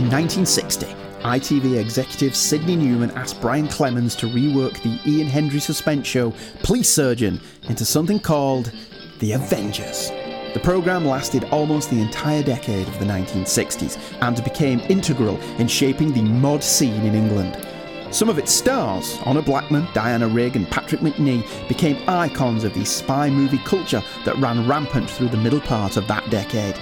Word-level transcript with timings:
In 0.00 0.06
1960, 0.06 0.86
ITV 1.24 1.78
executive 1.78 2.34
Sidney 2.34 2.74
Newman 2.74 3.10
asked 3.10 3.38
Brian 3.38 3.68
Clemens 3.68 4.16
to 4.16 4.26
rework 4.28 4.82
the 4.82 4.98
Ian 5.06 5.26
Hendry 5.26 5.60
suspense 5.60 6.06
show 6.06 6.32
Police 6.62 6.88
Surgeon 6.88 7.38
into 7.64 7.84
something 7.84 8.18
called 8.18 8.72
The 9.18 9.32
Avengers. 9.32 10.08
The 10.54 10.60
programme 10.62 11.04
lasted 11.04 11.44
almost 11.50 11.90
the 11.90 12.00
entire 12.00 12.42
decade 12.42 12.88
of 12.88 12.98
the 12.98 13.04
1960s 13.04 13.98
and 14.22 14.42
became 14.42 14.80
integral 14.88 15.38
in 15.58 15.68
shaping 15.68 16.14
the 16.14 16.22
mod 16.22 16.64
scene 16.64 17.02
in 17.02 17.14
England. 17.14 17.58
Some 18.10 18.30
of 18.30 18.38
its 18.38 18.52
stars, 18.52 19.18
Honor 19.26 19.42
Blackman, 19.42 19.86
Diana 19.92 20.28
Rigg, 20.28 20.56
and 20.56 20.66
Patrick 20.70 21.02
Macnee, 21.02 21.46
became 21.68 22.02
icons 22.08 22.64
of 22.64 22.72
the 22.72 22.86
spy 22.86 23.28
movie 23.28 23.58
culture 23.66 24.02
that 24.24 24.38
ran 24.38 24.66
rampant 24.66 25.10
through 25.10 25.28
the 25.28 25.36
middle 25.36 25.60
part 25.60 25.98
of 25.98 26.08
that 26.08 26.30
decade. 26.30 26.80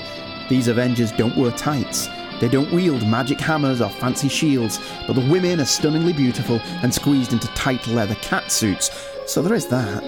These 0.48 0.69
Avengers 0.69 1.11
don't 1.11 1.37
wear 1.37 1.50
tights. 1.50 2.09
They 2.41 2.48
don't 2.48 2.73
wield 2.73 3.07
magic 3.07 3.41
hammers 3.41 3.80
or 3.80 3.91
fancy 3.91 4.29
shields, 4.29 4.80
but 5.06 5.15
the 5.15 5.28
women 5.28 5.60
are 5.60 5.65
stunningly 5.65 6.12
beautiful 6.12 6.61
and 6.83 6.95
squeezed 6.95 7.33
into 7.33 7.48
tight 7.48 7.87
leather 7.88 8.14
cat 8.16 8.52
suits, 8.52 8.91
so 9.27 9.42
there 9.42 9.55
is 9.55 9.66
that. 9.66 10.02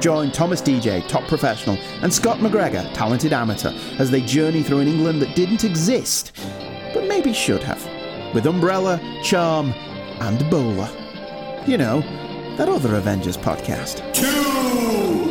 Join 0.00 0.30
Thomas 0.30 0.62
DJ, 0.62 1.06
top 1.08 1.26
professional, 1.26 1.76
and 2.02 2.12
Scott 2.12 2.38
McGregor, 2.38 2.92
talented 2.94 3.32
amateur, 3.32 3.72
as 3.98 4.10
they 4.10 4.20
journey 4.20 4.62
through 4.62 4.80
an 4.80 4.88
England 4.88 5.20
that 5.22 5.34
didn't 5.34 5.64
exist, 5.64 6.32
but 6.94 7.08
maybe 7.08 7.32
should 7.32 7.62
have. 7.62 7.84
With 8.34 8.46
Umbrella, 8.46 9.00
Charm, 9.24 9.72
and 10.20 10.48
Bowler. 10.50 10.90
You 11.66 11.78
know, 11.78 12.00
that 12.56 12.68
other 12.68 12.94
Avengers 12.94 13.36
podcast. 13.36 14.12
Two, 14.14 15.27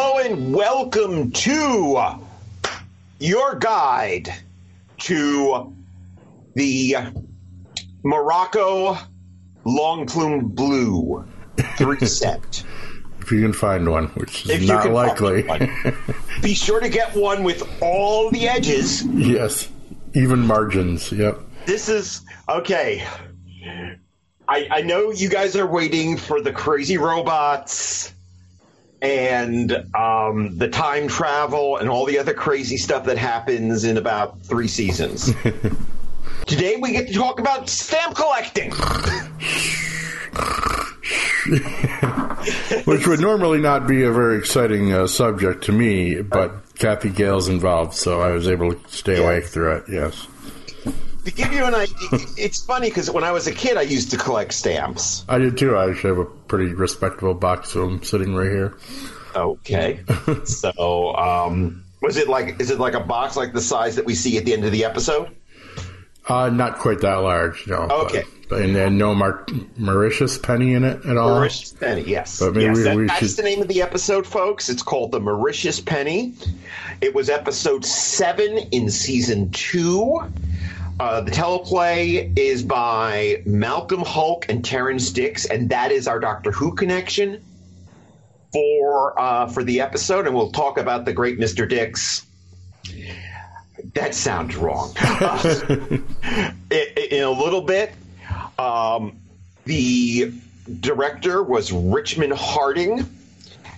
Hello 0.00 0.18
and 0.24 0.54
welcome 0.54 1.32
to 1.32 2.00
your 3.18 3.56
guide 3.56 4.32
to 4.98 5.74
the 6.54 6.94
Morocco 8.04 8.96
Long 9.64 10.06
Plume 10.06 10.50
Blue 10.50 11.26
three 11.76 12.06
set. 12.06 12.62
if 13.18 13.32
you 13.32 13.42
can 13.42 13.52
find 13.52 13.90
one, 13.90 14.06
which 14.10 14.44
is 14.44 14.62
If 14.62 14.68
not 14.68 14.88
likely. 14.92 15.42
Be 16.42 16.54
sure 16.54 16.78
to 16.78 16.88
get 16.88 17.16
one 17.16 17.42
with 17.42 17.68
all 17.82 18.30
the 18.30 18.46
edges. 18.46 19.04
yes, 19.04 19.68
even 20.14 20.38
margins. 20.46 21.10
Yep. 21.10 21.40
This 21.66 21.88
is 21.88 22.20
okay. 22.48 23.04
I, 24.46 24.68
I 24.70 24.82
know 24.82 25.10
you 25.10 25.28
guys 25.28 25.56
are 25.56 25.66
waiting 25.66 26.16
for 26.16 26.40
the 26.40 26.52
crazy 26.52 26.98
robots 26.98 28.14
and 29.00 29.72
um, 29.94 30.58
the 30.58 30.68
time 30.68 31.08
travel 31.08 31.76
and 31.76 31.88
all 31.88 32.04
the 32.04 32.18
other 32.18 32.34
crazy 32.34 32.76
stuff 32.76 33.04
that 33.04 33.16
happens 33.18 33.84
in 33.84 33.96
about 33.96 34.40
three 34.42 34.68
seasons. 34.68 35.32
Today 36.46 36.76
we 36.76 36.92
get 36.92 37.08
to 37.08 37.14
talk 37.14 37.40
about 37.40 37.68
stamp 37.68 38.16
collecting. 38.16 38.72
Which 42.84 43.06
would 43.06 43.20
normally 43.20 43.60
not 43.60 43.86
be 43.86 44.02
a 44.04 44.12
very 44.12 44.38
exciting 44.38 44.92
uh, 44.92 45.06
subject 45.06 45.64
to 45.64 45.72
me, 45.72 46.20
but 46.22 46.74
Cathy 46.74 47.10
Gale's 47.10 47.48
involved, 47.48 47.94
so 47.94 48.20
I 48.20 48.32
was 48.32 48.48
able 48.48 48.74
to 48.74 48.88
stay 48.88 49.22
awake 49.22 49.44
through 49.44 49.76
it. 49.76 49.84
Yes. 49.88 50.26
To 51.24 51.30
give 51.30 51.52
you 51.52 51.64
an 51.64 51.74
idea, 51.74 51.94
it's 52.36 52.64
funny 52.64 52.88
because 52.88 53.10
when 53.10 53.24
I 53.24 53.32
was 53.32 53.46
a 53.46 53.52
kid, 53.52 53.76
I 53.76 53.82
used 53.82 54.10
to 54.12 54.16
collect 54.16 54.54
stamps. 54.54 55.24
I 55.28 55.38
did 55.38 55.58
too. 55.58 55.76
I 55.76 55.90
actually 55.90 56.16
have 56.16 56.26
a 56.26 56.30
pretty 56.48 56.74
respectable 56.74 57.34
box 57.34 57.74
of 57.74 57.82
them 57.82 58.02
sitting 58.02 58.34
right 58.34 58.50
here. 58.50 58.76
Okay, 59.36 60.00
so 60.44 61.14
um, 61.16 61.84
was 62.02 62.16
it 62.16 62.28
like? 62.28 62.60
Is 62.60 62.70
it 62.70 62.78
like 62.80 62.94
a 62.94 63.00
box 63.00 63.36
like 63.36 63.52
the 63.52 63.60
size 63.60 63.96
that 63.96 64.06
we 64.06 64.14
see 64.14 64.36
at 64.38 64.44
the 64.44 64.52
end 64.54 64.64
of 64.64 64.72
the 64.72 64.84
episode? 64.84 65.34
Uh, 66.26 66.50
not 66.50 66.78
quite 66.78 67.00
that 67.00 67.16
large, 67.16 67.66
no. 67.66 67.88
Okay. 68.04 68.22
But, 68.50 68.60
and 68.62 68.76
then 68.76 68.98
no 68.98 69.14
Mar- 69.14 69.46
Mauritius 69.78 70.36
penny 70.38 70.74
in 70.74 70.84
it 70.84 71.04
at 71.06 71.16
all. 71.16 71.30
Mauritius 71.36 71.72
Penny, 71.74 72.02
yes. 72.02 72.38
But 72.38 72.54
maybe 72.54 72.64
yes 72.66 72.76
we- 72.76 72.82
that- 72.82 72.96
we 72.96 73.06
that's 73.06 73.18
should- 73.20 73.36
the 73.36 73.42
name 73.42 73.62
of 73.62 73.68
the 73.68 73.80
episode, 73.82 74.26
folks. 74.26 74.68
It's 74.68 74.82
called 74.82 75.12
The 75.12 75.20
Mauritius 75.20 75.80
Penny. 75.80 76.34
It 77.00 77.14
was 77.14 77.30
episode 77.30 77.84
seven 77.84 78.58
in 78.72 78.90
season 78.90 79.50
two. 79.52 80.20
Uh, 81.00 81.20
the 81.20 81.30
teleplay 81.30 82.36
is 82.36 82.62
by 82.64 83.40
Malcolm 83.46 84.02
Hulke 84.02 84.48
and 84.48 84.64
Terrance 84.64 85.10
Dicks, 85.10 85.44
and 85.44 85.70
that 85.70 85.92
is 85.92 86.08
our 86.08 86.18
Doctor 86.18 86.50
Who 86.50 86.74
connection 86.74 87.44
for 88.52 89.18
uh, 89.18 89.46
for 89.46 89.62
the 89.62 89.80
episode. 89.80 90.26
And 90.26 90.34
we'll 90.34 90.50
talk 90.50 90.76
about 90.76 91.04
the 91.04 91.12
great 91.12 91.38
Mister 91.38 91.66
Dicks. 91.66 92.26
That 93.94 94.12
sounds 94.14 94.56
wrong. 94.56 94.92
in, 95.68 96.04
in 96.70 97.22
a 97.22 97.30
little 97.30 97.62
bit. 97.62 97.92
Um, 98.58 99.20
the 99.64 100.32
director 100.80 101.44
was 101.44 101.70
Richmond 101.72 102.32
Harding. 102.32 103.08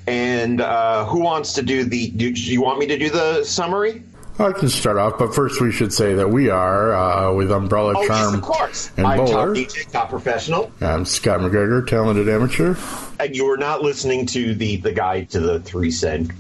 And 0.07 0.63
uh, 0.63 1.05
who 1.05 1.21
wants 1.21 1.53
to 1.55 1.63
do 1.63 1.85
the? 1.85 2.09
Do, 2.11 2.33
do 2.33 2.41
you 2.41 2.63
want 2.63 2.79
me 2.79 2.87
to 2.87 2.99
do 2.99 3.11
the 3.11 3.45
summary? 3.45 4.03
I 4.41 4.53
can 4.53 4.69
start 4.71 4.97
off, 4.97 5.19
but 5.19 5.35
first 5.35 5.61
we 5.61 5.71
should 5.71 5.93
say 5.93 6.15
that 6.15 6.31
we 6.31 6.49
are 6.49 6.95
uh, 6.95 7.33
with 7.35 7.51
Umbrella 7.53 7.95
Oh, 7.97 8.07
Charm 8.07 8.25
yes, 8.27 8.35
of 8.35 8.43
course. 8.43 8.91
and 8.97 9.07
I'm 9.07 9.19
Bowler. 9.19 9.55
DJ, 9.55 9.91
top 9.91 10.09
professional, 10.09 10.73
I'm 10.81 11.05
Scott 11.05 11.41
McGregor, 11.41 11.87
talented 11.87 12.29
amateur. 12.29 12.75
and 13.19 13.37
you 13.37 13.47
are 13.51 13.59
not 13.59 13.83
listening 13.83 14.25
to 14.27 14.55
the 14.55 14.77
the 14.77 14.93
guide 14.93 15.29
to 15.31 15.41
the 15.41 15.61
three 15.61 15.91
cent, 15.91 16.33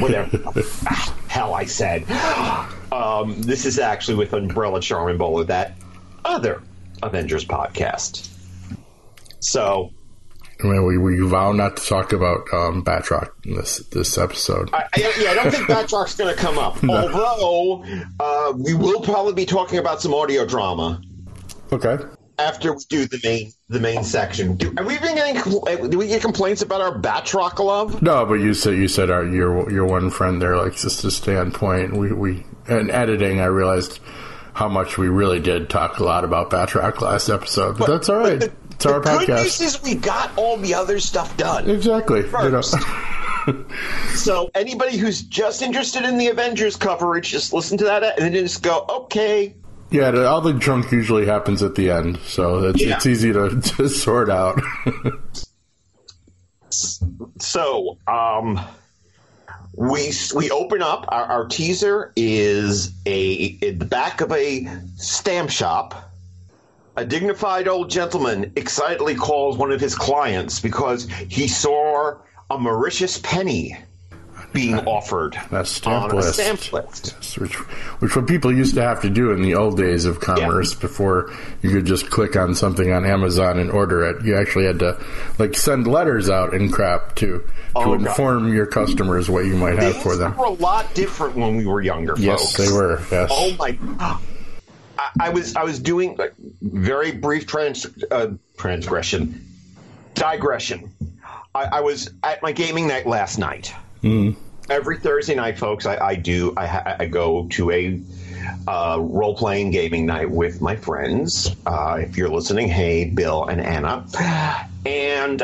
whatever 0.00 0.36
the 0.36 1.12
hell 1.28 1.54
I 1.54 1.64
said. 1.64 2.04
Um, 2.92 3.40
this 3.42 3.64
is 3.64 3.78
actually 3.78 4.16
with 4.18 4.32
Umbrella 4.34 4.80
Charm 4.80 5.08
and 5.08 5.18
Bowler, 5.18 5.44
that 5.44 5.76
other 6.24 6.62
Avengers 7.02 7.44
podcast. 7.46 8.28
So 9.40 9.92
we, 10.64 10.98
we 10.98 11.18
vow 11.20 11.52
not 11.52 11.76
to 11.76 11.86
talk 11.86 12.12
about 12.12 12.52
um, 12.52 12.82
Batroc 12.84 13.30
in 13.44 13.54
this 13.54 13.78
this 13.90 14.16
episode. 14.18 14.70
I, 14.72 14.84
I, 14.94 15.14
yeah, 15.18 15.30
I 15.30 15.34
don't 15.34 15.50
think 15.50 15.68
Batroc's 15.68 16.14
going 16.16 16.34
to 16.34 16.40
come 16.40 16.58
up. 16.58 16.82
Although 16.88 17.84
uh, 18.20 18.52
we 18.56 18.74
will 18.74 19.00
probably 19.00 19.34
be 19.34 19.46
talking 19.46 19.78
about 19.78 20.00
some 20.00 20.14
audio 20.14 20.46
drama 20.46 21.00
Okay. 21.72 21.98
after 22.38 22.72
we 22.72 22.78
do 22.88 23.06
the 23.06 23.20
main 23.24 23.52
the 23.68 23.80
main 23.80 24.04
section. 24.04 24.56
Do, 24.56 24.72
are 24.78 24.84
we 24.84 24.94
even 24.94 25.14
getting 25.14 25.90
do 25.90 25.98
we 25.98 26.06
get 26.06 26.22
complaints 26.22 26.62
about 26.62 26.80
our 26.80 26.98
Batroc 26.98 27.58
love? 27.58 28.00
No, 28.02 28.24
but 28.24 28.34
you 28.34 28.54
said 28.54 28.74
you 28.74 28.88
said 28.88 29.10
our 29.10 29.24
your 29.24 29.70
your 29.70 29.86
one 29.86 30.10
friend 30.10 30.40
there 30.40 30.56
likes 30.56 30.84
us 30.84 31.00
to 31.02 31.10
stay 31.10 31.36
on 31.36 31.50
point. 31.52 31.96
We 31.96 32.12
we 32.12 32.46
in 32.68 32.90
editing, 32.90 33.40
I 33.40 33.46
realized 33.46 34.00
how 34.54 34.68
much 34.68 34.96
we 34.96 35.08
really 35.08 35.38
did 35.38 35.68
talk 35.68 35.98
a 35.98 36.04
lot 36.04 36.24
about 36.24 36.50
Batroc 36.50 37.00
last 37.02 37.28
episode, 37.28 37.76
but, 37.76 37.88
that's 37.88 38.08
all 38.08 38.16
right. 38.16 38.50
The, 38.78 38.84
it's 38.84 38.86
our 38.86 39.00
the 39.00 39.26
good 39.26 39.28
news 39.28 39.60
is 39.60 39.82
we 39.82 39.94
got 39.94 40.36
all 40.36 40.56
the 40.56 40.74
other 40.74 41.00
stuff 41.00 41.36
done. 41.36 41.68
Exactly. 41.70 42.20
You 42.20 42.50
know. 42.50 42.62
So 44.14 44.50
anybody 44.56 44.96
who's 44.96 45.22
just 45.22 45.62
interested 45.62 46.02
in 46.02 46.18
the 46.18 46.26
Avengers 46.28 46.74
coverage, 46.74 47.30
just 47.30 47.52
listen 47.52 47.78
to 47.78 47.84
that 47.84 48.02
and 48.02 48.34
then 48.34 48.44
just 48.44 48.60
go, 48.60 48.84
okay, 48.88 49.54
yeah, 49.90 50.10
all 50.24 50.40
the 50.40 50.54
junk 50.54 50.90
usually 50.90 51.26
happens 51.26 51.62
at 51.62 51.76
the 51.76 51.90
end, 51.90 52.18
so 52.26 52.64
it's, 52.70 52.82
Yeah. 52.82 52.96
it's 52.96 53.06
easy 53.06 53.32
to, 53.32 53.60
to 53.76 53.88
sort 53.88 54.30
out. 54.30 54.60
So, 57.38 57.98
um, 58.06 58.60
we 59.76 60.12
we 60.34 60.50
open 60.50 60.82
up. 60.82 61.06
Our, 61.08 61.24
our 61.24 61.46
teaser 61.46 62.12
is 62.16 62.92
a 63.06 63.34
in 63.62 63.78
the 63.78 63.84
back 63.84 64.20
of 64.20 64.32
a 64.32 64.66
stamp 64.96 65.50
shop. 65.50 66.10
A 66.96 67.04
dignified 67.04 67.68
old 67.68 67.90
gentleman 67.90 68.52
excitedly 68.56 69.14
calls 69.14 69.58
one 69.58 69.70
of 69.72 69.80
his 69.80 69.94
clients 69.94 70.60
because 70.60 71.06
he 71.28 71.46
saw 71.48 72.14
a 72.50 72.58
Mauritius 72.58 73.18
penny 73.18 73.76
being 74.52 74.78
offered 74.86 75.36
That 75.50 75.66
stamp 75.66 76.14
on 76.14 76.18
a 76.18 76.22
stamp 76.22 76.72
list. 76.72 77.12
Yes, 77.14 77.36
which 77.36 77.54
which 78.00 78.16
what 78.16 78.26
people 78.26 78.50
used 78.50 78.74
to 78.76 78.82
have 78.82 79.02
to 79.02 79.10
do 79.10 79.32
in 79.32 79.42
the 79.42 79.54
old 79.54 79.76
days 79.76 80.06
of 80.06 80.20
commerce 80.20 80.72
before 80.72 81.30
you 81.60 81.68
could 81.70 81.84
just 81.84 82.08
click 82.10 82.36
on 82.36 82.54
something 82.54 82.90
on 82.90 83.04
Amazon 83.04 83.58
and 83.58 83.70
order 83.70 84.04
it. 84.06 84.24
You 84.24 84.36
actually 84.38 84.64
had 84.64 84.78
to 84.78 84.98
like 85.38 85.54
send 85.54 85.86
letters 85.86 86.30
out 86.30 86.54
and 86.54 86.72
crap 86.72 87.16
to 87.16 87.26
to 87.26 87.42
Oh, 87.74 87.84
God. 87.98 88.06
inform 88.06 88.54
your 88.54 88.64
customers 88.66 89.28
what 89.28 89.44
you 89.44 89.56
might 89.56 89.78
have 89.78 89.96
for 90.02 90.16
them. 90.16 90.34
were 90.38 90.46
a 90.46 90.50
lot 90.50 90.94
different 90.94 91.36
when 91.36 91.56
we 91.56 91.66
were 91.66 91.82
younger, 91.82 92.14
Yes, 92.16 92.54
folks. 92.56 92.56
they 92.70 92.72
were. 92.74 93.00
Yes. 93.10 93.28
Oh 93.30 93.54
my! 93.58 93.76
I, 94.98 95.10
I 95.20 95.28
was 95.30 95.56
I 95.56 95.64
was 95.64 95.78
doing 95.78 96.16
like, 96.16 96.34
very 96.60 97.12
brief 97.12 97.46
trans 97.46 97.86
uh, 98.10 98.32
transgression, 98.58 99.46
digression. 100.14 100.92
I, 101.54 101.64
I 101.72 101.80
was 101.80 102.10
at 102.22 102.42
my 102.42 102.52
gaming 102.52 102.86
night 102.88 103.06
last 103.06 103.38
night. 103.38 103.74
Every 104.68 104.98
Thursday 104.98 105.34
night, 105.34 105.58
folks, 105.58 105.86
I, 105.86 105.96
I 105.98 106.14
do 106.16 106.52
I, 106.56 106.96
I 107.00 107.06
go 107.06 107.46
to 107.52 107.70
a 107.70 108.00
uh, 108.66 108.98
role 109.00 109.36
playing 109.36 109.70
gaming 109.70 110.06
night 110.06 110.30
with 110.30 110.60
my 110.60 110.76
friends. 110.76 111.54
Uh, 111.64 111.98
if 112.00 112.16
you're 112.16 112.28
listening, 112.28 112.68
hey, 112.68 113.04
Bill 113.04 113.44
and 113.44 113.60
Anna, 113.60 114.06
and 114.84 115.40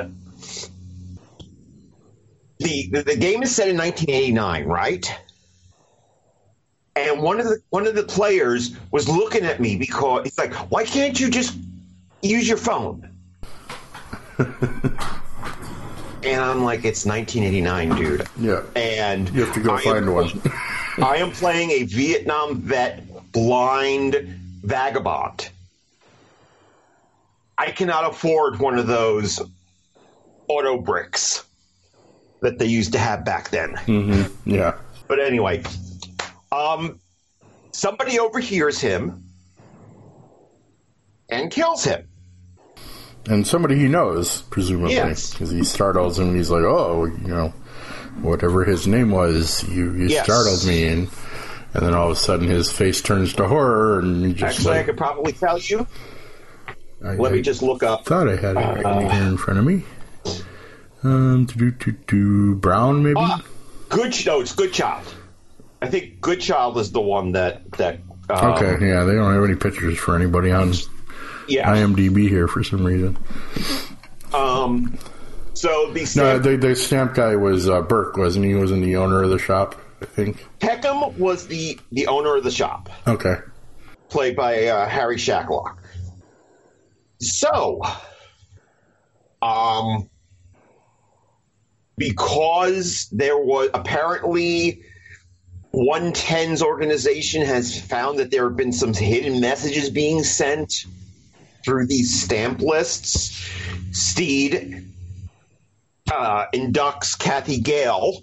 the, 2.59 2.89
the 2.91 3.03
the 3.03 3.17
game 3.17 3.43
is 3.43 3.55
set 3.55 3.69
in 3.69 3.77
1989, 3.77 4.65
right? 4.67 5.21
And 6.95 7.23
one 7.23 7.41
of 7.41 7.47
the 7.47 7.59
one 7.71 7.87
of 7.87 7.95
the 7.95 8.03
players 8.03 8.77
was 8.91 9.09
looking 9.09 9.45
at 9.45 9.61
me 9.61 9.77
because 9.77 10.25
he's 10.25 10.39
like, 10.39 10.53
"Why 10.71 10.85
can't 10.85 11.19
you 11.19 11.31
just 11.31 11.57
use 12.23 12.47
your 12.47 12.59
phone?" 12.59 13.09
and 14.39 16.41
I'm 16.41 16.65
like, 16.65 16.85
"It's 16.85 17.07
1989, 17.07 17.97
dude." 17.97 18.27
Yeah. 18.39 18.63
And 18.77 19.29
You 19.31 19.45
have 19.45 19.55
to 19.55 19.61
go 19.61 19.75
I 19.75 19.81
find 19.81 20.07
am- 20.07 20.13
one. 20.13 20.43
I 20.99 21.17
am 21.17 21.31
playing 21.31 21.71
a 21.71 21.83
Vietnam 21.85 22.61
vet 22.61 23.33
blind 23.33 24.17
vagabond. 24.63 25.49
I 27.57 27.71
cannot 27.71 28.11
afford 28.11 28.59
one 28.59 28.79
of 28.79 28.87
those 28.87 29.41
auto 30.49 30.77
bricks 30.79 31.45
that 32.43 32.59
they 32.59 32.67
used 32.67 32.93
to 32.93 32.99
have 32.99 33.25
back 33.25 33.49
then. 33.51 33.71
Mm-hmm. 33.87 34.51
Yeah. 34.51 34.75
But 35.09 35.21
anyway, 35.21 35.63
um, 36.53 37.01
somebody 37.73 38.19
overhears 38.19 38.81
him 38.81 39.25
and 41.29 41.51
kills 41.51 41.85
him. 41.85 42.07
And 43.29 43.47
somebody 43.47 43.77
he 43.79 43.89
knows, 43.89 44.43
presumably, 44.43 44.95
Yes. 44.95 45.31
because 45.33 45.51
he 45.51 45.63
startles 45.65 46.19
him. 46.19 46.29
and 46.29 46.37
He's 46.37 46.51
like, 46.51 46.65
"Oh, 46.65 47.05
you 47.07 47.29
know, 47.29 47.55
whatever 48.21 48.65
his 48.65 48.87
name 48.89 49.11
was, 49.13 49.63
you 49.69 49.93
you 49.93 50.09
Yes. 50.09 50.25
startled 50.25 50.65
me," 50.67 50.89
and 50.89 51.09
and 51.75 51.87
then 51.87 51.95
all 51.95 52.11
of 52.11 52.17
a 52.17 52.21
sudden 52.21 52.49
his 52.49 52.71
face 52.73 53.01
turns 53.01 53.33
to 53.35 53.47
horror, 53.47 54.01
and 54.01 54.27
he 54.27 54.33
just 54.35 54.59
Actually, 54.59 54.79
I 54.79 54.83
could 54.83 54.97
probably 54.97 55.33
tell 55.33 55.59
you. 55.59 55.87
I, 57.05 57.15
Let 57.15 57.33
I 57.33 57.37
me 57.37 57.43
just 57.43 57.63
look 57.63 57.83
up. 57.85 58.05
thought 58.05 58.29
I 58.29 58.37
had 58.37 58.57
it 58.57 58.85
right 58.85 59.11
here 59.13 59.23
in 59.23 59.37
front 59.37 59.59
of 59.61 59.65
me. 59.67 59.85
Um, 61.05 61.47
do 61.47 61.71
do 61.71 61.93
do 62.09 62.55
Brown 62.57 63.03
maybe. 63.05 63.15
Ah, 63.19 63.41
good. 63.89 64.15
No, 64.27 64.41
it's 64.41 64.53
Goodchild. 64.55 65.05
I 65.83 65.89
think 65.89 66.21
Goodchild 66.21 66.79
is 66.79 66.93
the 66.93 67.01
one 67.01 67.33
that 67.33 67.71
that. 67.73 67.99
Um, 68.31 68.53
okay, 68.53 68.87
yeah, 68.87 69.03
they 69.05 69.15
don't 69.15 69.35
have 69.35 69.45
any 69.45 69.57
pictures 69.57 69.99
for 69.99 70.15
anybody 70.15 70.51
on 70.53 70.73
Yeah. 71.49 71.69
IMDb 71.75 72.29
here 72.29 72.47
for 72.49 72.63
some 72.65 72.85
reason. 72.85 73.19
Um. 74.33 74.97
So 75.55 75.91
the 75.93 76.01
No, 76.01 76.05
stamp- 76.07 76.43
the, 76.45 76.57
the 76.57 76.75
stamp 76.77 77.15
guy 77.15 77.37
was 77.37 77.69
uh, 77.69 77.83
Burke, 77.83 78.17
wasn't 78.17 78.47
he? 78.47 78.55
Wasn't 78.55 78.83
the 78.83 78.97
owner 78.97 79.23
of 79.23 79.31
the 79.31 79.39
shop? 79.39 79.75
I 80.01 80.07
think. 80.07 80.47
Peckham 80.61 81.19
was 81.19 81.47
the 81.49 81.79
the 81.93 82.07
owner 82.07 82.37
of 82.37 82.45
the 82.45 82.51
shop, 82.51 82.89
Okay. 83.07 83.35
played 84.09 84.35
by 84.37 84.67
uh, 84.67 84.89
Harry 84.89 85.17
Shacklock. 85.17 85.77
So, 87.21 87.81
um, 89.43 90.09
because 91.97 93.09
there 93.13 93.39
was 93.39 93.69
apparently 93.75 94.83
110's 95.75 96.63
organization 96.63 97.43
has 97.43 97.81
found 97.81 98.19
that 98.19 98.31
there 98.31 98.45
have 98.45 98.57
been 98.57 98.73
some 98.73 98.93
hidden 98.93 99.41
messages 99.41 99.89
being 99.89 100.23
sent 100.23 100.85
through 101.65 101.87
these 101.87 102.23
stamp 102.23 102.61
lists. 102.61 103.49
Steed 103.93 104.93
uh, 106.13 106.47
inducts 106.53 107.19
Cathy 107.19 107.61
Gale 107.61 108.23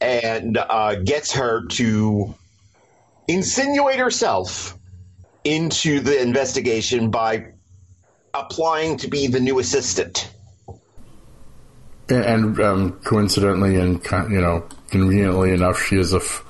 and 0.00 0.58
uh, 0.58 0.96
gets 0.96 1.32
her 1.32 1.66
to 1.66 2.34
insinuate 3.28 3.98
herself 3.98 4.76
into 5.44 6.00
the 6.00 6.20
investigation 6.20 7.10
by 7.10 7.52
applying 8.34 8.96
to 8.98 9.08
be 9.08 9.28
the 9.28 9.40
new 9.40 9.58
assistant. 9.58 10.30
And, 12.08 12.60
um, 12.60 13.00
coincidentally 13.04 13.76
and 13.76 14.00
you 14.30 14.40
know 14.40 14.68
conveniently 14.90 15.52
enough, 15.52 15.80
she 15.82 15.96
is 15.96 16.12
a 16.12 16.18
f- 16.18 16.44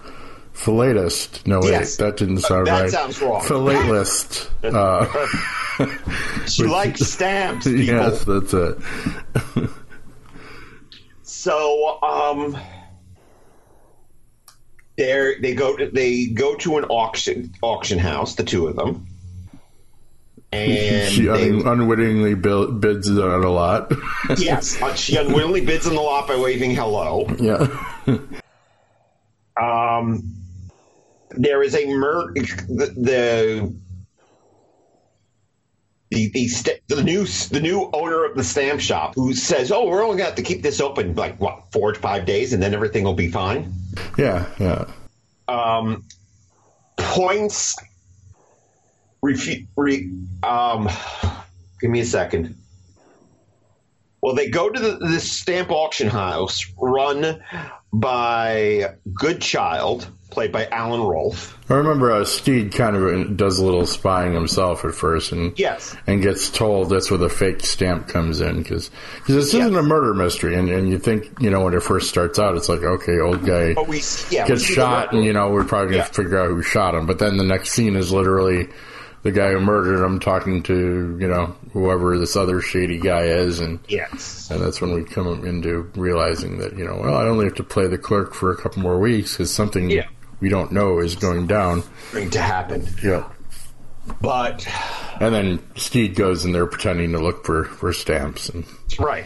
philatist. 0.54 1.46
No, 1.46 1.60
wait, 1.60 1.70
Yes. 1.70 1.96
that 1.96 2.16
didn't 2.16 2.38
sound 2.38 2.66
That 2.66 2.82
right. 2.82 2.90
sounds 2.90 3.20
wrong. 3.20 3.42
Philatelist. 3.42 4.48
Uh, 4.64 5.06
She 6.46 6.64
likes 6.64 7.00
stamps, 7.00 7.66
people. 7.66 7.82
yes, 7.84 8.24
that's 8.24 8.54
it. 8.54 8.78
So, 11.22 12.00
um, 12.02 12.56
they 14.96 15.34
they 15.40 15.54
go 15.54 15.76
to 15.76 15.90
they 15.90 16.26
go 16.26 16.54
to 16.56 16.78
an 16.78 16.84
auction 16.84 17.52
auction 17.62 17.98
house, 17.98 18.36
the 18.36 18.44
two 18.44 18.68
of 18.68 18.76
them, 18.76 19.06
and 20.52 21.12
she 21.12 21.22
they, 21.26 21.50
un- 21.50 21.66
unwittingly 21.66 22.34
bids 22.34 23.10
on 23.10 23.44
a 23.44 23.50
lot. 23.50 23.92
yes, 24.38 24.80
uh, 24.80 24.94
she 24.94 25.16
unwillingly 25.16 25.60
bids 25.60 25.86
on 25.86 25.94
the 25.94 26.00
lot 26.00 26.26
by 26.26 26.36
waving 26.36 26.74
hello. 26.74 27.26
yeah. 27.38 27.66
Um, 29.58 30.34
there 31.30 31.62
is 31.62 31.74
a 31.74 31.86
murder. 31.86 32.34
The, 32.34 32.92
the 32.94 33.74
the 36.10 36.30
the, 36.30 36.48
st- 36.48 36.80
the 36.88 37.02
new 37.02 37.24
the 37.24 37.60
new 37.60 37.90
owner 37.92 38.24
of 38.24 38.36
the 38.36 38.44
stamp 38.44 38.80
shop 38.80 39.14
who 39.14 39.34
says, 39.34 39.72
"Oh, 39.72 39.86
we're 39.86 40.02
only 40.02 40.18
going 40.18 40.18
to 40.18 40.24
have 40.24 40.34
to 40.36 40.42
keep 40.42 40.62
this 40.62 40.80
open 40.80 41.14
like 41.14 41.40
what 41.40 41.72
four 41.72 41.92
to 41.92 41.98
five 41.98 42.26
days, 42.26 42.52
and 42.52 42.62
then 42.62 42.74
everything 42.74 43.04
will 43.04 43.14
be 43.14 43.30
fine." 43.30 43.72
Yeah, 44.18 44.46
yeah. 44.60 44.84
Um, 45.48 46.04
points. 46.96 47.76
Refu- 49.24 49.66
re- 49.76 50.12
um, 50.42 50.88
give 51.80 51.90
me 51.90 52.00
a 52.00 52.04
second. 52.04 52.56
Well, 54.20 54.34
they 54.34 54.48
go 54.48 54.70
to 54.70 54.78
the, 54.78 54.96
this 54.98 55.30
stamp 55.32 55.70
auction 55.70 56.08
house 56.08 56.66
run 56.78 57.42
by 57.92 58.94
Goodchild, 59.14 60.08
played 60.30 60.52
by 60.52 60.66
Alan 60.66 61.00
Rolfe. 61.02 61.56
I 61.70 61.74
remember 61.74 62.10
uh, 62.12 62.24
Steed 62.24 62.72
kind 62.72 62.94
of 62.96 63.36
does 63.36 63.58
a 63.58 63.64
little 63.64 63.86
spying 63.86 64.34
himself 64.34 64.84
at 64.84 64.94
first, 64.94 65.32
and 65.32 65.58
Yes. 65.58 65.96
and 66.06 66.22
gets 66.22 66.50
told 66.50 66.90
that's 66.90 67.10
where 67.10 67.18
the 67.18 67.28
fake 67.28 67.60
stamp 67.60 68.08
comes 68.08 68.40
in 68.40 68.58
because 68.62 68.90
this 69.26 69.54
isn't 69.54 69.76
a 69.76 69.82
murder 69.82 70.14
mystery, 70.14 70.54
and, 70.56 70.68
and 70.68 70.88
you 70.88 70.98
think 70.98 71.26
you 71.40 71.50
know 71.50 71.64
when 71.64 71.74
it 71.74 71.82
first 71.82 72.08
starts 72.08 72.38
out, 72.38 72.56
it's 72.56 72.68
like 72.68 72.82
okay, 72.82 73.18
old 73.18 73.44
guy 73.46 73.74
we, 73.88 74.02
yeah, 74.30 74.46
gets 74.46 74.62
shot, 74.62 75.12
and 75.12 75.24
you 75.24 75.32
know 75.32 75.50
we're 75.50 75.64
probably 75.64 75.92
gonna 75.92 75.98
Yeah. 75.98 76.04
figure 76.04 76.38
out 76.38 76.48
who 76.48 76.62
shot 76.62 76.94
him, 76.94 77.06
but 77.06 77.18
then 77.18 77.36
the 77.36 77.44
next 77.44 77.70
scene 77.72 77.96
is 77.96 78.12
literally 78.12 78.68
the 79.26 79.32
guy 79.32 79.50
who 79.52 79.60
murdered 79.60 80.04
him 80.04 80.18
talking 80.20 80.62
to 80.62 81.16
you 81.20 81.28
know 81.28 81.54
whoever 81.72 82.18
this 82.18 82.36
other 82.36 82.60
shady 82.60 82.98
guy 82.98 83.24
is, 83.24 83.60
and 83.60 83.78
Yes. 83.88 84.48
and 84.50 84.60
that's 84.62 84.80
when 84.80 84.92
we 84.94 85.04
come 85.04 85.44
into 85.44 85.90
realizing 85.96 86.58
that 86.58 86.76
you 86.78 86.84
know 86.84 86.96
well 86.96 87.16
I 87.16 87.24
only 87.26 87.44
have 87.44 87.54
to 87.56 87.64
play 87.64 87.86
the 87.86 87.98
clerk 87.98 88.34
for 88.34 88.50
a 88.52 88.56
couple 88.56 88.82
more 88.82 88.98
weeks 88.98 89.32
because 89.32 89.52
something 89.52 89.90
Yeah. 89.90 90.06
we 90.40 90.48
don't 90.48 90.72
know 90.72 90.98
is 91.00 91.14
going 91.16 91.46
down. 91.46 91.82
Going 92.12 92.30
to 92.30 92.40
happen. 92.40 92.86
Yeah. 93.02 93.28
But, 94.20 94.64
And 95.20 95.34
then 95.34 95.58
Steed 95.76 96.14
goes 96.14 96.44
in 96.44 96.52
there 96.52 96.66
pretending 96.66 97.10
to 97.12 97.18
look 97.18 97.44
for, 97.44 97.64
for 97.64 97.92
stamps 97.92 98.48
and, 98.48 98.64
right. 99.00 99.24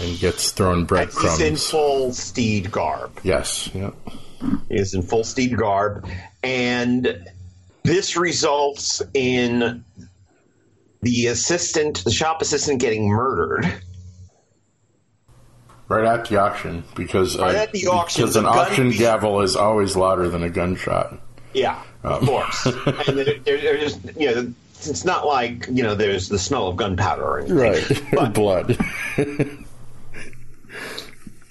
and 0.00 0.18
gets 0.20 0.52
thrown 0.52 0.84
breadcrumbs. 0.84 1.38
He's 1.38 1.48
in 1.48 1.56
full 1.56 2.12
steed 2.12 2.70
garb. 2.70 3.18
Yes. 3.24 3.68
Yeah. 3.74 3.90
He 4.68 4.76
is 4.76 4.94
in 4.94 5.02
full 5.02 5.24
steed 5.24 5.56
garb. 5.56 6.06
And 6.44 7.18
this 7.82 8.16
results 8.16 9.02
in 9.14 9.84
the 11.02 11.26
assistant, 11.26 12.04
the 12.04 12.10
shop 12.10 12.42
assistant, 12.42 12.80
getting 12.80 13.08
murdered. 13.08 13.82
Right 15.88 16.04
at 16.04 16.28
the 16.28 16.36
auction 16.36 16.84
because 16.94 17.36
uh, 17.38 17.42
Right 17.42 17.54
at 17.56 17.72
the 17.72 17.88
auction, 17.88 18.22
because 18.22 18.36
an 18.36 18.46
auction 18.46 18.90
gavel 18.90 19.40
is 19.40 19.56
always 19.56 19.96
louder 19.96 20.28
than 20.28 20.44
a 20.44 20.50
gunshot. 20.50 21.18
Yeah, 21.52 21.82
of 22.04 22.22
course. 22.22 22.66
and 22.86 23.18
there, 23.18 23.38
there, 23.44 23.60
there's, 23.60 23.98
you 24.16 24.32
know, 24.32 24.54
it's 24.88 25.04
not 25.04 25.26
like, 25.26 25.66
you 25.68 25.82
know, 25.82 25.96
there's 25.96 26.28
the 26.28 26.38
smell 26.38 26.68
of 26.68 26.76
gunpowder 26.76 27.24
or 27.24 27.40
anything. 27.40 28.18
or 28.18 28.28
blood. 28.30 28.78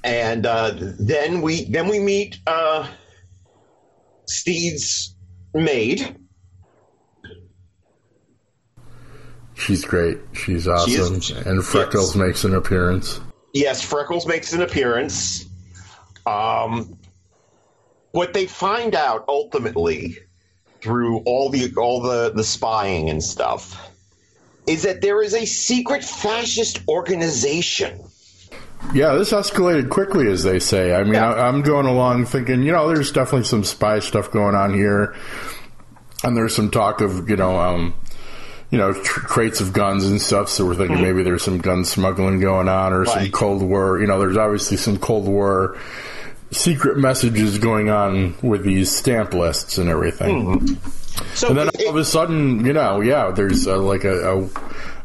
and 0.03 0.45
uh, 0.45 0.71
then 0.77 1.41
we 1.41 1.65
then 1.65 1.89
we 1.89 1.99
meet 1.99 2.39
uh, 2.47 2.87
Steed's 4.25 5.15
maid. 5.53 6.15
She's 9.55 9.83
great. 9.83 10.19
She's 10.33 10.67
awesome. 10.67 11.15
is- 11.15 11.31
and 11.31 11.63
Freckles 11.63 12.15
yes. 12.15 12.27
makes 12.27 12.43
an 12.43 12.55
appearance. 12.55 13.19
Yes, 13.53 13.81
Freckles 13.81 14.25
makes 14.25 14.53
an 14.53 14.61
appearance. 14.61 15.45
Um, 16.25 16.97
what 18.11 18.33
they 18.33 18.45
find 18.45 18.95
out 18.95 19.25
ultimately 19.27 20.17
through 20.81 21.19
all 21.25 21.49
the 21.49 21.73
all 21.75 22.01
the 22.01 22.31
the 22.33 22.43
spying 22.43 23.09
and 23.09 23.21
stuff 23.23 23.89
is 24.67 24.83
that 24.83 25.01
there 25.01 25.21
is 25.21 25.33
a 25.33 25.45
secret 25.45 26.03
fascist 26.03 26.79
organization. 26.87 28.03
Yeah, 28.93 29.13
this 29.15 29.31
escalated 29.31 29.89
quickly, 29.89 30.27
as 30.27 30.43
they 30.43 30.59
say. 30.59 30.93
I 30.95 31.03
mean, 31.03 31.13
Yeah. 31.13 31.31
I, 31.31 31.47
I'm 31.47 31.61
going 31.61 31.85
along 31.85 32.25
thinking, 32.25 32.63
you 32.63 32.71
know, 32.71 32.87
there's 32.87 33.11
definitely 33.11 33.45
some 33.45 33.63
spy 33.63 33.99
stuff 33.99 34.31
going 34.31 34.55
on 34.55 34.73
here, 34.73 35.15
and 36.23 36.35
there's 36.35 36.55
some 36.55 36.71
talk 36.71 37.01
of, 37.01 37.29
you 37.29 37.35
know, 37.35 37.59
um, 37.59 37.93
you 38.71 38.77
know, 38.77 38.93
tr- 38.93 39.21
crates 39.21 39.61
of 39.61 39.73
guns 39.73 40.05
and 40.05 40.21
stuff. 40.21 40.49
So 40.49 40.65
we're 40.65 40.75
thinking 40.75 40.97
mm-hmm. 40.97 41.05
maybe 41.05 41.23
there's 41.23 41.43
some 41.43 41.59
gun 41.59 41.85
smuggling 41.85 42.39
going 42.39 42.67
on 42.69 42.93
or 42.93 43.03
right. 43.03 43.23
some 43.23 43.31
Cold 43.31 43.61
War. 43.61 43.99
You 43.99 44.07
know, 44.07 44.19
there's 44.19 44.37
obviously 44.37 44.77
some 44.77 44.97
Cold 44.97 45.27
War 45.27 45.77
secret 46.51 46.97
messages 46.97 47.59
going 47.59 47.89
on 47.89 48.35
with 48.41 48.63
these 48.63 48.95
stamp 48.95 49.33
lists 49.33 49.77
and 49.77 49.89
everything. 49.89 50.59
Mm-hmm. 50.59 51.35
So 51.35 51.49
and 51.49 51.57
then 51.57 51.67
it, 51.67 51.81
all 51.81 51.89
of 51.89 51.95
a 51.95 52.05
sudden, 52.05 52.65
you 52.65 52.73
know, 52.73 53.01
yeah, 53.01 53.31
there's 53.31 53.67
uh, 53.67 53.77
like 53.77 54.03
a, 54.03 54.37
a 54.37 54.49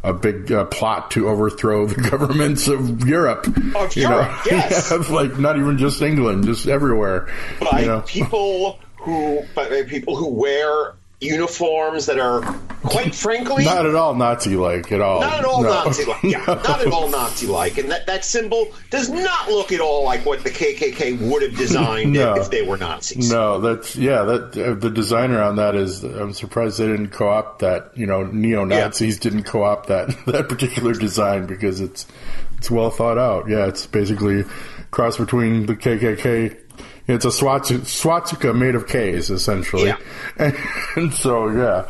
a 0.04 0.12
big 0.12 0.52
uh, 0.52 0.66
plot 0.66 1.11
to 1.12 1.28
overthrow 1.28 1.87
the 1.87 2.00
governments 2.11 2.68
of 2.68 3.08
Europe. 3.08 3.46
Of 3.75 3.96
you 3.96 4.02
Europe, 4.02 4.28
know? 4.28 4.42
yes. 4.52 5.11
like 5.11 5.38
not 5.38 5.58
even 5.58 5.78
just 5.78 6.00
England, 6.00 6.44
just 6.44 6.68
everywhere. 6.68 7.28
By 7.61 7.80
you 7.80 7.87
know? 7.87 8.00
people 8.02 8.78
who, 8.99 9.42
by 9.54 9.82
people 9.82 10.16
who 10.16 10.28
wear 10.28 10.94
uniforms 11.21 12.06
that 12.06 12.18
are, 12.18 12.42
quite 12.83 13.14
frankly, 13.14 13.64
not 13.64 13.87
at 13.87 13.94
all 13.94 14.14
Nazi-like 14.14 14.92
at 14.92 15.00
all. 15.00 15.21
Not 15.21 15.38
at 15.38 15.44
all 15.44 15.62
no. 15.62 15.68
Nazi-like. 15.68 16.23
Yeah, 16.23 16.44
no. 16.47 16.54
not 16.54 16.80
at 16.80 16.87
all 16.88 17.09
Nazi-like. 17.09 17.78
And 17.78 17.90
that, 17.90 18.06
that 18.06 18.25
symbol 18.25 18.73
does 18.90 19.09
not 19.09 19.49
look 19.49 19.73
at 19.73 19.80
all 19.80 20.04
like 20.04 20.26
what 20.26 20.44
the 20.44 20.50
KKK 20.50 21.18
would 21.30 21.42
have 21.42 21.56
designed 21.56 22.12
no. 22.12 22.35
if 22.35 22.50
they 22.50 22.62
were 22.62 22.76
Nazis. 22.76 23.30
No, 23.30 23.61
that's 23.61 23.97
yeah. 23.97 24.23
That 24.23 24.56
uh, 24.59 24.75
the 24.75 24.90
designer 24.90 25.42
on 25.42 25.56
that 25.56 25.75
is. 25.75 26.02
I'm 26.04 26.33
surprised 26.33 26.78
they 26.78 26.87
didn't 26.87 27.11
co-opt 27.11 27.61
that. 27.61 27.97
You 27.97 28.06
know, 28.06 28.25
neo 28.25 28.64
Nazis 28.64 29.16
yeah. 29.16 29.23
didn't 29.23 29.44
co-opt 29.44 29.88
that 29.88 30.09
that 30.26 30.49
particular 30.49 30.92
design 30.92 31.47
because 31.47 31.80
it's 31.80 32.06
it's 32.59 32.71
well 32.71 32.90
thought 32.90 33.18
out. 33.18 33.49
Yeah, 33.49 33.66
it's 33.66 33.87
basically 33.87 34.44
cross 34.90 35.16
between 35.16 35.66
the 35.66 35.75
KKK 35.75 36.63
it's 37.06 37.25
a 37.25 37.30
swastika 37.30 38.54
made 38.54 38.75
of 38.75 38.87
K's, 38.87 39.30
essentially. 39.30 39.87
Yeah. 39.87 39.99
And, 40.96 41.12
so, 41.12 41.49
yeah. 41.49 41.87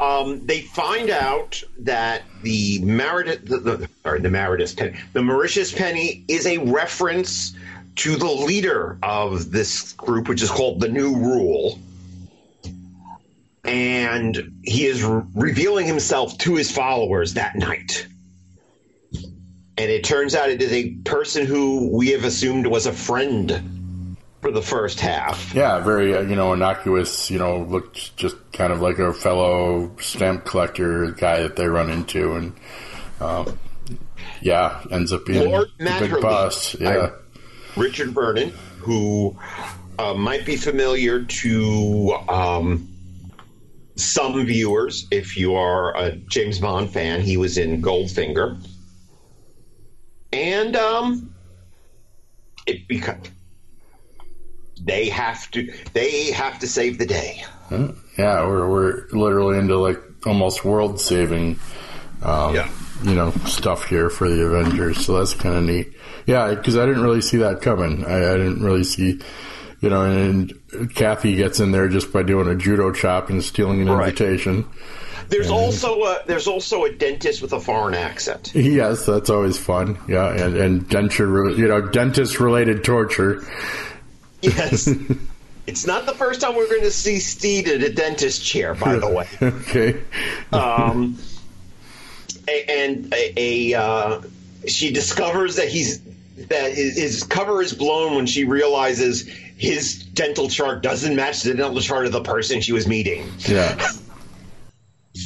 Um, 0.00 0.46
they 0.46 0.62
find 0.62 1.10
out 1.10 1.62
that 1.80 2.22
the 2.42 2.80
Meredith, 2.80 3.44
the, 3.44 3.58
the, 3.58 3.88
sorry, 4.02 4.20
the 4.20 4.74
penny, 4.76 4.98
the 5.12 5.22
Mauritius 5.22 5.72
penny 5.72 6.24
is 6.28 6.46
a 6.46 6.58
reference 6.58 7.54
to 7.96 8.16
the 8.16 8.26
leader 8.26 8.98
of 9.02 9.50
this 9.50 9.92
group, 9.94 10.28
which 10.28 10.42
is 10.42 10.50
called 10.50 10.80
the 10.80 10.88
New 10.88 11.16
Rule. 11.16 11.78
And 13.64 14.60
he 14.62 14.86
is 14.86 15.02
re- 15.02 15.22
revealing 15.34 15.86
himself 15.86 16.38
to 16.38 16.54
his 16.54 16.70
followers 16.70 17.34
that 17.34 17.56
night. 17.56 18.06
And 19.12 19.90
it 19.90 20.04
turns 20.04 20.34
out 20.34 20.48
it 20.48 20.62
is 20.62 20.72
a 20.72 20.90
person 21.04 21.44
who 21.44 21.90
we 21.96 22.10
have 22.10 22.24
assumed 22.24 22.66
was 22.66 22.86
a 22.86 22.92
friend 22.92 23.77
for 24.40 24.52
the 24.52 24.62
first 24.62 25.00
half. 25.00 25.54
Yeah, 25.54 25.80
very 25.80 26.14
uh, 26.14 26.22
you 26.22 26.36
know 26.36 26.52
innocuous. 26.52 27.30
You 27.30 27.38
know, 27.38 27.62
looked 27.62 28.16
just 28.16 28.36
kind 28.52 28.72
of 28.72 28.80
like 28.80 28.98
a 28.98 29.12
fellow 29.12 29.94
stamp 30.00 30.44
collector 30.44 31.12
guy 31.12 31.42
that 31.42 31.56
they 31.56 31.66
run 31.66 31.90
into, 31.90 32.34
and 32.34 32.52
um, 33.20 33.58
yeah, 34.40 34.82
ends 34.90 35.12
up 35.12 35.26
being 35.26 35.50
Lord 35.50 35.68
a 35.80 36.00
big 36.00 36.20
boss. 36.20 36.74
Yeah, 36.78 37.10
Richard 37.76 38.10
Vernon, 38.10 38.50
who 38.78 39.36
uh, 39.98 40.14
might 40.14 40.44
be 40.44 40.56
familiar 40.56 41.24
to. 41.24 42.16
Um, 42.28 42.94
some 43.96 44.46
viewers, 44.46 45.08
if 45.10 45.36
you 45.36 45.56
are 45.56 45.92
a 45.96 46.12
James 46.12 46.60
Bond 46.60 46.88
fan, 46.88 47.20
he 47.20 47.36
was 47.36 47.58
in 47.58 47.82
Goldfinger, 47.82 48.64
and 50.32 50.76
um, 50.76 51.34
it 52.64 52.86
because 52.86 53.16
they 54.88 55.08
have 55.08 55.50
to 55.52 55.72
they 55.92 56.30
have 56.32 56.58
to 56.60 56.66
save 56.66 56.98
the 56.98 57.06
day. 57.06 57.44
Yeah, 57.70 58.46
we're 58.46 58.68
we're 58.68 59.08
literally 59.10 59.58
into 59.58 59.76
like 59.76 60.00
almost 60.26 60.64
world 60.64 61.00
saving, 61.00 61.58
um, 62.22 62.54
yeah. 62.54 62.70
you 63.02 63.14
know, 63.14 63.30
stuff 63.46 63.88
here 63.88 64.10
for 64.10 64.28
the 64.28 64.42
Avengers. 64.42 65.04
So 65.04 65.18
that's 65.18 65.34
kind 65.34 65.56
of 65.56 65.64
neat. 65.64 65.92
Yeah, 66.26 66.54
because 66.54 66.76
I 66.76 66.86
didn't 66.86 67.02
really 67.02 67.22
see 67.22 67.38
that 67.38 67.62
coming. 67.62 68.04
I, 68.04 68.32
I 68.32 68.36
didn't 68.36 68.62
really 68.62 68.84
see, 68.84 69.20
you 69.80 69.88
know, 69.88 70.04
and, 70.04 70.52
and, 70.72 70.94
Cathy 70.94 71.36
gets 71.36 71.60
in 71.60 71.72
there 71.72 71.88
just 71.88 72.12
by 72.12 72.22
doing 72.22 72.48
a 72.48 72.54
judo 72.54 72.92
chop 72.92 73.30
and 73.30 73.42
stealing 73.42 73.80
an 73.80 73.88
right. 73.88 74.08
invitation. 74.08 74.66
There's 75.28 75.48
and, 75.48 75.56
also 75.56 76.02
a 76.02 76.22
there's 76.26 76.46
also 76.46 76.84
a 76.84 76.92
dentist 76.92 77.42
with 77.42 77.52
a 77.52 77.60
foreign 77.60 77.94
accent. 77.94 78.54
Yes, 78.54 79.04
that's 79.06 79.30
always 79.30 79.58
fun. 79.58 79.98
Yeah, 80.08 80.32
and 80.32 80.56
and 80.56 80.88
denture, 80.88 81.56
you 81.56 81.68
know, 81.68 81.82
dentist 81.82 82.40
related 82.40 82.84
torture. 82.84 83.42
Yes. 84.42 84.88
it's 85.66 85.86
not 85.86 86.06
the 86.06 86.14
first 86.14 86.40
time 86.40 86.56
we're 86.56 86.68
going 86.68 86.82
to 86.82 86.90
see 86.90 87.18
Steed 87.18 87.68
at 87.68 87.82
a 87.82 87.92
dentist 87.92 88.44
chair, 88.44 88.74
by 88.74 88.96
the 88.96 89.08
way. 89.08 89.28
okay. 89.42 90.00
um, 90.52 91.18
and 92.68 93.12
a, 93.12 93.32
a 93.36 93.78
uh, 93.78 94.22
she 94.66 94.92
discovers 94.92 95.56
that 95.56 95.68
he's 95.68 96.00
that 96.48 96.72
his, 96.72 96.96
his, 96.96 97.22
cover 97.24 97.60
is 97.60 97.74
blown 97.74 98.14
when 98.14 98.26
she 98.26 98.44
realizes 98.44 99.26
his 99.26 100.04
dental 100.04 100.48
chart 100.48 100.82
doesn't 100.82 101.16
match 101.16 101.42
the 101.42 101.52
dental 101.52 101.80
chart 101.80 102.06
of 102.06 102.12
the 102.12 102.22
person 102.22 102.60
she 102.60 102.72
was 102.72 102.86
meeting. 102.86 103.30
Yeah. 103.40 103.90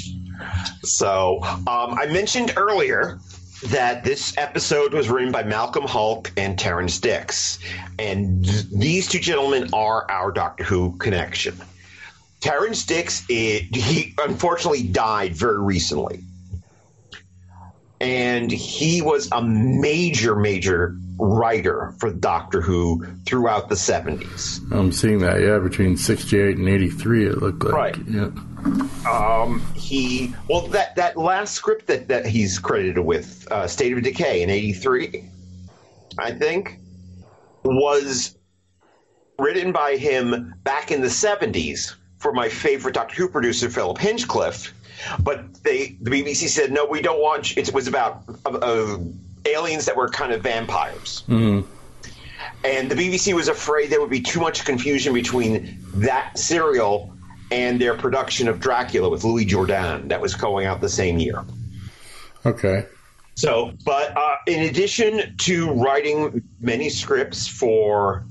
so 0.83 1.41
um, 1.43 1.65
I 1.67 2.07
mentioned 2.07 2.55
earlier 2.57 3.21
that 3.67 4.05
this 4.05 4.37
episode 4.37 4.93
was 4.93 5.09
written 5.09 5.33
by 5.33 5.43
Malcolm 5.43 5.85
Hulke 5.85 6.33
and 6.37 6.59
Terrance 6.59 6.99
Dicks. 6.99 7.59
And 7.99 8.45
these 8.45 9.09
two 9.09 9.21
gentlemen 9.21 9.71
are 9.73 10.11
our 10.11 10.33
Doctor 10.33 10.65
Who 10.65 10.97
connection. 10.97 11.57
Terrance 12.41 12.85
Dicks, 12.85 13.25
it, 13.29 13.75
he 13.75 14.15
unfortunately 14.19 14.83
died 14.83 15.35
very 15.35 15.61
recently. 15.61 16.25
And 18.01 18.51
he 18.51 19.01
was 19.01 19.31
a 19.31 19.41
major, 19.41 20.35
major 20.35 20.97
writer 21.19 21.95
for 21.99 22.11
Doctor 22.11 22.61
Who 22.61 23.07
throughout 23.27 23.69
the 23.69 23.77
70s. 23.77 24.73
I'm 24.73 24.91
seeing 24.91 25.21
that, 25.21 25.41
yeah, 25.41 25.59
between 25.59 25.97
68 25.97 26.57
and 26.57 26.69
83, 26.69 27.27
it 27.27 27.39
looked 27.39 27.63
like. 27.63 27.75
Right. 27.75 27.97
Yeah. 28.09 28.31
Um, 29.07 29.61
he 29.75 30.35
well 30.49 30.63
that 30.69 30.95
that 30.97 31.17
last 31.17 31.55
script 31.55 31.87
that 31.89 32.09
that 32.09 32.27
he's 32.27 32.59
credited 32.59 32.99
with, 32.99 33.51
uh, 33.51 33.67
State 33.67 33.97
of 33.97 34.03
Decay 34.03 34.43
in 34.43 34.51
'83, 34.51 35.25
I 36.19 36.31
think, 36.33 36.79
was 37.65 38.37
written 39.39 39.73
by 39.73 39.97
him 39.97 40.55
back 40.63 40.93
in 40.93 41.01
the 41.01 41.09
'70s 41.09 41.95
for 42.19 42.33
my 42.33 42.49
favorite 42.49 42.95
Doctor 42.95 43.17
Who 43.17 43.29
producer, 43.29 43.69
Philip 43.69 43.99
Hinchcliffe. 43.99 44.73
But 45.21 45.63
they 45.65 45.97
the 46.01 46.11
BBC 46.11 46.49
said 46.49 46.71
no, 46.71 46.87
we 46.87 47.03
don't 47.03 47.21
want. 47.21 47.57
It 47.57 47.75
was 47.75 47.89
about 47.89 48.23
uh, 48.47 48.51
uh, 48.51 48.99
aliens 49.47 49.87
that 49.87 49.97
were 49.97 50.09
kind 50.09 50.33
of 50.33 50.43
vampires. 50.43 51.25
Mm-hmm. 51.29 51.69
And 52.65 52.89
the 52.89 52.95
BBC 52.95 53.35
was 53.35 53.49
afraid 53.49 53.91
there 53.91 54.01
would 54.01 54.11
be 54.11 54.21
too 54.21 54.41
much 54.41 54.65
confusion 54.65 55.13
between 55.13 55.79
that 55.95 56.39
serial 56.39 57.12
and 57.53 57.79
their 57.79 57.95
production 57.95 58.49
of 58.49 58.61
Dracula 58.61 59.11
with 59.11 59.25
Louis 59.25 59.45
Jourdan 59.45 60.09
that 60.09 60.23
was 60.23 60.35
going 60.35 60.65
out 60.65 60.81
the 60.81 60.89
same 60.89 61.19
year. 61.19 61.45
Okay. 62.47 62.87
So, 63.35 63.73
but 63.85 64.17
uh, 64.17 64.37
in 64.47 64.63
addition 64.63 65.37
to 65.39 65.71
writing 65.73 66.43
many 66.61 66.89
scripts 66.89 67.47
for 67.47 68.25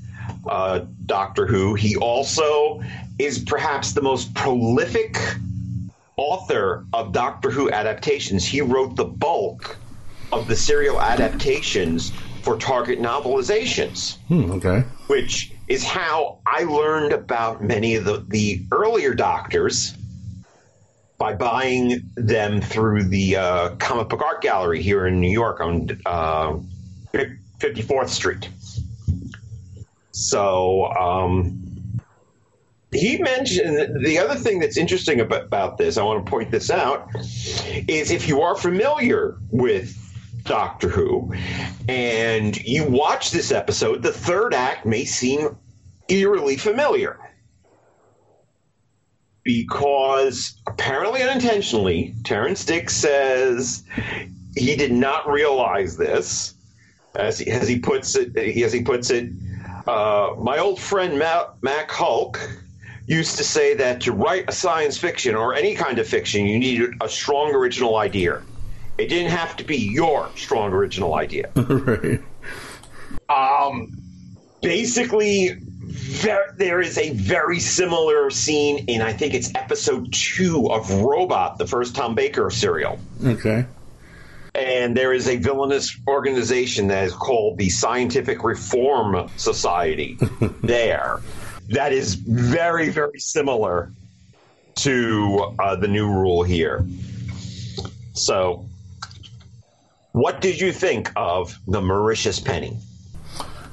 uh, 0.48 0.86
Doctor 1.06 1.46
Who, 1.46 1.76
he 1.76 1.98
also 1.98 2.82
is 3.20 3.40
perhaps 3.40 3.94
the 3.94 4.02
most 4.02 4.34
prolific 4.34 5.18
author 6.18 6.86
of 6.92 7.12
Doctor 7.12 7.52
Who 7.52 7.70
adaptations. 7.70 8.44
He 8.44 8.62
wrote 8.62 8.96
the 8.96 9.06
bulk 9.06 9.78
of 10.32 10.48
the 10.48 10.56
serial 10.56 11.00
adaptations 11.00 12.12
for 12.42 12.58
Target 12.58 13.00
novelizations. 13.00 14.18
Hmm, 14.28 14.52
okay. 14.54 14.84
Which 15.08 15.54
is 15.72 15.86
how 15.86 16.40
I 16.46 16.64
learned 16.64 17.14
about 17.14 17.64
many 17.64 17.96
of 17.96 18.04
the, 18.04 18.26
the 18.28 18.66
earlier 18.74 19.14
doctors 19.14 19.96
by 21.18 21.34
buying 21.34 22.12
them 22.16 22.60
through 22.60 23.06
the 23.06 23.38
uh, 23.38 23.70
comic 23.76 24.10
book 24.10 24.22
art 24.22 24.42
gallery 24.42 24.82
here 24.82 25.08
in 25.08 25.22
New 25.22 25.32
York 25.32 25.62
on 25.62 25.98
uh, 26.06 26.58
54th 27.14 28.10
Street. 28.10 28.50
So 30.12 30.88
um, 30.88 31.64
he 32.92 33.20
mentioned 33.20 34.04
the 34.06 34.20
other 34.20 34.36
thing 34.36 34.60
that's 34.60 34.76
interesting 34.76 35.22
about, 35.22 35.44
about 35.44 35.78
this, 35.78 35.98
I 35.98 36.04
want 36.04 36.26
to 36.26 36.30
point 36.30 36.52
this 36.52 36.70
out, 36.70 37.08
is 37.16 38.12
if 38.12 38.28
you 38.28 38.42
are 38.42 38.58
familiar 38.58 39.38
with 39.52 40.01
Doctor 40.52 40.90
Who, 40.90 41.34
and 41.88 42.58
you 42.58 42.84
watch 42.84 43.32
this 43.32 43.54
episode, 43.54 44.04
the 44.04 44.12
third 44.12 44.54
act 44.54 44.86
may 44.86 45.06
seem 45.06 45.58
eerily 46.10 46.58
familiar. 46.58 47.18
Because 49.46 50.62
apparently 50.68 51.24
unintentionally, 51.24 52.16
Terrance 52.26 52.66
Dick 52.66 52.90
says 52.90 53.86
he 54.54 54.76
did 54.76 54.92
not 54.92 55.26
realize 55.26 55.96
this. 55.96 56.54
As 57.16 57.40
he, 57.40 57.50
as 57.50 57.70
he 57.70 57.80
puts 57.80 58.18
it, 58.18 58.36
as 58.36 58.74
he 58.74 58.84
puts 58.84 59.10
it, 59.10 59.30
uh, 59.88 60.32
my 60.38 60.58
old 60.58 60.82
friend 60.82 61.18
Mac, 61.18 61.46
Mac 61.62 61.90
Hulke 61.90 62.40
used 63.08 63.38
to 63.38 63.46
say 63.46 63.74
that 63.76 64.02
to 64.02 64.12
write 64.12 64.50
a 64.50 64.52
science 64.52 64.98
fiction 64.98 65.34
or 65.34 65.54
any 65.54 65.76
kind 65.76 65.98
of 65.98 66.06
fiction, 66.06 66.46
you 66.46 66.60
needed 66.60 66.92
a 67.00 67.08
strong 67.08 67.56
original 67.56 67.96
idea. 67.96 68.44
It 69.02 69.10
didn't 69.10 69.32
have 69.32 69.56
to 69.58 69.64
be 69.64 69.78
your 69.78 70.30
strong 70.36 70.72
original 70.72 71.16
idea. 71.16 71.50
right. 71.56 72.22
Um, 73.30 73.98
basically, 74.62 75.58
there, 76.22 76.54
there 76.58 76.82
is 76.82 76.98
a 76.98 77.12
very 77.12 77.60
similar 77.60 78.30
scene 78.30 78.86
in, 78.88 79.02
I 79.02 79.14
think 79.14 79.34
it's 79.34 79.52
episode 79.56 80.14
two 80.14 80.72
of 80.72 80.92
Robot, 81.02 81.58
the 81.58 81.66
first 81.66 81.96
Tom 81.96 82.16
Baker 82.16 82.50
serial. 82.50 83.00
Okay. 83.26 83.66
And 84.54 84.96
there 84.96 85.14
is 85.14 85.28
a 85.28 85.38
villainous 85.38 85.98
organization 86.08 86.88
that 86.88 87.06
is 87.06 87.14
called 87.14 87.58
the 87.58 87.70
Scientific 87.70 88.44
Reform 88.44 89.30
Society 89.38 90.18
there. 90.62 91.22
That 91.70 91.94
is 91.94 92.16
very, 92.16 92.90
very 92.90 93.20
similar 93.20 93.94
to 94.76 95.56
uh, 95.58 95.76
the 95.78 95.88
new 95.88 96.08
rule 96.08 96.44
here. 96.44 96.86
So, 98.14 98.68
what 100.12 100.42
did 100.42 100.60
you 100.60 100.72
think 100.72 101.12
of 101.16 101.58
the 101.68 101.82
Mauritius 101.82 102.40
Penny? 102.40 102.78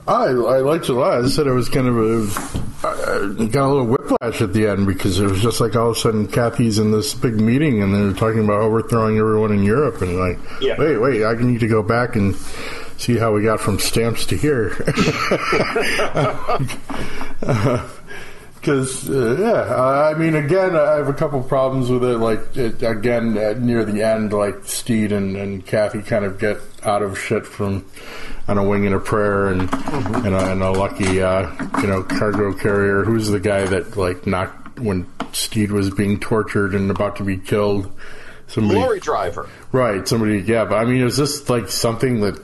I, 0.07 0.26
I 0.28 0.59
liked 0.61 0.85
it 0.85 0.90
a 0.90 0.95
lot. 0.95 1.23
I 1.23 1.28
said 1.28 1.47
it 1.47 1.52
was 1.52 1.68
kind 1.68 1.87
of 1.87 1.99
a 1.99 2.87
uh, 2.87 3.26
got 3.49 3.66
a 3.66 3.68
little 3.68 3.87
whiplash 3.87 4.40
at 4.40 4.54
the 4.54 4.66
end 4.66 4.87
because 4.87 5.21
it 5.21 5.26
was 5.26 5.42
just 5.42 5.61
like 5.61 5.76
all 5.76 5.90
of 5.90 5.97
a 5.97 6.00
sudden 6.00 6.26
Cathy's 6.28 6.78
in 6.78 6.92
this 6.92 7.12
big 7.12 7.38
meeting 7.40 7.83
and 7.83 7.92
they're 7.95 8.12
talking 8.12 8.42
about 8.45 8.61
overthrowing 8.62 9.18
everyone 9.18 9.52
in 9.52 9.64
Europe 9.64 10.00
and 10.00 10.16
like 10.18 10.38
Yeah. 10.62 10.76
wait 10.78 10.97
wait 10.99 11.25
I 11.26 11.35
need 11.35 11.61
to 11.61 11.68
go 11.68 11.83
back 11.83 12.16
and 12.16 12.35
see 12.97 13.18
how 13.18 13.35
we 13.35 13.42
got 13.42 13.61
from 13.61 13.78
stamps 13.78 14.25
to 14.26 14.37
here 14.37 14.71
because 18.61 19.09
uh, 19.09 19.37
yeah 19.38 19.75
I 19.75 20.15
mean 20.15 20.35
again 20.35 20.77
I 20.77 20.97
have 20.97 21.09
a 21.09 21.15
couple 21.15 21.43
problems 21.43 21.91
with 21.91 22.05
it 22.05 22.19
like 22.19 22.57
it, 22.57 22.83
again 22.83 23.37
uh, 23.38 23.55
near 23.59 23.85
the 23.85 24.03
end 24.03 24.33
like 24.33 24.65
Steed 24.65 25.12
and, 25.12 25.37
and 25.37 25.65
Cathy 25.65 26.03
kind 26.03 26.25
of 26.25 26.38
get 26.38 26.59
out 26.83 27.03
of 27.03 27.19
shit 27.19 27.47
from 27.47 27.85
on 28.49 28.59
a 28.59 28.65
wing 28.65 28.87
and 28.87 28.95
a 28.95 29.00
prayer 29.00 29.49
and 29.49 29.62
and, 29.73 30.35
a, 30.35 30.53
and 30.53 30.62
a 30.62 30.71
lucky 30.71 31.23
uh, 31.23 31.50
you 31.81 31.87
know 31.87 32.03
cargo 32.03 32.53
carrier. 32.53 33.05
Who's 33.05 33.29
the 33.29 33.41
guy 33.41 33.65
that 33.65 33.97
like 33.97 34.27
knocked 34.27 34.81
when 34.81 35.07
Steed 35.33 35.71
was 35.71 35.91
being 35.91 36.19
tortured 36.19 36.75
and 36.75 36.91
about 36.91 37.17
to 37.17 37.25
be 37.25 37.37
killed? 37.37 37.93
Somebody 38.49 38.81
Lorry 38.81 39.00
driver. 39.00 39.49
Right, 39.73 40.09
somebody, 40.09 40.38
yeah, 40.41 40.65
but 40.65 40.77
I 40.77 40.85
mean, 40.87 41.03
is 41.03 41.19
this 41.19 41.50
like 41.50 41.69
something 41.69 42.21
that 42.23 42.43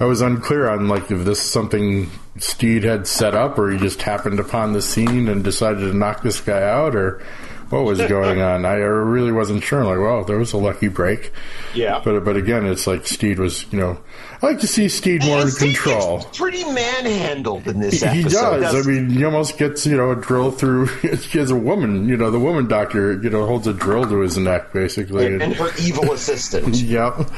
I 0.00 0.06
was 0.06 0.22
unclear 0.22 0.70
on, 0.70 0.88
like 0.88 1.10
if 1.10 1.24
this 1.24 1.38
is 1.42 1.50
something 1.50 2.10
Steed 2.38 2.84
had 2.84 3.06
set 3.06 3.34
up, 3.34 3.58
or 3.58 3.70
he 3.70 3.78
just 3.78 4.02
happened 4.02 4.40
upon 4.40 4.72
the 4.72 4.82
scene 4.82 5.28
and 5.28 5.42
decided 5.44 5.80
to 5.80 5.94
knock 5.94 6.22
this 6.22 6.40
guy 6.40 6.62
out, 6.62 6.94
or 6.94 7.22
what 7.70 7.84
was 7.84 7.98
going 8.08 8.40
on? 8.40 8.64
I 8.64 8.74
really 8.74 9.32
wasn't 9.32 9.62
sure. 9.62 9.84
Like, 9.84 9.98
well, 9.98 10.24
there 10.24 10.38
was 10.38 10.52
a 10.52 10.56
lucky 10.58 10.88
break, 10.88 11.32
Yeah. 11.74 12.00
but 12.04 12.24
but 12.24 12.36
again, 12.36 12.66
it's 12.66 12.86
like 12.86 13.06
Steed 13.06 13.38
was, 13.38 13.70
you 13.72 13.78
know, 13.80 13.98
I 14.42 14.46
like 14.46 14.60
to 14.60 14.66
see 14.66 14.88
Steed 14.88 15.24
more 15.24 15.40
in 15.40 15.50
control. 15.50 16.20
pretty 16.34 16.62
manhandled 16.64 17.66
in 17.66 17.80
this 17.80 18.00
He 18.02 18.20
episode. 18.20 18.60
does. 18.60 18.86
I 18.86 18.88
mean, 18.90 19.08
he 19.10 19.24
almost 19.24 19.56
gets 19.58 19.86
you 19.86 19.96
know 19.96 20.10
a 20.12 20.16
drill 20.16 20.50
through. 20.50 20.86
He 21.26 21.38
has 21.38 21.50
a 21.50 21.56
woman, 21.56 22.08
you 22.08 22.16
know, 22.16 22.30
the 22.30 22.38
woman 22.38 22.68
doctor, 22.68 23.14
you 23.20 23.30
know, 23.30 23.46
holds 23.46 23.66
a 23.66 23.72
drill 23.72 24.04
to 24.04 24.20
his 24.20 24.36
neck 24.38 24.72
basically, 24.72 25.26
and 25.26 25.54
her 25.54 25.70
evil 25.80 26.12
assistant. 26.12 26.76
Yep. 26.82 27.30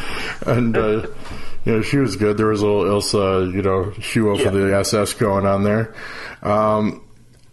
And, 0.46 0.76
uh, 0.76 1.06
know, 1.66 1.82
she 1.82 1.98
was 1.98 2.16
good. 2.16 2.36
There 2.36 2.46
was 2.46 2.62
a 2.62 2.66
little 2.66 2.84
Ilsa, 3.00 3.52
you 3.52 3.62
know, 3.62 3.92
shoe 4.00 4.34
Yeah. 4.38 4.50
the 4.50 4.74
SS 4.76 5.14
going 5.14 5.46
on 5.46 5.64
there. 5.64 5.94
Um, 6.42 7.04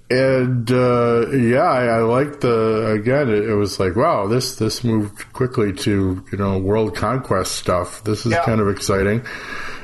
and, 0.09 0.69
uh, 0.71 1.29
yeah, 1.31 1.63
I, 1.63 1.85
I 1.85 1.97
liked 2.01 2.41
the, 2.41 2.91
again, 2.91 3.27
it, 3.29 3.49
it 3.49 3.55
was 3.55 3.79
like, 3.79 3.95
wow, 3.95 4.27
this, 4.27 4.55
this 4.55 4.83
moved 4.83 5.33
quickly 5.33 5.73
to, 5.73 6.23
you 6.31 6.37
know, 6.37 6.59
world 6.59 6.95
conquest 6.95 7.53
stuff. 7.55 8.03
This 8.03 8.25
is 8.25 8.31
Yeah. 8.33 8.45
kind 8.45 8.61
of 8.61 8.69
exciting. 8.69 9.25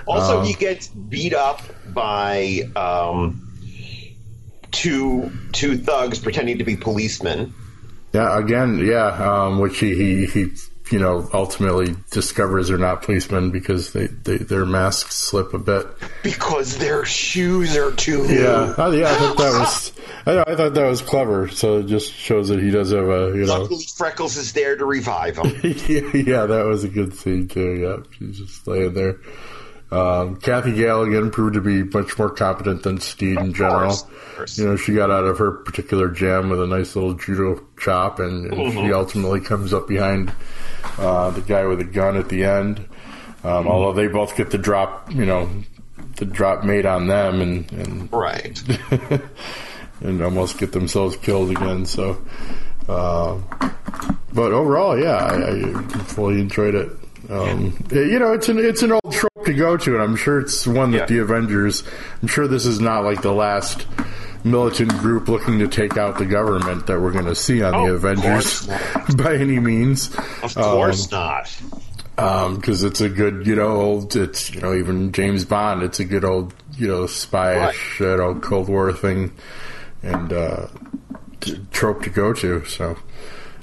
Also, 0.05 0.39
Um, 0.39 0.45
he 0.45 0.53
gets 0.53 0.87
beat 0.87 1.33
up 1.33 1.61
by 1.93 2.69
um, 2.75 3.47
two 4.71 5.31
two 5.51 5.77
thugs 5.77 6.19
pretending 6.19 6.57
to 6.59 6.63
be 6.63 6.75
policemen. 6.75 7.53
Yeah, 8.13 8.37
again, 8.37 8.77
yeah, 8.85 9.07
um, 9.07 9.59
which 9.59 9.79
he, 9.79 9.95
he, 9.95 10.25
he, 10.25 10.47
you 10.91 10.99
know, 10.99 11.29
ultimately 11.33 11.95
discovers 12.11 12.67
they're 12.67 12.77
not 12.77 13.03
policemen 13.03 13.51
because 13.51 13.93
they, 13.93 14.07
they 14.07 14.37
their 14.37 14.65
masks 14.65 15.15
slip 15.15 15.53
a 15.53 15.59
bit. 15.59 15.87
Because 16.23 16.77
their 16.77 17.05
shoes 17.05 17.77
are 17.77 17.91
too. 17.91 18.25
Yeah, 18.27 18.75
oh, 18.77 18.91
yeah, 18.91 19.09
I 19.09 19.15
thought 19.15 19.37
that 19.37 19.59
was, 19.59 19.91
I, 20.25 20.51
I 20.51 20.55
thought 20.55 20.73
that 20.73 20.87
was 20.87 21.01
clever. 21.01 21.47
So 21.47 21.79
it 21.79 21.87
just 21.87 22.13
shows 22.13 22.49
that 22.49 22.61
he 22.61 22.71
does 22.71 22.91
have 22.91 23.07
a, 23.07 23.31
you 23.35 23.45
know, 23.45 23.59
Luckily, 23.59 23.83
Freckles 23.95 24.37
is 24.37 24.53
there 24.53 24.75
to 24.75 24.85
revive 24.85 25.37
him. 25.37 25.45
yeah, 25.63 26.45
that 26.45 26.65
was 26.67 26.83
a 26.83 26.89
good 26.89 27.13
scene 27.15 27.47
too. 27.47 27.73
Yeah, 27.75 28.17
she's 28.17 28.39
just 28.39 28.67
laying 28.67 28.93
there. 28.93 29.17
Um, 29.91 30.37
Cathy 30.37 30.71
Gale 30.73 31.03
again 31.03 31.31
proved 31.31 31.55
to 31.55 31.61
be 31.61 31.83
much 31.83 32.17
more 32.17 32.29
competent 32.29 32.83
than 32.83 32.99
Steed 33.01 33.37
in 33.37 33.53
general. 33.53 33.87
course, 33.95 34.05
course. 34.37 34.57
You 34.57 34.65
know, 34.67 34.75
she 34.77 34.93
got 34.93 35.11
out 35.11 35.25
of 35.25 35.37
her 35.39 35.51
particular 35.51 36.07
jam 36.07 36.49
with 36.49 36.61
a 36.61 36.67
nice 36.67 36.95
little 36.95 37.13
judo 37.15 37.61
chop, 37.77 38.19
and, 38.19 38.45
and 38.45 38.53
Mm-hmm. 38.53 38.85
she 38.87 38.93
ultimately 38.93 39.41
comes 39.41 39.73
up 39.73 39.87
behind 39.89 40.31
uh, 40.97 41.31
the 41.31 41.41
guy 41.41 41.65
with 41.65 41.81
a 41.81 41.83
gun 41.85 42.15
at 42.15 42.29
the 42.29 42.45
end. 42.45 42.77
Mm-hmm. 42.77 43.47
Um, 43.47 43.67
Although 43.67 43.93
they 43.93 44.07
both 44.07 44.37
get 44.37 44.51
the 44.51 44.57
drop, 44.57 45.11
you 45.13 45.25
know, 45.25 45.49
the 46.17 46.25
drop 46.25 46.63
made 46.63 46.85
on 46.85 47.07
them, 47.07 47.41
and 47.41 47.71
and 47.73 48.13
right. 48.13 48.61
and 50.01 50.21
almost 50.21 50.57
get 50.57 50.71
themselves 50.71 51.15
killed 51.17 51.51
again. 51.51 51.85
So, 51.85 52.21
um, 52.87 53.43
but 54.33 54.51
overall, 54.53 54.97
yeah, 54.97 55.15
I, 55.17 55.69
I 55.69 55.83
fully 56.03 56.39
enjoyed 56.39 56.75
it. 56.75 56.91
Um, 57.31 57.77
you 57.91 58.19
know, 58.19 58.33
it's 58.33 58.49
an 58.49 58.59
it's 58.59 58.83
an 58.83 58.91
old 58.91 59.11
trope 59.13 59.45
to 59.45 59.53
go 59.53 59.77
to, 59.77 59.93
and 59.93 60.03
I'm 60.03 60.15
sure 60.15 60.39
it's 60.39 60.67
one 60.67 60.91
that 60.91 60.97
Yeah. 60.97 61.05
the 61.05 61.19
Avengers. 61.19 61.83
I'm 62.21 62.27
sure 62.27 62.47
this 62.47 62.65
is 62.65 62.79
not 62.81 63.03
like 63.05 63.21
the 63.21 63.31
last 63.33 63.87
militant 64.43 64.91
group 64.99 65.27
looking 65.29 65.59
to 65.59 65.67
take 65.67 65.97
out 65.97 66.17
the 66.17 66.25
government 66.25 66.87
that 66.87 66.99
we're 66.99 67.11
going 67.11 67.25
to 67.25 67.35
see 67.35 67.61
on 67.63 67.73
Oh, 67.75 67.87
the 67.87 67.93
Avengers 67.93 68.67
by 69.15 69.35
any 69.35 69.59
means. 69.59 70.13
Of 70.43 70.55
course 70.55 71.09
not. 71.11 71.49
because 72.15 72.83
it's 72.83 73.01
a 73.01 73.09
good, 73.09 73.47
you 73.47 73.55
know, 73.55 73.69
old. 73.79 74.15
It's 74.15 74.53
you 74.53 74.59
know 74.61 74.73
even 74.73 75.11
James 75.13 75.45
Bond. 75.45 75.83
It's 75.83 75.99
a 76.01 76.05
good 76.05 76.25
old, 76.25 76.53
you 76.77 76.87
know, 76.87 77.07
spy 77.07 77.71
you 77.99 78.17
know, 78.17 78.35
Cold 78.35 78.67
War 78.67 78.91
thing, 78.91 79.31
and 80.03 80.33
uh, 80.33 80.67
trope 81.71 82.03
to 82.03 82.09
go 82.09 82.33
to. 82.33 82.65
So 82.65 82.97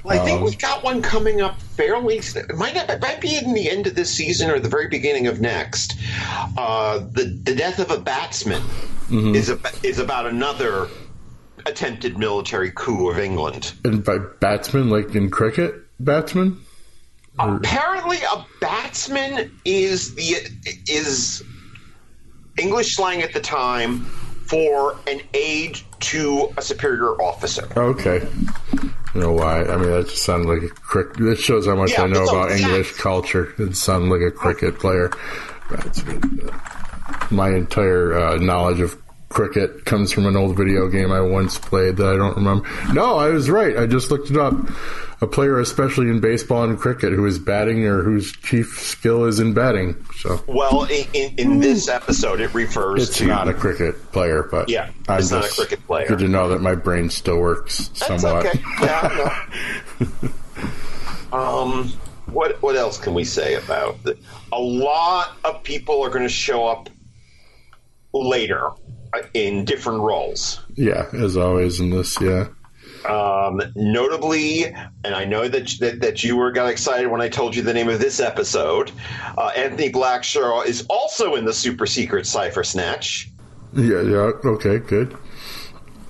I 0.05 0.17
Um, 0.19 0.25
think 0.25 0.41
we 0.43 0.55
got 0.55 0.83
one 0.83 1.01
coming 1.01 1.41
up 1.41 1.61
fairly. 1.61 2.17
It 2.17 2.55
might 2.55 2.75
not, 2.75 2.89
it 2.89 3.01
might 3.01 3.21
be 3.21 3.37
in 3.37 3.53
the 3.53 3.69
end 3.69 3.87
of 3.87 3.95
this 3.95 4.09
season 4.11 4.49
or 4.49 4.59
the 4.59 4.69
very 4.69 4.87
beginning 4.87 5.27
of 5.27 5.39
next. 5.41 5.95
Uh, 6.57 6.99
the 6.99 7.25
the 7.43 7.55
death 7.55 7.79
of 7.79 7.91
a 7.91 7.99
batsman 7.99 8.61
Mm-hmm. 9.09 9.33
is 9.33 9.49
a, 9.49 9.59
is 9.81 9.97
about 9.97 10.27
another 10.27 10.87
attempted 11.65 12.19
military 12.19 12.71
coup 12.75 13.09
of 13.09 13.17
England. 13.17 13.73
and 13.83 14.03
by 14.03 14.19
batsman, 14.39 14.89
like 14.91 15.15
in 15.15 15.31
cricket, 15.31 15.73
batsman. 15.99 16.59
Apparently, 17.39 18.17
a 18.17 18.45
batsman 18.61 19.51
is 19.65 20.13
the 20.13 20.35
is 20.87 21.41
English 22.57 22.95
slang 22.97 23.21
at 23.23 23.33
the 23.33 23.39
time 23.39 24.01
for 24.45 24.95
an 25.07 25.21
aide 25.33 25.79
to 26.01 26.53
a 26.57 26.61
superior 26.61 27.19
officer. 27.21 27.67
Okay. 27.77 28.27
You 29.15 29.21
know 29.21 29.33
why? 29.33 29.63
I 29.63 29.75
mean, 29.77 29.89
that 29.89 30.07
just 30.07 30.23
sounded 30.23 30.47
like 30.47 30.61
a 30.63 30.73
cricket. 30.73 31.17
That 31.17 31.39
shows 31.39 31.65
how 31.65 31.75
much 31.75 31.91
Yeah, 31.91 32.03
I 32.03 32.07
know 32.07 32.23
about 32.25 32.49
fact. 32.49 32.61
English 32.61 32.91
culture. 32.93 33.53
It 33.57 33.75
sounded 33.75 34.09
like 34.13 34.21
a 34.21 34.31
cricket 34.31 34.79
player. 34.79 35.09
Batsman. 35.69 36.49
My 37.31 37.49
entire 37.49 38.13
uh, 38.17 38.37
knowledge 38.37 38.79
of 38.81 38.95
cricket 39.29 39.85
comes 39.85 40.11
from 40.11 40.25
an 40.25 40.35
old 40.35 40.57
video 40.57 40.87
game 40.87 41.11
I 41.11 41.21
once 41.21 41.57
played 41.57 41.97
that 41.97 42.07
I 42.07 42.17
don't 42.17 42.35
remember. 42.35 42.67
No, 42.93 43.17
I 43.17 43.29
was 43.29 43.49
right. 43.49 43.77
I 43.77 43.85
just 43.85 44.11
looked 44.11 44.31
it 44.31 44.37
up. 44.37 44.53
A 45.21 45.27
player, 45.27 45.59
especially 45.59 46.07
in 46.09 46.21
baseball 46.21 46.63
and 46.63 46.79
cricket, 46.79 47.11
who 47.11 47.25
is 47.25 47.39
batting 47.39 47.85
or 47.85 48.01
whose 48.03 48.31
chief 48.31 48.79
skill 48.79 49.25
is 49.25 49.39
in 49.39 49.53
batting. 49.53 50.03
So 50.15 50.41
Well, 50.47 50.85
in, 50.85 51.35
in, 51.37 51.59
this 51.59 51.89
episode, 51.89 52.39
it 52.39 52.53
refers 52.53 53.09
it's 53.09 53.17
to 53.17 53.27
not 53.27 53.49
a 53.49 53.53
cricket 53.53 54.11
player, 54.13 54.47
but 54.49 54.69
Yeah, 54.69 54.89
I'm 55.09 55.19
it's 55.19 55.29
not 55.29 55.45
a 55.45 55.49
cricket 55.49 55.85
player. 55.85 56.07
Good 56.07 56.19
to 56.19 56.29
know 56.29 56.47
that 56.49 56.61
my 56.61 56.73
brain 56.73 57.09
still 57.09 57.37
works 57.37 57.89
That's 57.89 58.21
somewhat. 58.21 58.45
okay. 58.45 58.59
Yeah, 58.81 59.45
no. 59.99 61.37
um, 61.37 61.91
what 62.27 62.61
what 62.61 62.77
else 62.77 62.97
can 62.97 63.13
we 63.13 63.25
say 63.25 63.55
about 63.55 63.97
it? 64.05 64.17
A 64.53 64.59
lot 64.59 65.37
of 65.43 65.63
people 65.63 66.01
are 66.01 66.09
going 66.09 66.23
to 66.23 66.29
show 66.29 66.65
up 66.65 66.89
later 68.13 68.69
in 69.33 69.65
different 69.65 70.01
roles. 70.01 70.61
Yeah, 70.75 71.07
as 71.13 71.37
always 71.37 71.79
in 71.79 71.89
this, 71.89 72.19
yeah. 72.21 72.47
Um, 73.07 73.61
notably, 73.75 74.65
and 74.65 75.15
I 75.15 75.25
know 75.25 75.47
that, 75.47 75.73
that 75.79 76.01
that 76.01 76.23
you 76.23 76.35
were 76.35 76.51
got 76.51 76.69
excited 76.69 77.07
when 77.07 77.21
I 77.21 77.29
told 77.29 77.55
you 77.55 77.61
the 77.61 77.73
name 77.73 77.87
of 77.89 77.99
this 77.99 78.19
episode. 78.19 78.91
Uh, 79.37 79.51
Anthony 79.55 79.89
Blackshaw 79.89 80.65
is 80.65 80.85
also 80.89 81.35
in 81.35 81.45
the 81.45 81.53
super 81.53 81.85
secret 81.85 82.25
Cypher 82.27 82.63
Snatch. 82.63 83.29
Yeah, 83.73 84.01
yeah, 84.01 84.31
okay, 84.45 84.79
good. 84.79 85.15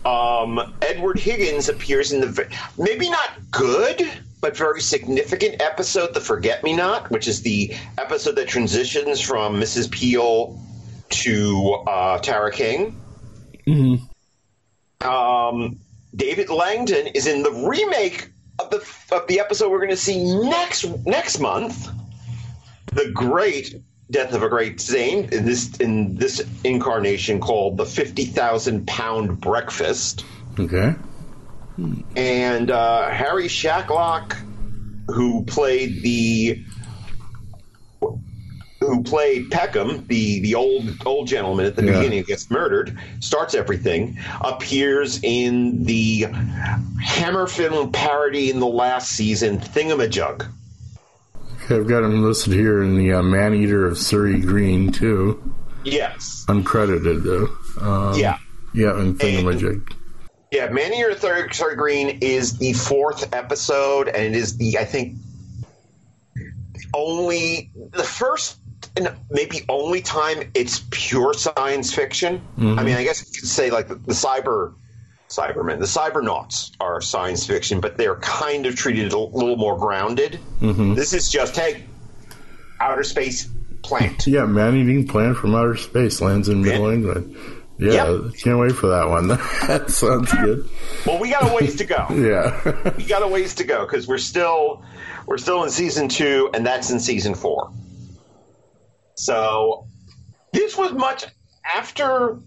Um, 0.06 0.74
Edward 0.82 1.20
Higgins 1.20 1.70
appears 1.70 2.12
in 2.12 2.22
the 2.22 2.48
maybe 2.78 3.10
not 3.10 3.30
good, 3.52 4.02
but 4.42 4.56
very 4.56 4.82
significant 4.82 5.62
episode, 5.62 6.14
The 6.14 6.22
Forget-Me-Knot, 6.22 7.12
which 7.12 7.28
is 7.28 7.42
the 7.42 7.76
episode 7.98 8.36
that 8.38 8.48
transitions 8.48 9.20
from 9.20 9.56
Mrs. 9.60 9.92
Peel 9.92 10.60
to 11.10 11.84
uh, 11.88 12.19
Tara 12.19 12.52
King. 12.52 13.00
Mm-hmm. 13.67 15.08
Um, 15.08 15.80
David 16.15 16.50
Langdon 16.50 17.08
is 17.08 17.28
in 17.28 17.43
the 17.43 17.52
remake 17.52 18.30
of 18.60 18.69
the 18.69 18.78
of 19.15 19.28
the 19.28 19.39
episode 19.39 19.72
we're 19.72 19.78
going 19.80 19.89
to 19.89 19.98
see 19.98 20.24
next 20.24 20.86
next 21.06 21.39
month. 21.39 21.89
The 22.88 23.12
great 23.13 23.82
Death 24.12 24.34
of 24.34 24.41
a 24.41 24.50
Great 24.50 24.80
Dane 24.80 25.30
in 25.32 25.45
this 25.45 25.78
in 25.78 26.15
this 26.15 26.41
incarnation 26.63 27.39
called 27.39 27.78
the 27.78 27.86
Fifty 27.86 28.26
Thousand 28.26 28.88
Pound 28.88 29.39
Breakfast. 29.39 30.26
Okay. 30.58 30.95
And 32.15 32.72
uh, 32.72 33.10
Harry 33.10 33.48
Shacklock, 33.48 34.34
who 35.08 35.45
played 35.45 36.02
the 36.02 36.65
who 38.89 39.04
played 39.04 39.52
Peckham, 39.52 40.06
the 40.08 40.39
the 40.41 40.56
old 40.56 40.84
old 41.06 41.28
gentleman 41.28 41.65
at 41.65 41.75
the 41.75 41.86
Yeah. 41.86 41.97
beginning 41.99 42.23
gets 42.23 42.49
murdered, 42.49 42.97
starts 43.19 43.54
everything, 43.54 44.17
appears 44.41 45.19
in 45.23 45.84
the 45.86 46.25
Hammer 47.02 47.47
film 47.47 47.91
parody 47.91 48.49
in 48.49 48.60
the 48.60 48.67
last 48.67 49.12
season, 49.12 49.60
Thingumajig. 49.60 50.45
I've 51.69 51.88
got 51.88 52.04
him 52.04 52.23
listed 52.23 52.54
here 52.54 52.82
in 52.82 52.97
the 52.97 53.13
uh, 53.13 53.21
Man 53.21 53.54
Eater 53.54 53.86
of 53.86 53.97
Surrey 53.99 54.39
Green 54.39 54.91
too, 54.91 55.39
Yes. 55.84 56.45
uncredited 56.49 57.23
though. 57.23 57.47
Um, 57.86 58.17
Yeah. 58.19 58.38
Yeah, 58.73 58.99
and 58.99 59.17
Thingumajig. 59.19 59.93
Yeah, 60.52 60.69
Man 60.69 60.91
Eater 60.93 61.10
of 61.12 61.54
Surrey 61.54 61.75
Green 61.75 62.17
is 62.21 62.58
the 62.58 62.73
fourth 62.73 63.34
episode, 63.36 64.08
and 64.08 64.34
it 64.34 64.36
is 64.36 64.58
the 64.58 64.80
I 64.80 64.86
think 64.86 65.15
only 66.93 67.69
the 67.91 68.04
first 68.04 68.58
and 68.95 69.13
maybe 69.30 69.62
only 69.69 70.02
time 70.02 70.49
it's 70.54 70.84
pure 70.91 71.34
science 71.34 71.93
fiction. 71.93 72.41
I 72.58 72.84
mean, 72.84 72.95
I 72.95 73.04
guess 73.04 73.19
you 73.25 73.39
could 73.39 73.49
say 73.49 73.69
like 73.71 73.88
the, 73.88 73.95
the 73.95 74.13
cyber 74.13 74.73
Cybermen, 75.30 75.78
the 75.80 75.86
Cybernauts 75.86 76.71
are 76.80 76.99
science 77.02 77.45
fiction, 77.45 77.82
but 77.82 77.97
they're 77.97 78.15
kind 78.15 78.65
of 78.65 78.75
treated 78.75 79.13
a 79.13 79.17
little 79.19 79.58
more 79.58 79.78
grounded. 79.78 80.39
Mm-hmm. 80.60 80.95
This 80.95 81.13
is 81.13 81.30
just 81.30 81.56
hey, 81.56 81.84
outer 82.80 83.04
space 83.04 83.47
plant. 83.84 84.25
Yeah, 84.25 84.45
man 84.45 84.75
eating 84.75 85.08
plant 85.08 85.38
from 85.38 85.54
outer 85.56 85.75
space 85.78 86.19
lands 86.19 86.49
in 86.49 86.62
Middle 86.63 86.88
Yeah. 86.89 86.93
England. 86.95 87.36
Yeah, 87.78 87.91
Yep. 88.12 88.34
can't 88.43 88.60
wait 88.60 88.73
for 88.73 88.88
that 88.88 89.08
one. 89.08 89.28
that 89.67 89.89
sounds 89.89 90.34
good. 90.34 90.67
well, 91.06 91.17
we 91.19 91.30
got 91.30 91.49
a 91.49 91.54
ways 91.56 91.75
to 91.78 91.86
go. 91.86 92.08
Yeah. 92.12 92.91
we 92.97 93.06
got 93.06 93.21
a 93.23 93.28
ways 93.28 93.56
to 93.56 93.63
go 93.63 93.86
because 93.86 94.08
we're 94.08 94.17
still 94.17 94.84
we're 95.28 95.38
still 95.38 95.63
in 95.63 95.69
season 95.69 96.10
two, 96.10 96.49
and 96.56 96.65
that's 96.65 96.89
in 96.89 96.99
season 96.99 97.36
four. 97.36 97.71
So 99.20 99.86
this 100.54 100.78
was 100.78 100.94
much 100.94 101.26
after 101.76 102.38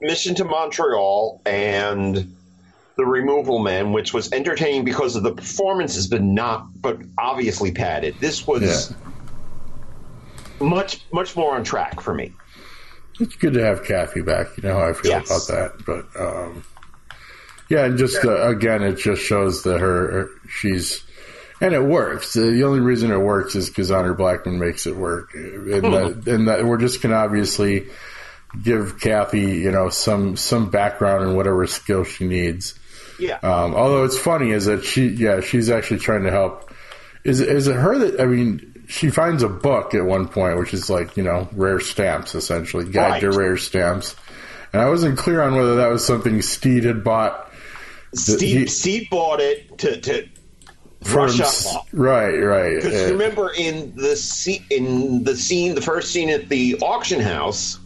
Mission 0.00 0.34
to 0.36 0.44
Montreal 0.44 1.40
and 1.46 2.36
the 2.96 3.04
Removal 3.06 3.58
Man, 3.60 3.92
which 3.92 4.12
was 4.12 4.30
entertaining 4.32 4.84
because 4.84 5.16
of 5.16 5.22
the 5.22 5.34
performances, 5.34 6.06
but 6.06 6.22
not 6.22 6.66
but 6.80 6.98
obviously 7.18 7.72
padded. 7.72 8.20
This 8.20 8.46
was 8.46 8.62
Yeah. 10.60 10.66
much 10.68 11.00
much 11.12 11.34
more 11.34 11.54
on 11.56 11.64
track 11.64 12.00
for 12.00 12.14
me. 12.14 12.32
it's 13.20 13.36
good 13.36 13.54
to 13.54 13.64
have 13.64 13.84
Cathy 13.84 14.20
back. 14.22 14.48
You 14.56 14.68
know 14.68 14.74
how 14.78 14.88
I 14.88 14.92
feel 14.92 15.12
Yes. 15.12 15.30
about 15.30 15.46
that. 15.56 15.72
But 15.86 16.20
um, 16.20 16.64
yeah, 17.70 17.84
and 17.86 17.96
just 17.96 18.22
uh, 18.24 18.48
again, 18.48 18.82
it 18.82 18.96
just 18.96 19.22
shows 19.22 19.62
that 19.62 19.78
her, 19.80 20.10
her 20.12 20.28
she's 20.48 21.02
and 21.60 21.74
it 21.74 21.82
works. 21.82 22.34
The 22.34 22.64
only 22.64 22.80
reason 22.80 23.10
it 23.10 23.18
works 23.18 23.54
is 23.54 23.68
because 23.68 23.90
Honor 23.90 24.14
Blackman 24.14 24.58
makes 24.58 24.86
it 24.86 24.96
work, 24.96 25.34
and 25.34 25.84
that, 25.84 26.22
and 26.26 26.48
that 26.48 26.64
we're 26.64 26.78
just 26.78 27.02
gonna 27.02 27.16
obviously 27.16 27.86
give 28.62 29.00
Cathy, 29.00 29.58
you 29.58 29.70
know, 29.70 29.88
some 29.88 30.36
some 30.36 30.70
background 30.70 31.24
and 31.24 31.36
whatever 31.36 31.66
skill 31.66 32.04
she 32.04 32.26
needs. 32.26 32.78
Yeah. 33.18 33.38
Um, 33.42 33.74
although 33.74 34.04
it's 34.04 34.18
funny 34.18 34.50
is 34.50 34.66
that 34.66 34.84
she, 34.84 35.06
yeah, 35.06 35.40
she's 35.40 35.70
actually 35.70 36.00
trying 36.00 36.24
to 36.24 36.30
help. 36.30 36.72
Is 37.24 37.40
is 37.40 37.68
it 37.68 37.76
her 37.76 37.98
that 37.98 38.20
I 38.20 38.26
mean? 38.26 38.70
She 38.86 39.08
finds 39.08 39.42
a 39.42 39.48
book 39.48 39.94
at 39.94 40.04
one 40.04 40.28
point, 40.28 40.58
which 40.58 40.74
is 40.74 40.90
like 40.90 41.16
you 41.16 41.22
know 41.22 41.48
rare 41.52 41.80
stamps, 41.80 42.34
essentially 42.34 42.84
guide 42.84 43.20
to 43.20 43.30
rare 43.30 43.56
stamps. 43.56 44.14
And 44.74 44.82
I 44.82 44.90
wasn't 44.90 45.16
clear 45.16 45.40
on 45.40 45.54
whether 45.54 45.76
that 45.76 45.88
was 45.88 46.04
something 46.04 46.42
Steed 46.42 46.84
had 46.84 47.02
bought 47.02 47.50
Steve, 48.14 48.58
he- 48.58 48.66
Steve 48.66 49.08
bought 49.10 49.40
it 49.40 49.78
to, 49.78 50.00
to 50.00 50.28
for 51.04 51.12
brush 51.26 51.36
hims- 51.38 51.74
Right, 51.92 52.36
right. 52.38 52.76
Because 52.82 53.10
Uh, 53.10 53.12
remember 53.12 53.52
in 53.56 53.92
the 53.96 54.16
scene, 54.16 54.64
in 54.70 55.24
the 55.24 55.36
scene, 55.36 55.74
the 55.74 55.80
first 55.82 56.10
scene 56.12 56.30
at 56.30 56.48
the 56.48 56.76
auction 56.82 57.20
house, 57.20 57.78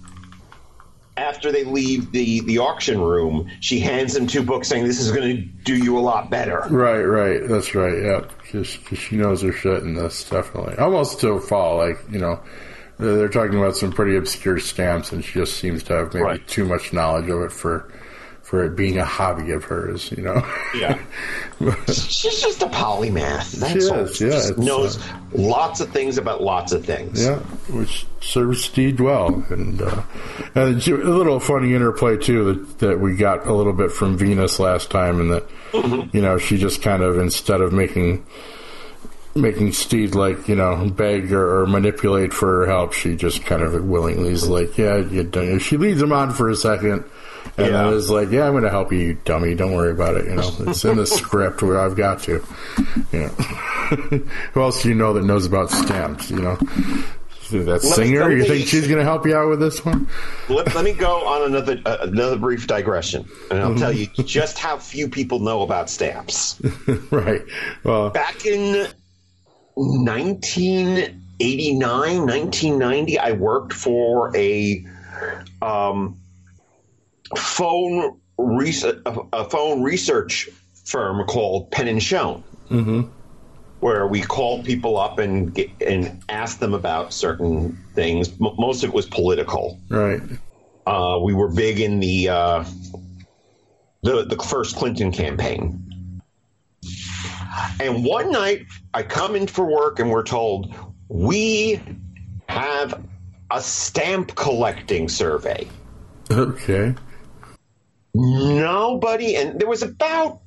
after 1.16 1.50
they 1.50 1.64
leave 1.64 2.12
the 2.12 2.40
the 2.42 2.58
auction 2.58 3.00
room, 3.00 3.48
she 3.60 3.80
hands 3.80 4.16
him 4.16 4.26
two 4.26 4.42
books, 4.42 4.68
saying, 4.68 4.84
"This 4.86 5.00
is 5.00 5.10
going 5.10 5.36
to 5.36 5.42
do 5.64 5.76
you 5.76 5.98
a 5.98 6.00
lot 6.00 6.30
better." 6.30 6.64
Right, 6.70 7.02
right. 7.02 7.40
That's 7.48 7.74
right. 7.74 8.00
Yeah, 8.00 8.20
because 8.42 8.68
she 8.98 9.16
knows 9.16 9.42
her 9.42 9.52
shit 9.52 9.82
in 9.82 9.94
this 9.94 10.28
definitely. 10.28 10.76
Almost 10.76 11.20
to 11.20 11.30
a 11.32 11.40
fall, 11.40 11.76
like 11.78 11.98
you 12.10 12.20
know, 12.20 12.38
they're 13.00 13.16
they're 13.16 13.28
talking 13.28 13.58
about 13.58 13.76
some 13.76 13.90
pretty 13.92 14.16
obscure 14.16 14.60
stamps, 14.60 15.10
and 15.10 15.24
she 15.24 15.40
just 15.40 15.56
seems 15.58 15.82
to 15.84 15.94
have 15.94 16.14
maybe 16.14 16.24
Right. 16.24 16.46
too 16.46 16.64
much 16.64 16.92
knowledge 16.92 17.28
of 17.28 17.42
it 17.42 17.50
for 17.52 17.90
for 18.48 18.64
it 18.64 18.74
being 18.74 18.96
a 18.96 19.04
hobby 19.04 19.50
of 19.52 19.62
hers. 19.64 20.10
You 20.16 20.22
know. 20.22 20.42
Yeah. 20.74 20.98
She's 21.86 22.40
just 22.40 22.62
a 22.62 22.66
polymath. 22.66 23.52
That's 23.52 23.84
She 23.84 23.90
all. 23.90 23.98
is, 24.00 24.16
She 24.16 24.24
yeah, 24.24 24.30
just 24.30 24.56
knows 24.58 24.96
uh, 24.96 25.18
lots 25.32 25.80
of 25.80 25.90
things 25.90 26.16
about 26.16 26.42
lots 26.42 26.72
of 26.72 26.84
things. 26.86 27.22
Yeah, 27.22 27.40
which 27.70 28.06
serves 28.22 28.64
Steed 28.64 29.00
well, 29.00 29.44
and 29.50 29.82
uh, 29.82 30.02
and 30.54 30.86
a 30.88 30.96
little 30.96 31.40
funny 31.40 31.74
interplay 31.74 32.16
too 32.16 32.44
that 32.54 32.78
that 32.78 33.00
we 33.00 33.16
got 33.16 33.46
a 33.46 33.52
little 33.52 33.74
bit 33.74 33.92
from 33.92 34.16
Venus 34.16 34.58
last 34.58 34.90
time, 34.90 35.20
and 35.20 35.30
that 35.32 36.10
you 36.14 36.22
know 36.22 36.38
she 36.38 36.56
just 36.56 36.80
kind 36.80 37.02
of 37.02 37.18
instead 37.18 37.60
of 37.60 37.72
making 37.74 38.24
making 39.34 39.72
Steed 39.72 40.14
like 40.14 40.48
you 40.48 40.54
know 40.56 40.88
beg 40.90 41.32
or, 41.32 41.60
or 41.62 41.66
manipulate 41.66 42.32
for 42.32 42.60
her 42.60 42.66
help, 42.66 42.92
she 42.94 43.14
just 43.14 43.44
kind 43.44 43.62
of 43.62 43.84
willingly 43.84 44.30
is 44.30 44.48
like, 44.48 44.78
yeah, 44.78 44.96
you 44.96 45.22
don't. 45.22 45.58
She 45.58 45.76
leads 45.76 46.00
him 46.00 46.12
on 46.12 46.32
for 46.32 46.48
a 46.48 46.56
second. 46.56 47.04
And 47.56 47.66
Yeah. 47.66 47.84
then 47.84 47.92
is 47.94 48.10
like, 48.10 48.30
yeah, 48.30 48.44
I'm 48.46 48.52
going 48.52 48.62
to 48.64 48.70
help 48.70 48.92
you, 48.92 48.98
you 48.98 49.14
dummy. 49.24 49.54
Don't 49.54 49.72
worry 49.74 49.90
about 49.90 50.16
it. 50.16 50.26
You 50.26 50.34
know, 50.36 50.50
it's 50.60 50.84
in 50.84 50.96
the 50.96 51.06
script 51.18 51.62
where 51.62 51.80
I've 51.80 51.96
got 51.96 52.20
to. 52.22 52.42
You 53.12 53.18
know, 53.20 53.28
who 54.52 54.62
else 54.62 54.82
do 54.82 54.88
you 54.90 54.94
know 54.94 55.12
that 55.14 55.24
knows 55.24 55.46
about 55.46 55.70
stamps? 55.70 56.30
You 56.30 56.40
know, 56.42 56.56
that 57.50 57.80
me- 57.82 57.88
singer. 57.90 58.20
let 58.22 58.30
You 58.32 58.36
me- 58.38 58.44
think 58.48 58.66
she's 58.68 58.86
going 58.86 58.98
to 58.98 59.04
help 59.04 59.26
you 59.26 59.34
out 59.36 59.48
with 59.48 59.58
this 59.60 59.82
one? 59.84 60.06
Let, 60.48 60.72
let 60.74 60.84
me 60.84 60.92
go 60.92 61.26
on 61.26 61.50
another 61.50 61.80
uh, 61.84 61.96
another 62.02 62.36
brief 62.36 62.66
digression, 62.68 63.26
and 63.50 63.58
I'll 63.60 63.74
tell 63.74 63.92
you 63.92 64.06
Mm-hmm. 64.08 64.22
just 64.24 64.58
how 64.58 64.78
few 64.78 65.08
people 65.08 65.38
know 65.40 65.62
about 65.62 65.90
stamps. 65.90 66.60
right. 67.10 67.42
Well, 67.84 68.10
back 68.10 68.44
in 68.46 68.86
1989 69.74 72.26
1990 72.26 73.18
i 73.18 73.32
worked 73.32 73.72
for 73.72 74.36
a 74.36 74.84
um, 75.62 76.16
phone 77.36 78.18
research 78.38 78.98
a 79.32 79.44
phone 79.48 79.82
research 79.82 80.48
firm 80.84 81.26
called 81.26 81.70
Penn 81.70 81.88
and 81.88 82.02
Schoen, 82.02 82.42
where 83.80 84.06
we 84.06 84.22
called 84.22 84.64
people 84.64 84.98
up 84.98 85.18
and 85.18 85.52
get, 85.54 85.70
and 85.80 86.22
asked 86.28 86.60
them 86.60 86.74
about 86.74 87.12
certain 87.12 87.78
things 87.94 88.28
M- 88.28 88.54
most 88.58 88.82
of 88.82 88.90
it 88.90 88.94
was 88.94 89.06
political 89.06 89.78
right. 89.88 90.20
uh, 90.86 91.18
we 91.22 91.34
were 91.34 91.48
big 91.48 91.80
in 91.80 92.00
the 92.00 92.28
uh, 92.28 92.64
the 94.02 94.24
the 94.24 94.36
first 94.36 94.76
Clinton 94.76 95.12
campaign. 95.12 95.84
And 97.80 98.04
one 98.04 98.30
night, 98.30 98.66
I 98.94 99.02
come 99.02 99.34
in 99.34 99.46
for 99.46 99.64
work, 99.64 99.98
and 99.98 100.10
we're 100.10 100.22
told 100.22 100.74
we 101.08 101.80
have 102.48 103.04
a 103.50 103.60
stamp 103.60 104.34
collecting 104.34 105.08
survey. 105.08 105.66
Okay. 106.30 106.94
Nobody, 108.18 109.36
and 109.36 109.60
there 109.60 109.68
was 109.68 109.82
about 109.82 110.40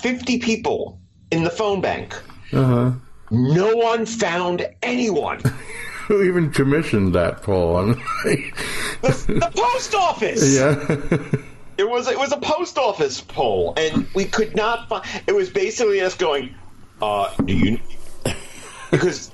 fifty 0.00 0.38
people 0.38 1.00
in 1.30 1.42
the 1.42 1.50
phone 1.50 1.80
bank. 1.80 2.14
Uh 2.52 2.64
huh. 2.64 2.92
No 3.30 3.76
one 3.76 4.04
found 4.06 4.66
anyone. 4.82 5.40
Who 6.08 6.22
even 6.22 6.50
commissioned 6.50 7.14
that 7.14 7.42
poll? 7.42 7.76
I'm 7.76 7.92
the 8.22 9.52
post 9.54 9.94
office. 9.94 10.56
yeah. 10.58 11.40
It 11.78 11.88
was 11.88 12.08
it 12.08 12.18
was 12.18 12.32
a 12.32 12.38
post 12.38 12.76
office 12.76 13.20
poll, 13.20 13.74
and 13.76 14.06
we 14.14 14.24
could 14.24 14.54
not 14.56 14.88
find. 14.88 15.04
It 15.26 15.34
was 15.34 15.48
basically 15.50 16.00
us 16.00 16.14
going, 16.14 16.54
uh, 17.00 17.32
"Do 17.44 17.54
you?" 17.54 17.80
Because 18.90 19.30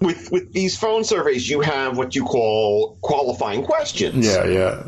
with 0.00 0.30
with 0.32 0.52
these 0.52 0.76
phone 0.76 1.04
surveys, 1.04 1.48
you 1.48 1.60
have 1.60 1.96
what 1.96 2.16
you 2.16 2.24
call 2.24 2.98
qualifying 3.00 3.64
questions. 3.64 4.26
yeah. 4.26 4.44
Yeah. 4.44 4.82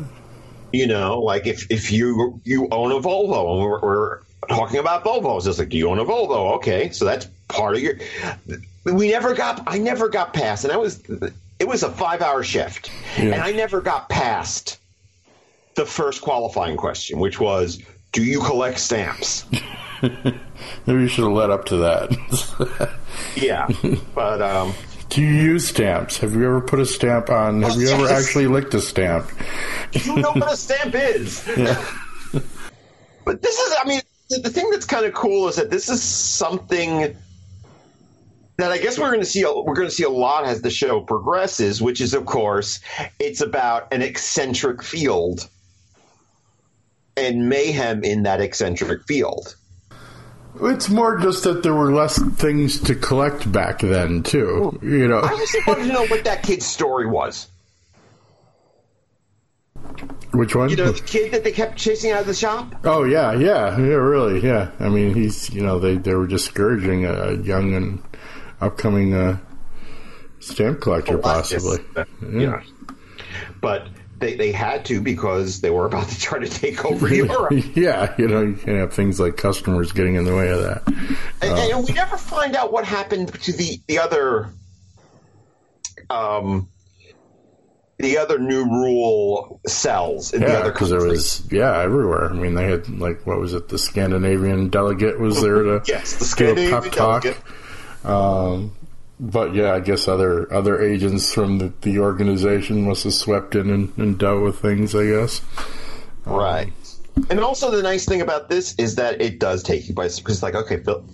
You 0.71 0.87
know, 0.87 1.19
like 1.19 1.47
if 1.47 1.69
if 1.69 1.91
you 1.91 2.39
you 2.43 2.67
own 2.71 2.91
a 2.91 2.99
Volvo, 2.99 3.53
and 3.53 3.63
we're, 3.63 3.79
we're 3.81 4.19
talking 4.47 4.79
about 4.79 5.03
Volvos, 5.03 5.47
it's 5.47 5.59
like, 5.59 5.69
do 5.69 5.77
you 5.77 5.89
own 5.89 5.99
a 5.99 6.05
Volvo? 6.05 6.55
Okay, 6.55 6.89
so 6.91 7.05
that's 7.05 7.27
part 7.47 7.75
of 7.75 7.81
your. 7.81 7.95
We 8.85 9.09
never 9.09 9.33
got. 9.33 9.63
I 9.67 9.77
never 9.77 10.09
got 10.09 10.33
past, 10.33 10.63
and 10.63 10.73
I 10.73 10.77
was. 10.77 11.01
It 11.59 11.67
was 11.67 11.83
a 11.83 11.91
five-hour 11.91 12.43
shift, 12.43 12.89
yeah. 13.17 13.25
and 13.25 13.35
I 13.35 13.51
never 13.51 13.81
got 13.81 14.09
past 14.09 14.79
the 15.75 15.85
first 15.85 16.21
qualifying 16.21 16.77
question, 16.77 17.19
which 17.19 17.39
was, 17.39 17.81
"Do 18.11 18.23
you 18.23 18.41
collect 18.41 18.79
stamps?" 18.79 19.45
Maybe 20.01 21.01
you 21.01 21.07
should 21.07 21.25
have 21.25 21.33
led 21.33 21.51
up 21.51 21.65
to 21.65 21.77
that. 21.77 22.91
yeah, 23.35 23.67
but 24.15 24.41
um, 24.41 24.73
do 25.11 25.21
you 25.21 25.27
use 25.27 25.67
stamps? 25.67 26.17
Have 26.19 26.33
you 26.33 26.45
ever 26.45 26.61
put 26.61 26.79
a 26.79 26.85
stamp 26.85 27.29
on? 27.29 27.61
Have 27.63 27.75
you 27.75 27.89
ever 27.89 28.07
actually 28.07 28.47
licked 28.47 28.73
a 28.73 28.79
stamp? 28.79 29.29
You 29.91 30.15
know 30.15 30.31
what 30.31 30.53
a 30.53 30.57
stamp 30.57 30.95
is. 30.95 31.47
Yeah. 31.57 32.39
but 33.25 33.41
this 33.41 33.59
is, 33.59 33.75
I 33.83 33.87
mean, 33.87 34.01
the 34.29 34.49
thing 34.49 34.69
that's 34.71 34.85
kind 34.85 35.05
of 35.05 35.13
cool 35.13 35.49
is 35.49 35.57
that 35.57 35.69
this 35.69 35.89
is 35.89 36.01
something 36.01 37.17
that 38.57 38.71
I 38.71 38.77
guess 38.77 38.97
we're 38.97 39.09
going 39.09 39.19
to 39.19 39.25
see. 39.25 39.43
We're 39.43 39.75
going 39.75 39.89
to 39.89 39.93
see 39.93 40.03
a 40.03 40.09
lot 40.09 40.45
as 40.45 40.61
the 40.61 40.69
show 40.69 41.01
progresses, 41.01 41.81
which 41.81 41.99
is, 41.99 42.13
of 42.13 42.25
course, 42.25 42.79
it's 43.19 43.41
about 43.41 43.93
an 43.93 44.01
eccentric 44.01 44.81
field 44.81 45.49
and 47.17 47.49
mayhem 47.49 48.05
in 48.05 48.23
that 48.23 48.39
eccentric 48.39 49.05
field. 49.05 49.57
It's 50.61 50.89
more 50.89 51.17
just 51.17 51.43
that 51.45 51.63
there 51.63 51.73
were 51.73 51.93
less 51.93 52.21
things 52.35 52.79
to 52.81 52.95
collect 52.95 53.51
back 53.51 53.79
then, 53.79 54.23
too. 54.23 54.77
You 54.81 55.07
know, 55.07 55.21
I 55.21 55.35
just 55.37 55.65
wanted 55.65 55.87
to 55.87 55.93
know 55.93 56.05
what 56.07 56.23
that 56.25 56.43
kid's 56.43 56.65
story 56.65 57.07
was. 57.07 57.47
Which 60.33 60.55
one? 60.55 60.69
You 60.69 60.77
know, 60.77 60.91
the 60.91 61.01
kid 61.01 61.31
that 61.33 61.43
they 61.43 61.51
kept 61.51 61.77
chasing 61.77 62.11
out 62.11 62.21
of 62.21 62.27
the 62.27 62.33
shop. 62.33 62.73
Oh 62.85 63.03
yeah, 63.03 63.33
yeah, 63.33 63.77
yeah, 63.77 63.95
really, 63.95 64.39
yeah. 64.41 64.71
I 64.79 64.87
mean, 64.87 65.13
he's 65.13 65.49
you 65.49 65.61
know 65.61 65.79
they 65.79 65.97
they 65.97 66.13
were 66.13 66.27
discouraging 66.27 67.05
a 67.05 67.33
young 67.33 67.73
and 67.73 68.01
upcoming 68.61 69.13
uh, 69.13 69.37
stamp 70.39 70.79
collector, 70.79 71.17
possibly. 71.17 71.79
Yeah. 71.95 72.05
yeah. 72.31 72.63
but 73.59 73.87
they, 74.21 74.35
they 74.35 74.51
had 74.51 74.85
to 74.85 75.01
because 75.01 75.59
they 75.59 75.69
were 75.69 75.85
about 75.85 76.07
to 76.07 76.19
try 76.19 76.39
to 76.39 76.47
take 76.47 76.85
over 76.85 77.07
Europe. 77.13 77.51
yeah, 77.75 78.13
you 78.17 78.27
know, 78.27 78.41
you 78.41 78.53
can 78.53 78.77
have 78.77 78.93
things 78.93 79.19
like 79.19 79.35
customers 79.35 79.91
getting 79.91 80.15
in 80.15 80.23
the 80.23 80.35
way 80.35 80.49
of 80.49 80.61
that. 80.61 80.83
And, 81.41 81.51
uh, 81.51 81.77
and 81.77 81.87
we 81.87 81.93
never 81.93 82.15
find 82.15 82.55
out 82.55 82.71
what 82.71 82.85
happened 82.85 83.33
to 83.33 83.51
the 83.51 83.79
the 83.87 83.99
other, 83.99 84.49
um, 86.09 86.69
the 87.97 88.19
other 88.19 88.39
new 88.39 88.63
rule 88.63 89.59
cells 89.67 90.33
in 90.33 90.41
yeah, 90.41 90.47
the 90.47 90.59
other 90.59 90.71
because 90.71 90.91
there 90.91 91.03
was 91.03 91.45
yeah 91.51 91.81
everywhere. 91.81 92.29
I 92.29 92.33
mean, 92.33 92.53
they 92.53 92.69
had 92.69 92.87
like 92.89 93.25
what 93.25 93.39
was 93.39 93.53
it? 93.53 93.67
The 93.67 93.79
Scandinavian 93.79 94.69
delegate 94.69 95.19
was 95.19 95.41
there 95.41 95.63
to 95.63 95.81
yes, 95.87 96.15
the 96.15 96.25
Scandinavian 96.25 96.69
do 96.69 96.77
a 96.77 96.81
pep 96.81 96.91
talk. 96.93 97.23
Delegate. 97.23 97.43
Um, 98.05 98.75
but 99.21 99.53
yeah, 99.53 99.73
I 99.73 99.79
guess 99.79 100.07
other 100.07 100.51
other 100.51 100.81
agents 100.81 101.31
from 101.31 101.59
the, 101.59 101.71
the 101.81 101.99
organization 101.99 102.87
must 102.87 103.03
have 103.03 103.13
swept 103.13 103.55
in 103.55 103.69
and, 103.69 103.97
and 103.97 104.17
dealt 104.17 104.41
with 104.41 104.59
things. 104.59 104.95
I 104.95 105.05
guess. 105.05 105.41
Right. 106.25 106.73
Um, 107.15 107.27
and 107.29 107.39
also, 107.39 107.69
the 107.69 107.83
nice 107.83 108.05
thing 108.05 108.21
about 108.21 108.49
this 108.49 108.73
is 108.75 108.95
that 108.95 109.21
it 109.21 109.39
does 109.39 109.61
take 109.63 109.87
you 109.87 109.93
by 109.93 110.07
because, 110.07 110.41
like, 110.41 110.55
okay, 110.55 110.77
Phil, 110.77 111.05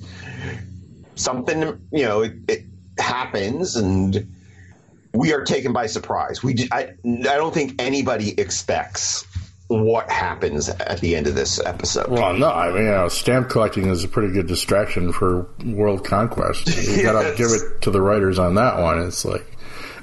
something 1.16 1.62
you 1.92 2.04
know, 2.04 2.22
it, 2.22 2.34
it, 2.48 2.66
happens, 3.00 3.76
and 3.76 4.28
we 5.14 5.34
are 5.34 5.44
taken 5.44 5.74
by 5.74 5.86
surprise. 5.86 6.44
We, 6.44 6.68
I, 6.72 6.94
I 7.06 7.36
don't 7.36 7.54
think 7.54 7.80
anybody 7.80 8.40
expects 8.40 9.27
what 9.68 10.10
happens 10.10 10.70
at 10.70 11.02
the 11.02 11.16
end 11.16 11.28
of 11.28 11.36
this 11.36 11.60
episode. 11.60 12.10
Well, 12.10 12.34
no, 12.34 12.50
I 12.50 12.72
mean, 12.72 12.86
you 12.86 12.92
know, 12.92 13.10
stamp 13.10 13.50
collecting 13.50 13.88
is 13.88 14.04
a 14.04 14.08
pretty 14.08 14.34
good 14.34 14.48
distraction 14.48 15.12
for 15.12 15.48
world 15.66 16.06
conquest. 16.06 16.68
You 16.68 16.74
yes. 16.94 17.04
got 17.04 17.24
to 17.24 17.36
give 17.36 17.52
it 17.52 17.82
to 17.82 17.92
the 17.92 18.02
writers 18.02 18.40
on 18.40 18.56
that 18.56 18.80
one. 18.80 19.04
It's 19.04 19.26
like, 19.26 19.46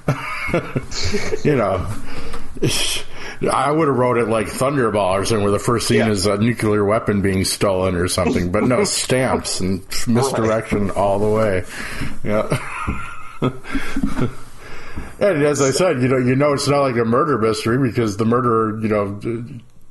you 1.45 1.57
know. 1.57 1.87
I 3.51 3.71
would 3.71 3.89
have 3.89 3.97
wrote 3.97 4.17
it 4.17 4.29
like 4.29 4.47
Thunderball 4.47 5.21
or 5.21 5.25
something, 5.25 5.43
where 5.43 5.53
the 5.53 5.59
first 5.59 5.89
scene 5.89 5.99
yeah. 5.99 6.11
is 6.11 6.25
a 6.25 6.39
nuclear 6.39 6.85
weapon 6.85 7.21
being 7.21 7.45
stolen 7.45 7.97
or 7.97 8.09
something, 8.09 8.53
but 8.53 8.63
no 8.63 8.85
stamps 8.85 9.61
and 9.61 9.85
misdirection 10.07 10.91
all 10.91 11.19
the 11.19 11.29
way. 11.29 11.65
Yeah. 12.23 13.51
And 15.21 15.43
as 15.43 15.61
I 15.61 15.71
said, 15.71 16.03
you 16.03 16.09
know, 16.09 16.19
you 16.19 16.37
know, 16.37 16.53
it's 16.53 16.69
not 16.69 16.81
like 16.81 16.97
a 16.97 17.05
murder 17.05 17.39
mystery 17.39 17.79
because 17.79 18.17
the 18.17 18.25
murderer, 18.25 18.81
you 18.81 18.89
know, 18.89 19.21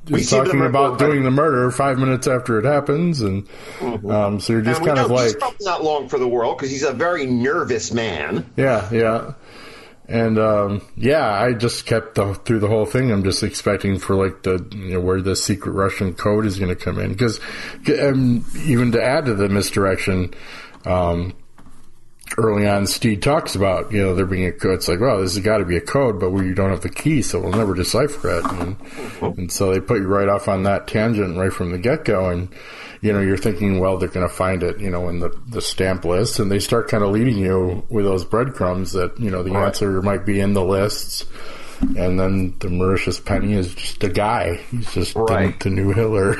is 0.08 0.30
talking 0.30 0.60
about 0.60 0.98
doing 0.98 1.22
the 1.22 1.30
murder 1.30 1.70
five 1.70 1.98
minutes 1.98 2.26
after 2.26 2.58
it 2.58 2.64
happens, 2.64 3.20
and 3.20 3.48
mm-hmm. 3.78 4.10
um, 4.10 4.40
so 4.40 4.52
you're 4.52 4.62
just 4.62 4.84
kind 4.84 4.98
of 4.98 5.10
like 5.10 5.34
not 5.60 5.82
long 5.82 6.08
for 6.08 6.18
the 6.18 6.28
world 6.28 6.58
because 6.58 6.70
he's 6.70 6.82
a 6.82 6.92
very 6.92 7.26
nervous 7.26 7.92
man. 7.92 8.50
Yeah, 8.56 8.88
yeah, 8.92 9.34
and 10.06 10.38
um, 10.38 10.82
yeah, 10.96 11.26
I 11.26 11.54
just 11.54 11.86
kept 11.86 12.16
the, 12.16 12.34
through 12.34 12.60
the 12.60 12.68
whole 12.68 12.84
thing. 12.84 13.10
I'm 13.10 13.24
just 13.24 13.42
expecting 13.42 13.98
for 13.98 14.14
like 14.14 14.42
the 14.42 14.66
you 14.72 14.94
know 14.94 15.00
where 15.00 15.22
the 15.22 15.36
secret 15.36 15.72
Russian 15.72 16.14
code 16.14 16.44
is 16.44 16.58
going 16.58 16.74
to 16.74 16.76
come 16.76 16.98
in 16.98 17.12
because 17.12 17.40
um, 18.02 18.44
even 18.66 18.92
to 18.92 19.02
add 19.02 19.26
to 19.26 19.34
the 19.34 19.48
misdirection. 19.48 20.34
Um, 20.84 21.34
early 22.38 22.66
on, 22.66 22.86
Steve 22.86 23.20
talks 23.20 23.54
about, 23.54 23.92
you 23.92 24.02
know, 24.02 24.14
there 24.14 24.26
being 24.26 24.46
a 24.46 24.52
code. 24.52 24.74
It's 24.74 24.88
like, 24.88 25.00
well, 25.00 25.20
this 25.20 25.34
has 25.34 25.44
got 25.44 25.58
to 25.58 25.64
be 25.64 25.76
a 25.76 25.80
code, 25.80 26.18
but 26.18 26.30
we 26.30 26.52
don't 26.54 26.70
have 26.70 26.80
the 26.80 26.88
key, 26.88 27.22
so 27.22 27.40
we'll 27.40 27.52
never 27.52 27.74
decipher 27.74 28.38
it. 28.38 28.44
And, 28.44 28.76
and 29.38 29.52
so 29.52 29.72
they 29.72 29.80
put 29.80 30.00
you 30.00 30.06
right 30.06 30.28
off 30.28 30.48
on 30.48 30.64
that 30.64 30.86
tangent 30.86 31.36
right 31.36 31.52
from 31.52 31.70
the 31.70 31.78
get 31.78 32.04
go. 32.04 32.30
And, 32.30 32.48
you 33.00 33.12
know, 33.12 33.20
you're 33.20 33.36
thinking, 33.36 33.78
well, 33.78 33.98
they're 33.98 34.08
going 34.08 34.26
to 34.26 34.34
find 34.34 34.62
it, 34.62 34.80
you 34.80 34.90
know, 34.90 35.08
in 35.08 35.20
the, 35.20 35.30
the 35.48 35.60
stamp 35.60 36.04
list. 36.04 36.38
And 36.38 36.50
they 36.50 36.58
start 36.58 36.88
kind 36.88 37.04
of 37.04 37.10
leading 37.10 37.36
you 37.36 37.84
with 37.88 38.04
those 38.04 38.24
breadcrumbs 38.24 38.92
that, 38.92 39.18
you 39.20 39.30
know, 39.30 39.42
the 39.42 39.52
right. 39.52 39.66
answer 39.66 40.02
might 40.02 40.24
be 40.26 40.40
in 40.40 40.54
the 40.54 40.64
lists. 40.64 41.26
And 41.80 42.18
then 42.18 42.56
the 42.60 42.70
Mauritius 42.70 43.20
Penny 43.20 43.52
is 43.54 43.74
just 43.74 44.02
a 44.04 44.08
guy. 44.08 44.56
He's 44.70 44.92
just 44.94 45.14
right. 45.16 45.58
the, 45.60 45.68
the 45.68 45.74
new 45.74 45.92
Hitler. 45.92 46.36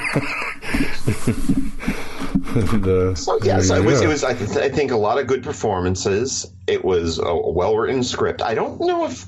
and, 2.54 2.86
uh, 2.86 3.14
so 3.14 3.38
yes, 3.42 3.70
it 3.70 3.84
was. 3.84 4.00
It 4.00 4.08
was. 4.08 4.24
I, 4.24 4.34
th- 4.34 4.56
I, 4.56 4.68
think 4.68 4.90
a 4.90 4.96
lot 4.96 5.18
of 5.18 5.26
good 5.26 5.44
performances. 5.44 6.46
It 6.66 6.84
was 6.84 7.18
a, 7.18 7.22
a 7.22 7.50
well 7.50 7.76
written 7.76 8.02
script. 8.02 8.42
I 8.42 8.54
don't 8.54 8.80
know 8.80 9.06
if 9.06 9.24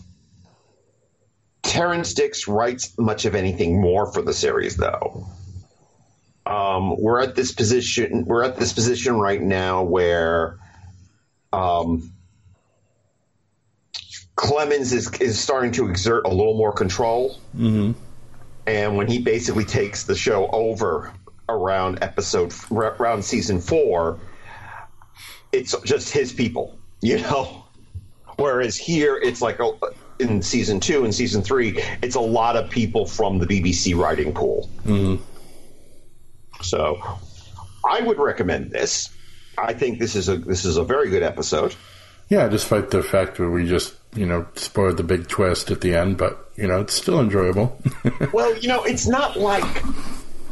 Terrance 1.62 2.14
Dicks 2.14 2.49
writes 2.49 2.99
much 2.99 3.25
of 3.25 3.37
anything 3.37 3.81
more 3.81 4.12
for 4.12 4.23
the 4.23 4.33
series, 4.33 4.77
though. 4.77 5.27
Um, 6.45 7.01
we're 7.01 7.21
at 7.21 7.37
this 7.37 7.53
position. 7.53 8.25
We're 8.25 8.42
at 8.42 8.57
this 8.57 8.73
position 8.73 9.19
right 9.19 9.40
now 9.40 9.85
where, 9.85 10.59
um, 11.53 12.12
Clemens 14.35 14.92
is 14.92 15.12
is 15.21 15.38
starting 15.38 15.73
to 15.73 15.88
exert 15.88 16.27
a 16.27 16.31
little 16.31 16.57
more 16.57 16.73
control. 16.73 17.38
Mm-hmm. 17.57 17.92
And 18.66 18.97
when 18.97 19.07
he 19.07 19.21
basically 19.21 19.64
takes 19.64 20.05
the 20.05 20.16
show 20.16 20.49
over 20.49 21.12
around 21.49 22.03
episode 22.03 22.53
around 22.71 23.25
season 23.25 23.61
four, 23.61 24.19
it's 25.53 25.75
just 25.83 26.13
his 26.13 26.33
people, 26.33 26.79
you 27.01 27.19
know. 27.21 27.65
Whereas 28.37 28.77
here, 28.77 29.17
it's 29.17 29.41
like 29.41 29.61
a, 29.61 29.73
in 30.19 30.43
season 30.43 30.79
two 30.79 31.05
and 31.05 31.15
season 31.15 31.43
three, 31.43 31.83
it's 32.03 32.17
a 32.17 32.21
lot 32.21 32.57
of 32.57 32.69
people 32.69 33.07
from 33.07 33.39
the 33.39 33.47
BBC 33.47 33.97
writing 33.97 34.35
pool. 34.35 34.69
Mm-hmm. 34.85 35.23
So, 36.63 37.01
I 37.89 38.01
would 38.01 38.19
recommend 38.19 38.71
this. 38.71 39.11
I 39.57 39.73
think 39.73 39.99
this 39.99 40.17
is 40.17 40.29
a 40.29 40.37
this 40.37 40.65
is 40.65 40.77
a 40.77 40.85
very 40.85 41.09
good 41.09 41.23
episode. 41.23 41.75
Yeah, 42.29 42.49
despite 42.49 42.91
the 42.91 43.03
fact 43.03 43.37
that 43.37 43.49
we 43.49 43.67
just 43.67 43.95
you 44.15 44.27
know 44.27 44.47
spoiled 44.55 44.97
the 44.97 45.03
big 45.03 45.29
twist 45.29 45.71
at 45.71 45.81
the 45.81 45.95
end, 45.95 46.19
but 46.19 46.51
you 46.57 46.67
know 46.67 46.81
it's 46.81 46.95
still 46.95 47.21
enjoyable. 47.21 47.81
well, 48.33 48.57
you 48.59 48.69
know, 48.69 48.85
it's 48.85 49.07
not 49.07 49.39
like 49.39 49.83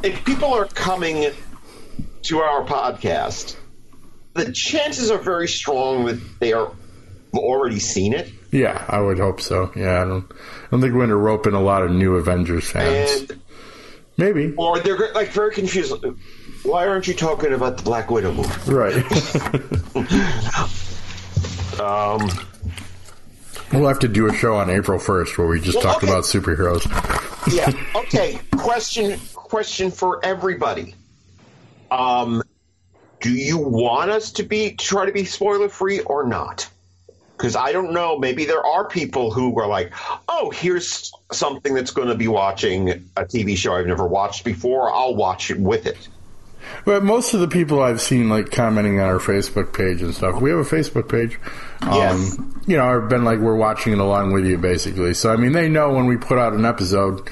if 0.04 0.24
people 0.24 0.52
are 0.52 0.66
coming 0.66 1.32
to 2.22 2.38
our 2.38 2.64
podcast, 2.64 3.56
the 4.34 4.52
chances 4.52 5.10
are 5.10 5.18
very 5.18 5.48
strong 5.48 6.04
that 6.04 6.20
they 6.40 6.52
are 6.52 6.70
already 7.32 7.80
seen 7.80 8.12
it. 8.12 8.30
Yeah, 8.52 8.84
I 8.88 9.00
would 9.00 9.18
hope 9.18 9.40
so. 9.40 9.72
Yeah, 9.74 10.02
I 10.02 10.04
don't, 10.04 10.30
I 10.30 10.70
don't 10.70 10.80
think 10.80 10.92
we're 10.92 11.00
going 11.00 11.08
to 11.08 11.16
rope 11.16 11.46
in 11.46 11.54
a 11.54 11.60
lot 11.60 11.82
of 11.82 11.90
new 11.90 12.16
Avengers 12.16 12.70
fans. 12.70 13.30
And, 13.30 13.40
Maybe, 14.16 14.54
or 14.56 14.78
they're 14.78 15.12
like 15.12 15.30
very 15.30 15.52
confused. 15.52 15.92
Why 16.62 16.86
aren't 16.86 17.08
you 17.08 17.14
talking 17.14 17.52
about 17.52 17.78
the 17.78 17.82
Black 17.82 18.10
Widow 18.10 18.32
movie? 18.32 18.70
Right. 18.70 18.94
um. 21.80 22.30
We'll 23.72 23.88
have 23.88 23.98
to 24.00 24.08
do 24.08 24.28
a 24.28 24.32
show 24.32 24.54
on 24.54 24.70
April 24.70 25.00
1st 25.00 25.36
where 25.36 25.48
we 25.48 25.60
just 25.60 25.78
well, 25.78 25.94
talk 25.94 25.96
okay. 25.96 26.06
about 26.06 26.24
superheroes. 26.24 26.86
yeah. 27.52 27.72
Okay. 28.04 28.38
Question 28.56 29.18
question 29.44 29.90
for 29.90 30.24
everybody. 30.24 30.94
Um, 31.90 32.42
do 33.20 33.32
you 33.32 33.58
want 33.58 34.10
us 34.10 34.32
to 34.32 34.42
be 34.42 34.72
try 34.72 35.06
to 35.06 35.12
be 35.12 35.24
spoiler 35.24 35.68
free 35.68 36.00
or 36.00 36.26
not? 36.26 36.68
because 37.36 37.56
I 37.56 37.72
don't 37.72 37.92
know. 37.92 38.18
Maybe 38.18 38.44
there 38.44 38.64
are 38.64 38.86
people 38.88 39.30
who 39.30 39.58
are 39.58 39.66
like, 39.66 39.92
"Oh, 40.28 40.50
here's 40.50 41.12
something 41.32 41.74
that's 41.74 41.90
going 41.90 42.08
to 42.08 42.14
be 42.14 42.28
watching 42.28 42.90
a 43.16 43.24
TV 43.24 43.56
show 43.56 43.74
I've 43.74 43.86
never 43.86 44.06
watched 44.06 44.44
before. 44.44 44.92
I'll 44.92 45.14
watch 45.14 45.50
it 45.50 45.58
with 45.58 45.86
it." 45.86 46.08
But 46.86 47.02
most 47.02 47.34
of 47.34 47.40
the 47.40 47.48
people 47.48 47.82
I've 47.82 48.00
seen 48.00 48.28
like 48.28 48.50
commenting 48.50 48.98
on 48.98 49.06
our 49.06 49.18
Facebook 49.18 49.74
page 49.74 50.00
and 50.00 50.14
stuff. 50.14 50.40
We 50.40 50.50
have 50.50 50.60
a 50.60 50.62
Facebook 50.62 51.08
page. 51.08 51.38
Um, 51.82 51.92
Yes. 51.92 52.38
You 52.66 52.78
know, 52.78 52.86
I've 52.86 53.10
been 53.10 53.24
like 53.24 53.40
we're 53.40 53.56
watching 53.56 53.92
it 53.92 53.98
along 53.98 54.32
with 54.32 54.46
you 54.46 54.56
basically. 54.56 55.12
So 55.12 55.30
I 55.30 55.36
mean, 55.36 55.52
they 55.52 55.68
know 55.68 55.92
when 55.92 56.06
we 56.06 56.16
put 56.16 56.38
out 56.38 56.54
an 56.54 56.64
episode. 56.64 57.28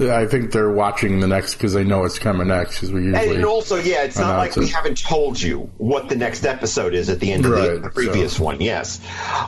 I 0.00 0.26
think 0.26 0.52
they're 0.52 0.70
watching 0.70 1.20
the 1.20 1.26
next 1.26 1.54
because 1.54 1.72
they 1.74 1.84
know 1.84 2.04
it's 2.04 2.18
coming 2.18 2.48
next 2.48 2.76
because 2.76 2.92
we 2.92 3.04
usually. 3.04 3.36
And 3.36 3.44
also, 3.44 3.76
yeah, 3.76 4.02
it's 4.04 4.18
not 4.18 4.38
like 4.38 4.56
announce 4.56 4.68
we 4.68 4.72
haven't 4.72 4.98
told 4.98 5.40
you 5.40 5.70
what 5.76 6.08
the 6.08 6.16
next 6.16 6.44
episode 6.46 6.94
is 6.94 7.08
at 7.08 7.20
the 7.20 7.32
end 7.32 7.44
of 7.44 7.50
the, 7.50 7.56
Right, 7.56 7.82
the 7.82 7.90
previous 7.90 8.36
so- 8.36 8.44
one. 8.44 8.60
Yes. 8.60 9.00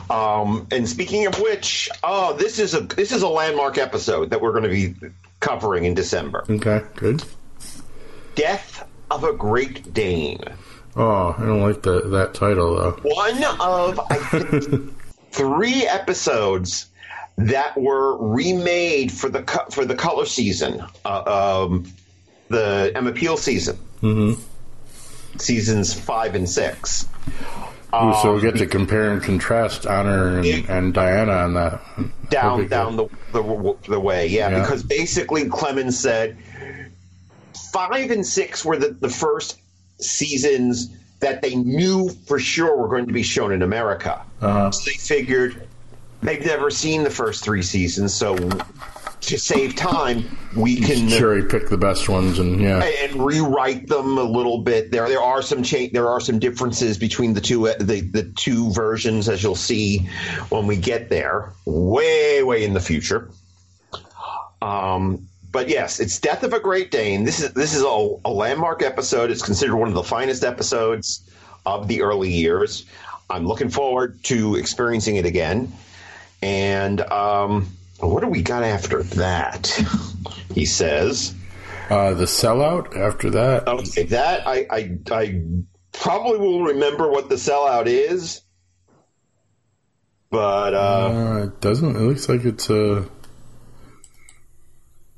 Um, 0.09 0.67
and 0.71 0.87
speaking 0.87 1.25
of 1.25 1.39
which, 1.39 1.89
oh, 2.03 2.33
this 2.33 2.59
is 2.59 2.73
a 2.73 2.81
this 2.81 3.11
is 3.11 3.21
a 3.23 3.27
landmark 3.27 3.77
episode 3.77 4.29
that 4.29 4.41
we're 4.41 4.51
going 4.51 4.63
to 4.63 4.69
be 4.69 4.95
covering 5.39 5.85
in 5.85 5.93
December. 5.93 6.45
Okay, 6.49 6.81
good. 6.95 7.23
Death 8.35 8.87
of 9.11 9.23
a 9.23 9.33
Great 9.33 9.93
Dane. 9.93 10.43
Oh, 10.95 11.35
I 11.37 11.45
don't 11.45 11.61
like 11.61 11.81
the, 11.81 12.01
that 12.09 12.33
title 12.33 12.75
though. 12.75 12.91
One 13.01 13.43
of 13.59 13.99
I 14.09 14.17
think 14.17 14.93
three 15.31 15.87
episodes 15.87 16.87
that 17.37 17.77
were 17.79 18.17
remade 18.17 19.11
for 19.11 19.29
the 19.29 19.43
co- 19.43 19.65
for 19.71 19.85
the 19.85 19.95
color 19.95 20.25
season, 20.25 20.83
uh, 21.05 21.63
um, 21.65 21.85
the 22.49 22.91
Emma 22.95 23.11
Peel 23.11 23.37
season, 23.37 23.77
mm-hmm. 24.01 24.41
seasons 25.37 25.93
five 25.93 26.35
and 26.35 26.47
six. 26.47 27.07
Ooh, 27.95 28.13
so 28.23 28.33
we 28.33 28.41
get 28.41 28.57
to 28.57 28.65
compare 28.65 29.11
and 29.11 29.21
contrast 29.21 29.85
Honor 29.85 30.39
and, 30.39 30.67
and 30.67 30.93
Diana 30.95 31.31
on 31.31 31.53
that. 31.53 31.81
down 32.29 32.67
down 32.67 32.95
the, 32.95 33.07
the 33.33 33.77
the 33.87 33.99
way. 33.99 34.27
Yeah, 34.27 34.49
Yeah. 34.49 34.61
because 34.61 34.83
basically 34.83 35.47
Clemens 35.47 35.99
said 35.99 36.37
five 37.71 38.09
and 38.09 38.25
six 38.25 38.65
were 38.65 38.77
the, 38.77 38.89
the 38.89 39.09
first 39.09 39.59
seasons 39.99 40.89
that 41.19 41.41
they 41.41 41.55
knew 41.55 42.09
for 42.27 42.39
sure 42.39 42.75
were 42.75 42.89
going 42.89 43.05
to 43.07 43.13
be 43.13 43.23
shown 43.23 43.51
in 43.51 43.61
America. 43.61 44.21
Uh-huh. 44.41 44.71
So 44.71 44.89
they 44.89 44.97
figured 44.97 45.67
they've 46.23 46.45
never 46.45 46.69
seen 46.69 47.03
the 47.03 47.09
first 47.09 47.43
three 47.43 47.61
seasons, 47.61 48.13
so 48.13 48.35
to 49.23 49.37
save 49.39 49.75
time, 49.75 50.37
we 50.55 50.75
can 50.75 51.07
Cherry 51.07 51.45
pick 51.45 51.69
the 51.69 51.77
best 51.77 52.09
ones 52.09 52.39
and 52.39 52.59
yeah. 52.59 52.79
and 52.79 53.25
rewrite 53.25 53.87
them 53.87 54.17
a 54.17 54.23
little 54.23 54.59
bit. 54.59 54.91
There, 54.91 55.07
there 55.07 55.21
are 55.21 55.41
some 55.41 55.63
cha- 55.63 55.87
there 55.91 56.09
are 56.09 56.19
some 56.19 56.39
differences 56.39 56.97
between 56.97 57.33
the 57.33 57.41
two 57.41 57.67
uh, 57.67 57.75
the 57.79 58.01
the 58.01 58.23
two 58.23 58.71
versions, 58.71 59.29
as 59.29 59.41
you'll 59.41 59.55
see 59.55 60.09
when 60.49 60.67
we 60.67 60.75
get 60.75 61.09
there, 61.09 61.53
way 61.65 62.43
way 62.43 62.65
in 62.65 62.73
the 62.73 62.81
future. 62.81 63.29
Um, 64.61 65.27
but 65.51 65.69
yes, 65.69 65.99
it's 65.99 66.19
Death 66.19 66.43
of 66.43 66.53
a 66.53 66.59
Great 66.59 66.91
Dane. 66.91 67.23
This 67.23 67.39
is 67.39 67.53
this 67.53 67.73
is 67.73 67.83
a, 67.83 68.15
a 68.25 68.31
landmark 68.31 68.83
episode. 68.83 69.31
It's 69.31 69.43
considered 69.43 69.75
one 69.75 69.87
of 69.87 69.93
the 69.93 70.03
finest 70.03 70.43
episodes 70.43 71.29
of 71.65 71.87
the 71.87 72.01
early 72.01 72.31
years. 72.31 72.85
I'm 73.29 73.47
looking 73.47 73.69
forward 73.69 74.21
to 74.25 74.55
experiencing 74.55 75.15
it 75.15 75.25
again. 75.25 75.71
And 76.43 76.99
um, 77.01 77.67
what 77.99 78.19
do 78.21 78.27
we 78.27 78.41
got 78.41 78.63
after 78.63 79.01
that? 79.03 79.71
He 80.53 80.65
says. 80.65 81.33
Uh, 81.89 82.13
the 82.13 82.25
sellout 82.25 82.95
after 82.95 83.31
that. 83.31 83.67
Okay, 83.67 84.03
that 84.03 84.45
I, 84.47 84.67
I 84.69 84.97
I 85.11 85.41
probably 85.91 86.37
will 86.37 86.63
remember 86.65 87.09
what 87.09 87.27
the 87.29 87.35
sellout 87.35 87.87
is, 87.87 88.41
but 90.29 90.75
uh, 90.75 90.77
Uh, 90.77 91.43
it 91.47 91.59
doesn't. 91.59 91.95
It 91.95 92.01
looks 92.01 92.29
like 92.29 92.45
it's 92.45 92.69
uh, 92.69 93.05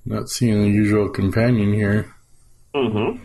not 0.05 0.29
seeing 0.29 0.61
the 0.61 0.69
usual 0.69 1.09
companion 1.09 1.73
here. 1.73 2.15
mhm. 2.73 3.19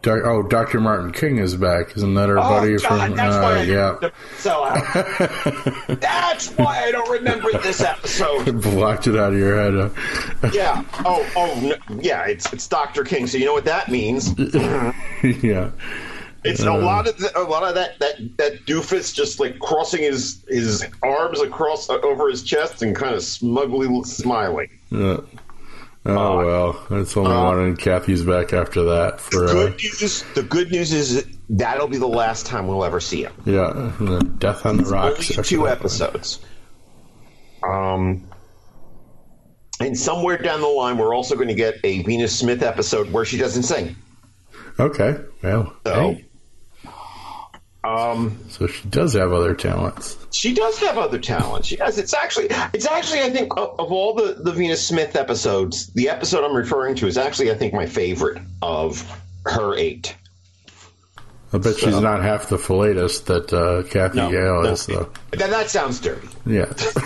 Doc- 0.00 0.22
oh, 0.24 0.42
Dr. 0.44 0.80
Martin 0.80 1.10
King 1.12 1.38
is 1.38 1.56
back. 1.56 1.96
Isn't 1.96 2.14
that 2.14 2.28
our 2.30 2.36
buddy 2.36 2.74
oh 2.74 2.78
God, 2.78 3.08
from? 3.08 3.16
that's 3.16 3.34
uh, 3.34 3.40
why 3.40 3.58
I 3.58 3.62
yeah, 3.62 4.10
sellout. 4.38 6.00
that's 6.00 6.50
why 6.52 6.84
I 6.84 6.92
don't 6.92 7.10
remember 7.10 7.50
this 7.58 7.80
episode. 7.80 8.44
blocked 8.62 9.08
it 9.08 9.16
out 9.16 9.32
of 9.32 9.38
your 9.38 9.56
head. 9.56 9.92
huh? 10.42 10.50
Yeah. 10.54 10.84
Oh, 11.04 11.28
oh, 11.36 11.60
no, 11.60 11.96
yeah. 12.00 12.26
It's 12.26 12.52
it's 12.52 12.68
Doctor 12.68 13.02
King. 13.02 13.26
So 13.26 13.38
you 13.38 13.44
know 13.44 13.52
what 13.52 13.64
that 13.64 13.90
means? 13.90 14.38
yeah, 15.42 15.70
It's 16.44 16.60
a 16.60 16.72
lot 16.72 17.08
of 17.08 17.18
the, 17.18 17.36
a 17.36 17.42
lot 17.42 17.64
of 17.64 17.74
that 17.74 17.98
that 17.98 18.36
that 18.36 18.66
doofus 18.66 19.12
just 19.12 19.40
like 19.40 19.58
crossing 19.58 20.02
his 20.02 20.44
his 20.48 20.86
arms 21.02 21.40
across 21.40 21.90
uh, 21.90 21.98
over 22.02 22.30
his 22.30 22.44
chest 22.44 22.82
and 22.82 22.94
kind 22.94 23.16
of 23.16 23.22
smugly 23.24 23.88
smiling. 24.04 24.70
yeah. 24.90 25.16
Oh 26.08 26.38
well, 26.38 26.86
that's 26.88 27.16
only 27.16 27.30
one, 27.34 27.60
and 27.60 27.78
Cathy's 27.78 28.22
back 28.24 28.52
after 28.52 28.82
that 28.84 29.20
for 29.20 29.44
uh, 29.44 29.52
Good 29.52 29.72
news. 29.76 30.24
The 30.34 30.42
good 30.42 30.70
news 30.70 30.92
is 30.92 31.26
that'll 31.50 31.88
be 31.88 31.98
the 31.98 32.06
last 32.08 32.46
time 32.46 32.66
we'll 32.66 32.84
ever 32.84 33.00
see 33.00 33.24
him. 33.24 33.32
yeah, 33.44 33.92
Death 34.38 34.64
on 34.64 34.78
the 34.78 34.84
Rocks. 34.84 35.30
Only 35.30 35.42
two 35.48 35.68
episodes. 35.68 36.40
Um, 37.62 38.26
and 39.80 39.98
somewhere 39.98 40.38
down 40.38 40.60
the 40.60 40.66
line, 40.66 40.96
we're 40.96 41.14
also 41.14 41.34
going 41.34 41.48
to 41.48 41.54
get 41.54 41.76
a 41.84 42.02
Venus 42.04 42.36
Smith 42.38 42.62
episode 42.62 43.10
where 43.12 43.24
she 43.24 43.36
doesn't 43.36 43.64
sing. 43.64 43.96
Okay, 44.80 45.16
well, 45.42 45.74
So, 45.86 45.94
hey, 46.12 46.27
um, 47.88 48.38
so 48.50 48.66
she 48.66 48.88
does 48.88 49.14
have 49.14 49.32
other 49.32 49.54
talents. 49.54 50.16
she 50.32 50.52
does 50.54 50.78
have 50.78 50.98
other 50.98 51.18
talents. 51.18 51.68
She 51.68 51.76
has. 51.76 51.98
It's 51.98 52.12
actually, 52.14 52.48
it's 52.74 52.86
actually, 52.86 53.20
I 53.22 53.30
think, 53.30 53.56
of, 53.56 53.80
of 53.80 53.92
all 53.92 54.14
the 54.14 54.34
the 54.34 54.52
Venus 54.52 54.86
Smith 54.86 55.16
episodes, 55.16 55.86
the 55.94 56.10
episode 56.10 56.44
I'm 56.44 56.54
referring 56.54 56.96
to 56.96 57.06
is 57.06 57.16
actually, 57.16 57.50
I 57.50 57.54
think, 57.54 57.72
my 57.74 57.86
favorite 57.86 58.42
of 58.62 59.10
her 59.46 59.74
eight. 59.76 60.14
I 61.50 61.56
bet 61.58 61.76
she's 61.78 61.98
not 61.98 62.22
half 62.22 62.50
the 62.50 62.58
philatelist 62.58 63.24
that 63.26 63.52
uh, 63.54 63.82
Cathy 63.88 64.18
No, 64.18 64.64
is, 64.64 64.84
though. 64.84 65.10
That, 65.30 65.48
that 65.48 65.70
sounds 65.70 65.98
dirty. 65.98 66.28
Yeah. 66.44 66.66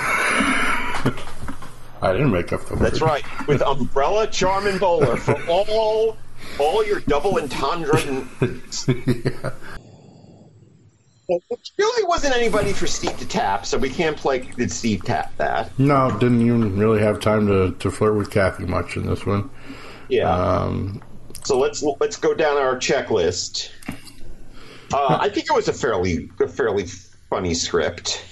I 2.03 2.11
didn't 2.11 2.33
make 2.33 2.53
up 2.53 2.64
the 2.66 2.75
word. 2.75 2.83
That's 2.83 3.01
right. 3.01 3.25
With 3.47 3.62
Umbrella, 3.62 4.27
Charm, 4.27 4.66
and 4.66 4.81
Bowler 4.81 5.16
for 5.16 5.40
all 5.49 6.16
all 6.59 6.85
your 6.85 6.99
double 7.01 7.38
entendre. 7.38 8.01
And, 8.01 8.29
yeah. 9.25 9.51
It 11.51 11.71
really 11.79 12.09
wasn't 12.09 12.35
anybody 12.35 12.73
for 12.73 12.87
Steed 12.87 13.16
to 13.18 13.27
tap, 13.27 13.64
so 13.66 13.79
we 13.79 13.88
can't 13.88 14.16
play 14.16 14.40
Did 14.40 14.71
Steed 14.71 15.05
tap 15.05 15.37
that? 15.37 15.77
No, 15.79 16.11
didn't 16.18 16.42
even 16.42 16.79
really 16.79 17.01
have 17.01 17.21
time 17.21 17.47
to, 17.47 17.73
to 17.79 17.90
flirt 17.90 18.16
with 18.16 18.31
Cathy 18.31 18.66
much 18.66 18.97
in 18.97 19.07
this 19.07 19.25
one. 19.25 19.51
Yeah. 20.09 20.31
Um, 20.31 21.03
so 21.45 21.59
let's 21.59 21.83
let's 22.01 22.16
go 22.16 22.35
down 22.35 22.57
our 22.57 22.77
checklist. 22.77 23.71
Uh, 24.92 25.18
I 25.21 25.29
think 25.29 25.47
it 25.47 25.55
was 25.55 25.68
a 25.68 25.73
fairly 25.73 26.31
a 26.40 26.49
fairly 26.49 26.87
funny 27.31 27.55
script. 27.55 28.25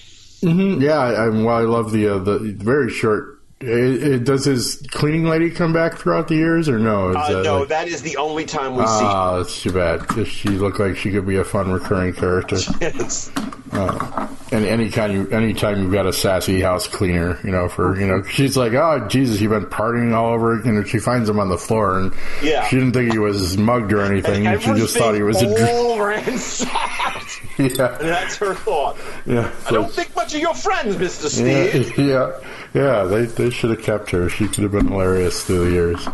Mm-hmm. 0.43 0.81
yeah, 0.83 0.99
I, 0.99 1.27
I, 1.27 1.29
well, 1.29 1.49
I 1.49 1.63
love 1.63 1.93
the 1.93 2.09
uh, 2.09 2.19
the 2.19 2.39
very 2.59 2.91
short. 2.91 3.40
It, 3.63 4.03
it, 4.03 4.25
does 4.25 4.47
his 4.47 4.83
cleaning 4.91 5.25
lady 5.25 5.51
come 5.51 5.75
back 5.75 5.99
throughout 5.99 6.29
the 6.29 6.35
years, 6.35 6.67
or 6.67 6.79
no? 6.79 7.11
Uh, 7.11 7.29
that 7.29 7.45
no, 7.45 7.59
like- 7.61 7.69
that 7.69 7.89
is 7.89 8.01
the 8.01 8.17
only 8.17 8.47
time 8.47 8.75
we 8.75 8.87
see 8.87 9.05
her. 9.05 9.11
Ah, 9.11 9.37
that's 9.37 9.63
too 9.63 9.73
bad. 9.73 10.07
She 10.27 10.49
looked 10.49 10.81
like 10.81 10.97
she 10.97 11.11
could 11.11 11.27
be 11.27 11.37
a 11.37 11.45
fun 11.45 11.71
recurring 11.71 12.15
character. 12.15 12.57
see. 13.09 13.33
Yes. 13.73 14.37
And 14.53 14.65
any 14.65 14.91
kind 14.91 15.13
you, 15.13 15.29
anytime 15.31 15.81
you've 15.81 15.93
got 15.93 16.07
a 16.07 16.13
sassy 16.13 16.61
house 16.61 16.89
cleaner, 16.89 17.39
you 17.45 17.53
know, 17.53 17.69
for 17.69 17.99
you 18.01 18.07
know, 18.07 18.23
she's 18.25 18.57
like, 18.57 18.73
oh 18.73 19.07
Jesus, 19.09 19.41
you've 19.41 19.53
been 19.53 19.67
partying 19.67 20.13
all 20.13 20.33
over. 20.33 20.61
You 20.65 20.73
know, 20.73 20.83
she 20.83 20.99
finds 20.99 21.29
him 21.29 21.39
on 21.39 21.49
the 21.51 21.57
floor, 21.59 21.99
and 22.01 22.13
Yeah. 22.43 22.67
she 22.67 22.77
didn't 22.77 22.93
think 22.93 23.13
he 23.13 23.19
was 23.21 23.57
mugged 23.57 23.93
or 23.93 24.01
anything. 24.01 24.45
she 24.59 24.73
just 24.75 24.97
thought 24.97 25.15
he 25.15 25.23
was 25.23 25.41
a 25.41 25.47
dr- 25.47 25.69
all 25.71 26.01
ransacked. 26.01 27.41
yeah, 27.59 27.97
That's 28.01 28.37
her 28.39 28.55
thought. 28.55 28.97
yeah. 29.25 29.51
I 29.67 29.71
don't 29.71 29.93
think 29.93 30.17
much 30.17 30.35
of 30.35 30.41
your 30.41 30.55
friends, 30.55 30.99
Mister 30.99 31.29
Steed. 31.29 31.93
yeah, 31.97 32.05
yeah, 32.05 32.31
yeah. 32.75 33.05
They 33.05 33.27
they 33.27 33.51
should 33.51 33.71
have 33.71 33.83
kept 33.83 34.11
her. 34.11 34.29
She 34.29 34.49
could 34.49 34.65
have 34.65 34.73
been 34.73 34.89
hilarious 34.89 35.45
through 35.45 35.67
the 35.67 35.71
years. 35.71 36.09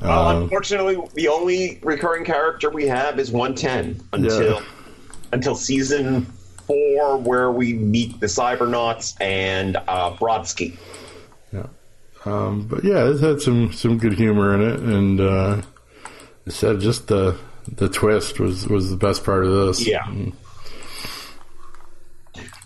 Well, 0.00 0.28
Um, 0.28 0.42
unfortunately, 0.44 0.96
the 1.12 1.28
only 1.28 1.80
recurring 1.82 2.24
character 2.24 2.70
we 2.70 2.86
have 2.86 3.18
is 3.18 3.30
110 3.30 4.00
until 4.14 4.42
Yeah. 4.54 4.60
until 5.32 5.54
season 5.54 6.26
four, 6.66 7.16
where 7.18 7.50
we 7.50 7.74
meet 7.74 8.20
the 8.20 8.28
Cybernauts 8.28 9.14
and 9.20 9.76
uh, 9.76 10.16
Brodsky. 10.16 10.76
Um, 12.26 12.66
but 12.66 12.84
yeah, 12.84 13.10
it 13.10 13.20
had 13.20 13.40
some 13.40 13.72
some 13.72 13.98
good 13.98 14.14
humor 14.14 14.54
in 14.54 14.62
it, 14.62 14.80
and 14.80 15.20
uh, 15.20 15.62
I 16.46 16.50
said 16.50 16.80
just 16.80 17.08
the 17.08 17.38
the 17.68 17.88
twist 17.88 18.40
was 18.40 18.66
was 18.66 18.90
the 18.90 18.96
best 18.96 19.24
part 19.24 19.44
of 19.44 19.52
this. 19.52 19.86
Yeah. 19.86 20.06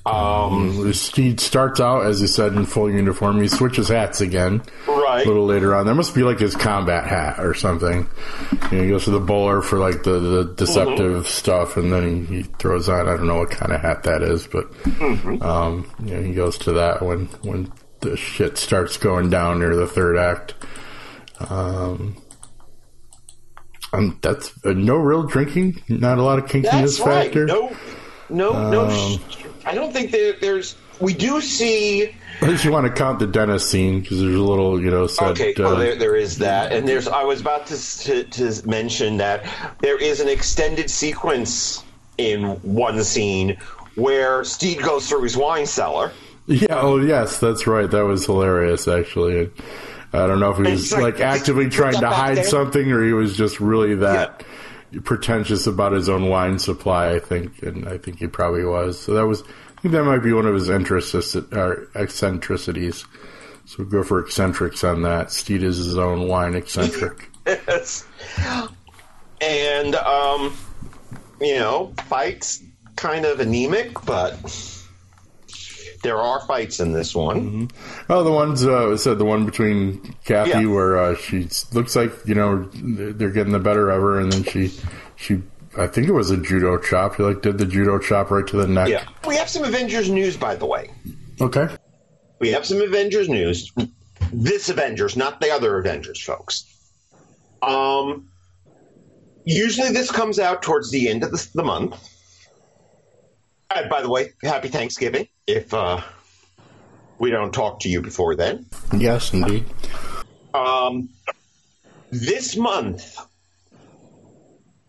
Um, 0.09 0.93
he 0.93 1.37
starts 1.37 1.81
out, 1.81 2.07
as 2.07 2.21
you 2.21 2.27
said, 2.27 2.55
in 2.55 2.67
full 2.67 2.91
uniform. 2.91 3.41
He 3.41 3.49
switches 3.49 3.89
hats 3.89 4.21
again. 4.21 4.63
Right. 4.87 5.25
A 5.25 5.29
little 5.29 5.47
later 5.47 5.75
on. 5.75 5.87
That 5.87 5.95
must 5.95 6.15
be 6.15 6.23
like 6.23 6.39
his 6.39 6.55
combat 6.55 7.07
hat 7.07 7.39
or 7.39 7.55
something. 7.55 8.09
You 8.71 8.79
know, 8.79 8.83
he 8.85 8.89
goes 8.89 9.05
to 9.05 9.11
the 9.11 9.21
bowler 9.21 9.63
for 9.63 9.79
like 9.79 10.03
the, 10.03 10.19
the 10.19 10.55
deceptive 10.55 11.13
mm-hmm. 11.13 11.27
stuff, 11.27 11.77
and 11.77 11.93
then 11.93 12.27
he, 12.27 12.37
he, 12.37 12.43
throws 12.43 12.89
on, 12.89 13.09
I 13.09 13.17
don't 13.17 13.27
know 13.27 13.39
what 13.39 13.51
kind 13.51 13.73
of 13.73 13.81
hat 13.81 14.05
that 14.05 14.23
is, 14.23 14.47
but 14.47 14.73
mm-hmm. 14.83 15.43
um, 15.43 15.91
you 16.05 16.15
know, 16.15 16.23
he 16.23 16.33
goes 16.33 16.59
to 16.59 16.73
that 16.75 17.03
when, 17.03 17.27
when 17.43 17.73
the 18.01 18.17
shit 18.17 18.59
starts 18.59 18.97
going 18.97 19.31
down 19.31 19.59
near 19.59 19.75
the 19.75 19.87
third 19.87 20.17
act. 20.17 20.55
Um, 21.49 22.17
um, 23.93 24.19
that's 24.23 24.53
uh, 24.65 24.73
no 24.73 24.97
real 24.97 25.23
drinking, 25.23 25.83
not 25.89 26.19
a 26.19 26.23
lot 26.23 26.39
of 26.39 26.47
kinkiness 26.47 27.01
right. 27.05 27.25
factor. 27.25 27.47
No, 27.47 27.77
no, 28.29 28.55
um, 28.55 28.71
no. 28.71 29.19
I 29.69 29.75
don't 29.75 29.93
think 29.93 30.11
there, 30.11 30.35
there's. 30.41 30.77
We 31.01 31.15
do 31.15 31.41
see. 31.41 32.15
Unless 32.41 32.65
you 32.65 32.73
want 32.73 32.87
to 32.87 32.93
count 32.93 33.19
the 33.19 33.27
dentist 33.27 33.71
scene, 33.71 34.01
because 34.01 34.21
there's 34.21 34.35
a 34.35 34.43
little, 34.43 34.83
you 34.83 34.91
know, 34.91 35.07
said, 35.07 35.31
okay. 35.33 35.55
Uh, 35.57 35.75
there, 35.75 35.95
there 35.95 36.17
is 36.17 36.39
that, 36.39 36.73
and 36.73 36.89
there's. 36.89 37.07
I 37.07 37.23
was 37.25 37.41
about 37.41 37.67
to, 37.67 37.99
to, 38.01 38.25
to 38.25 38.69
mention 38.69 39.19
that 39.19 39.47
there 39.81 39.99
is 39.99 40.21
an 40.21 40.29
extended 40.29 40.91
sequence 40.91 41.85
in 42.17 42.45
one 42.63 43.03
scene 43.05 43.59
where 43.95 44.45
Steed 44.45 44.83
goes 44.83 45.09
through 45.09 45.23
his 45.23 45.37
wine 45.37 45.67
cellar. 45.67 46.13
Yeah. 46.47 46.67
Oh, 46.71 46.99
yes, 46.99 47.39
that's 47.39 47.67
right. 47.67 47.91
That 47.91 48.07
was 48.07 48.25
hilarious, 48.25 48.89
actually. 48.89 49.51
I 50.13 50.27
don't 50.27 50.41
know 50.41 50.51
if 50.51 50.57
he 50.57 50.73
was 50.73 50.93
like, 50.93 51.03
like, 51.03 51.21
actively 51.21 51.69
trying 51.69 52.01
to 52.01 52.09
hide 52.09 52.45
something 52.47 52.91
or 52.91 53.05
he 53.05 53.13
was 53.13 53.37
just 53.37 53.61
really 53.61 53.97
that 53.97 54.37
yeah. 54.41 54.47
Pretentious 55.05 55.67
about 55.67 55.93
his 55.93 56.09
own 56.09 56.29
wine 56.29 56.59
supply. 56.59 57.15
I 57.15 57.19
think, 57.19 57.63
and 57.63 57.89
I 57.89 57.99
think 57.99 58.19
he 58.19 58.27
probably 58.27 58.65
was. 58.65 59.01
So 59.01 59.15
that 59.15 59.27
was, 59.27 59.43
I 59.43 59.81
think 59.81 59.93
that 59.93 60.05
might 60.05 60.23
be 60.23 60.33
one 60.33 60.47
of 60.47 60.55
his 60.55 60.69
interests 60.69 61.37
or 61.37 61.89
eccentricities. 61.95 63.05
So 63.67 63.85
go 63.85 64.03
for 64.03 64.19
eccentrics 64.21 64.83
on 64.83 65.03
that. 65.03 65.31
Steed 65.31 65.63
is 65.63 65.77
his 65.77 65.99
own 65.99 66.27
wine 66.27 66.55
eccentric. 66.55 67.31
yes. 67.47 68.07
And 69.41 69.95
um, 69.95 70.57
you 71.41 71.57
know, 71.57 71.93
fights 72.07 72.63
kind 72.97 73.25
of 73.25 73.41
anemic, 73.41 74.05
but 74.05 74.35
there 76.03 76.19
are 76.19 76.41
fights 76.47 76.81
in 76.81 76.93
this 76.93 77.15
one. 77.15 77.69
Mm-hmm. 77.69 78.13
Oh, 78.13 78.23
the 78.25 78.33
ones 78.33 78.65
uh, 78.65 78.97
said 78.97 79.19
the 79.19 79.25
one 79.25 79.45
between 79.47 80.15
Cathy 80.25 80.51
yeah. 80.51 80.67
where 80.67 80.99
uh, 80.99 81.17
she 81.17 81.49
looks 81.73 81.97
like 81.97 82.13
you 82.25 82.35
know 82.35 82.69
they're 82.73 83.31
getting 83.31 83.53
the 83.53 83.59
better 83.59 83.91
of 83.91 84.01
her, 84.01 84.21
and 84.21 84.33
then 84.33 84.45
she 84.45 84.73
she 85.17 85.43
I 85.77 85.87
think 85.87 86.09
it 86.09 86.13
was 86.13 86.31
a 86.31 86.37
judo 86.37 86.79
chop. 86.79 87.17
He 87.17 87.23
like 87.23 87.43
did 87.43 87.59
the 87.59 87.67
judo 87.67 87.99
chop 87.99 88.31
right 88.31 88.47
to 88.47 88.57
the 88.57 88.69
neck. 88.69 88.89
Yeah, 88.89 89.05
we 89.27 89.37
have 89.37 89.49
some 89.49 89.65
Avengers 89.65 90.11
news, 90.11 90.37
by 90.37 90.55
the 90.55 90.67
way. 90.67 90.91
Okay, 91.41 91.69
we 92.39 92.51
have 92.51 92.67
some 92.67 92.81
Avengers 92.81 93.29
news. 93.29 93.73
This 94.33 94.69
Avengers, 94.69 95.17
not 95.17 95.41
the 95.41 95.51
other 95.51 95.79
Avengers, 95.79 96.21
folks. 96.21 96.65
Um, 97.63 98.29
usually 99.45 99.91
this 99.91 100.11
comes 100.11 100.39
out 100.39 100.63
towards 100.63 100.91
the 100.91 101.09
end 101.09 101.25
of 101.25 101.31
the, 101.31 101.49
the 101.55 101.65
month. 101.65 101.97
And 103.75 103.91
by 103.91 104.01
the 104.01 104.09
way, 104.09 104.33
happy 104.43 104.69
Thanksgiving 104.69 105.29
if 105.47 105.75
uh, 105.75 106.01
we 107.19 107.31
don't 107.31 107.53
talk 107.53 107.81
to 107.81 107.89
you 107.89 108.01
before 108.01 108.35
then. 108.35 108.67
Yes, 108.97 109.33
indeed. 109.35 109.67
Um, 110.55 111.11
this 112.11 112.57
month, 112.57 113.19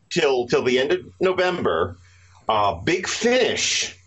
till 0.10 0.48
till 0.48 0.64
the 0.64 0.80
end 0.80 0.94
of 0.94 1.00
November, 1.20 1.98
uh, 2.48 2.76
Big 2.76 3.06
Finish, 3.06 3.98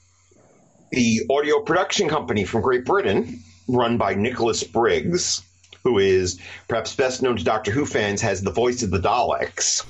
the 0.90 1.20
audio 1.30 1.60
production 1.60 2.08
company 2.08 2.44
from 2.44 2.62
Great 2.62 2.86
Britain, 2.86 3.40
run 3.68 3.98
by 3.98 4.14
Nicholas 4.14 4.64
Briggs, 4.64 5.42
who 5.84 5.98
is 5.98 6.40
perhaps 6.66 6.96
best 6.96 7.20
known 7.20 7.36
to 7.36 7.44
Doctor 7.44 7.70
Who 7.70 7.84
fans, 7.84 8.22
has 8.22 8.40
the 8.40 8.50
voice 8.50 8.82
of 8.82 8.90
the 8.90 8.98
Daleks. 8.98 9.84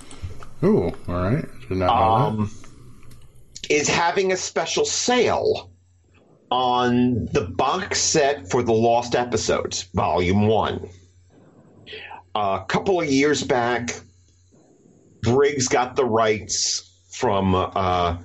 Ooh, 0.65 0.93
all 1.07 1.15
right. 1.15 1.45
Did 1.69 1.79
not 1.79 1.87
know 1.87 1.93
um, 1.93 2.51
that. 2.53 2.62
Is 3.69 3.89
having 3.89 4.33
a 4.33 4.37
special 4.37 4.85
sale 4.85 5.71
on 6.51 7.27
the 7.27 7.43
box 7.43 8.01
set 8.01 8.51
for 8.51 8.63
the 8.63 8.73
Lost 8.73 9.15
Episodes, 9.15 9.85
Volume 9.95 10.47
1. 10.49 10.89
A 12.35 12.65
couple 12.69 13.01
of 13.01 13.07
years 13.07 13.43
back, 13.43 13.91
Briggs 15.23 15.69
got 15.69 15.97
the 15.97 16.05
rights 16.05 16.91
from 17.11 17.55
uh, 17.55 18.19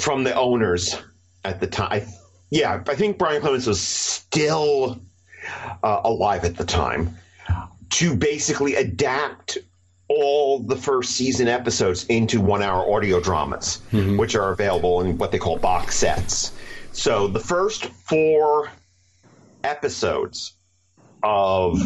from 0.00 0.24
the 0.24 0.34
owners 0.34 0.96
at 1.44 1.60
the 1.60 1.66
time. 1.66 1.88
I, 1.90 2.06
yeah, 2.50 2.82
I 2.88 2.94
think 2.94 3.18
Brian 3.18 3.40
Clemens 3.40 3.66
was 3.66 3.80
still 3.80 5.00
uh, 5.82 6.00
alive 6.04 6.44
at 6.44 6.56
the 6.56 6.64
time 6.64 7.16
to 7.90 8.16
basically 8.16 8.76
adapt 8.76 9.58
all 10.08 10.58
the 10.60 10.76
first 10.76 11.12
season 11.12 11.48
episodes 11.48 12.04
into 12.06 12.40
one 12.40 12.62
hour 12.62 12.94
audio 12.94 13.20
dramas, 13.20 13.80
mm-hmm. 13.90 14.16
which 14.16 14.34
are 14.34 14.52
available 14.52 15.00
in 15.00 15.16
what 15.18 15.32
they 15.32 15.38
call 15.38 15.58
box 15.58 15.96
sets. 15.96 16.52
So 16.92 17.26
the 17.28 17.40
first 17.40 17.86
four 17.86 18.70
episodes 19.62 20.52
of 21.22 21.78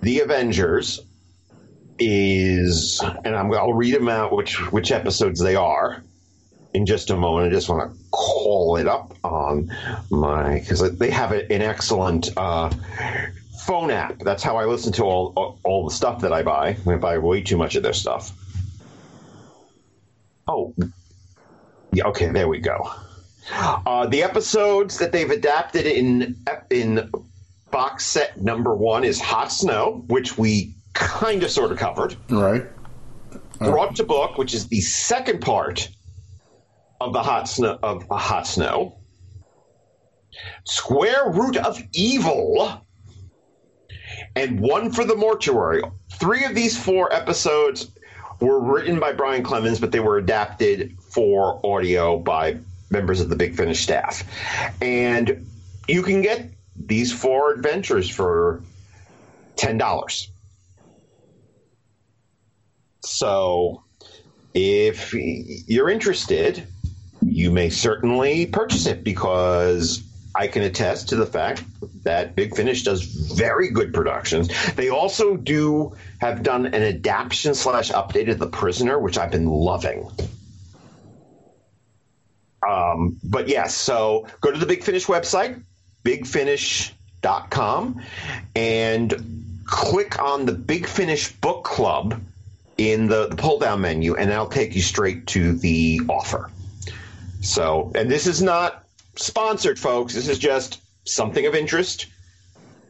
The 0.00 0.20
Avengers 0.20 1.00
is, 1.98 3.02
and 3.24 3.34
I'm, 3.34 3.52
I'll 3.52 3.74
read 3.74 3.94
them 3.94 4.08
out 4.08 4.32
which 4.32 4.56
which 4.70 4.92
episodes 4.92 5.40
they 5.40 5.56
are 5.56 6.02
in 6.72 6.86
just 6.86 7.10
a 7.10 7.16
moment. 7.16 7.48
I 7.48 7.50
just 7.50 7.68
want 7.68 7.90
to 7.90 7.98
call 8.10 8.76
it 8.76 8.86
up 8.86 9.14
on 9.24 9.72
my 10.10 10.60
because 10.60 10.98
they 10.98 11.10
have 11.10 11.32
an 11.32 11.62
excellent 11.62 12.30
uh, 12.36 12.70
phone 13.66 13.90
app. 13.90 14.18
That's 14.20 14.42
how 14.42 14.56
I 14.56 14.64
listen 14.64 14.92
to 14.94 15.04
all, 15.04 15.32
all, 15.36 15.58
all 15.64 15.84
the 15.84 15.94
stuff 15.94 16.20
that 16.20 16.32
I 16.32 16.42
buy. 16.42 16.76
I 16.86 16.96
buy 16.96 17.18
way 17.18 17.42
too 17.42 17.56
much 17.56 17.74
of 17.74 17.82
their 17.82 17.92
stuff. 17.92 18.32
Oh, 20.48 20.74
yeah. 21.92 22.04
Okay, 22.04 22.28
there 22.30 22.48
we 22.48 22.60
go. 22.60 22.90
Uh, 23.52 24.06
the 24.06 24.22
episodes 24.22 24.98
that 24.98 25.12
they've 25.12 25.30
adapted 25.30 25.86
in 25.86 26.36
in 26.70 27.10
box 27.70 28.04
set 28.06 28.40
number 28.40 28.74
one 28.74 29.04
is 29.04 29.20
Hot 29.20 29.52
Snow, 29.52 30.04
which 30.08 30.38
we 30.38 30.74
kind 30.94 31.42
of 31.42 31.50
sort 31.50 31.72
of 31.72 31.78
covered. 31.78 32.16
Right. 32.28 32.64
Brought 33.58 33.96
to 33.96 34.04
book, 34.04 34.38
which 34.38 34.54
is 34.54 34.68
the 34.68 34.80
second 34.80 35.40
part 35.40 35.88
of 37.00 37.12
the 37.12 37.22
Hot 37.22 37.48
Snow 37.48 37.78
of 37.82 38.06
Hot 38.08 38.46
Snow. 38.46 38.98
Square 40.64 41.30
Root 41.30 41.56
of 41.56 41.80
Evil, 41.92 42.85
and 44.36 44.60
one 44.60 44.92
for 44.92 45.04
the 45.04 45.16
mortuary. 45.16 45.82
Three 46.12 46.44
of 46.44 46.54
these 46.54 46.78
four 46.78 47.12
episodes 47.12 47.90
were 48.38 48.60
written 48.60 49.00
by 49.00 49.12
Brian 49.12 49.42
Clemens, 49.42 49.80
but 49.80 49.90
they 49.90 50.00
were 50.00 50.18
adapted 50.18 50.96
for 51.00 51.58
audio 51.64 52.18
by 52.18 52.58
members 52.90 53.20
of 53.20 53.30
the 53.30 53.36
Big 53.36 53.56
Finish 53.56 53.80
staff. 53.80 54.22
And 54.82 55.48
you 55.88 56.02
can 56.02 56.20
get 56.20 56.50
these 56.76 57.12
four 57.12 57.52
adventures 57.52 58.10
for 58.10 58.62
$10. 59.56 60.28
So 63.00 63.82
if 64.52 65.14
you're 65.14 65.88
interested, 65.88 66.66
you 67.22 67.50
may 67.50 67.70
certainly 67.70 68.46
purchase 68.46 68.86
it 68.86 69.02
because 69.02 70.02
I 70.36 70.48
can 70.48 70.62
attest 70.62 71.08
to 71.08 71.16
the 71.16 71.24
fact 71.24 71.64
that 72.04 72.36
Big 72.36 72.54
Finish 72.54 72.82
does 72.82 73.02
very 73.02 73.70
good 73.70 73.94
productions. 73.94 74.48
They 74.74 74.90
also 74.90 75.36
do 75.36 75.96
have 76.20 76.42
done 76.42 76.66
an 76.66 76.82
adaptation 76.82 77.54
slash 77.54 77.90
update 77.90 78.30
of 78.30 78.38
The 78.38 78.46
Prisoner, 78.46 78.98
which 78.98 79.16
I've 79.16 79.30
been 79.30 79.46
loving. 79.46 80.10
Um, 82.68 83.18
but 83.22 83.48
yes, 83.48 83.74
so 83.74 84.26
go 84.40 84.50
to 84.50 84.58
the 84.58 84.66
Big 84.66 84.82
Finish 84.82 85.06
website, 85.06 85.62
bigfinish.com, 86.04 88.02
and 88.54 89.62
click 89.64 90.22
on 90.22 90.44
the 90.44 90.52
Big 90.52 90.86
Finish 90.86 91.32
Book 91.32 91.64
Club 91.64 92.20
in 92.76 93.06
the, 93.06 93.28
the 93.28 93.36
pull 93.36 93.58
down 93.58 93.80
menu, 93.80 94.16
and 94.16 94.30
that'll 94.30 94.48
take 94.48 94.74
you 94.74 94.82
straight 94.82 95.26
to 95.28 95.54
the 95.54 96.00
offer. 96.08 96.50
So, 97.40 97.92
and 97.94 98.10
this 98.10 98.26
is 98.26 98.42
not 98.42 98.85
sponsored, 99.16 99.78
folks. 99.78 100.14
This 100.14 100.28
is 100.28 100.38
just 100.38 100.80
something 101.04 101.46
of 101.46 101.54
interest 101.54 102.06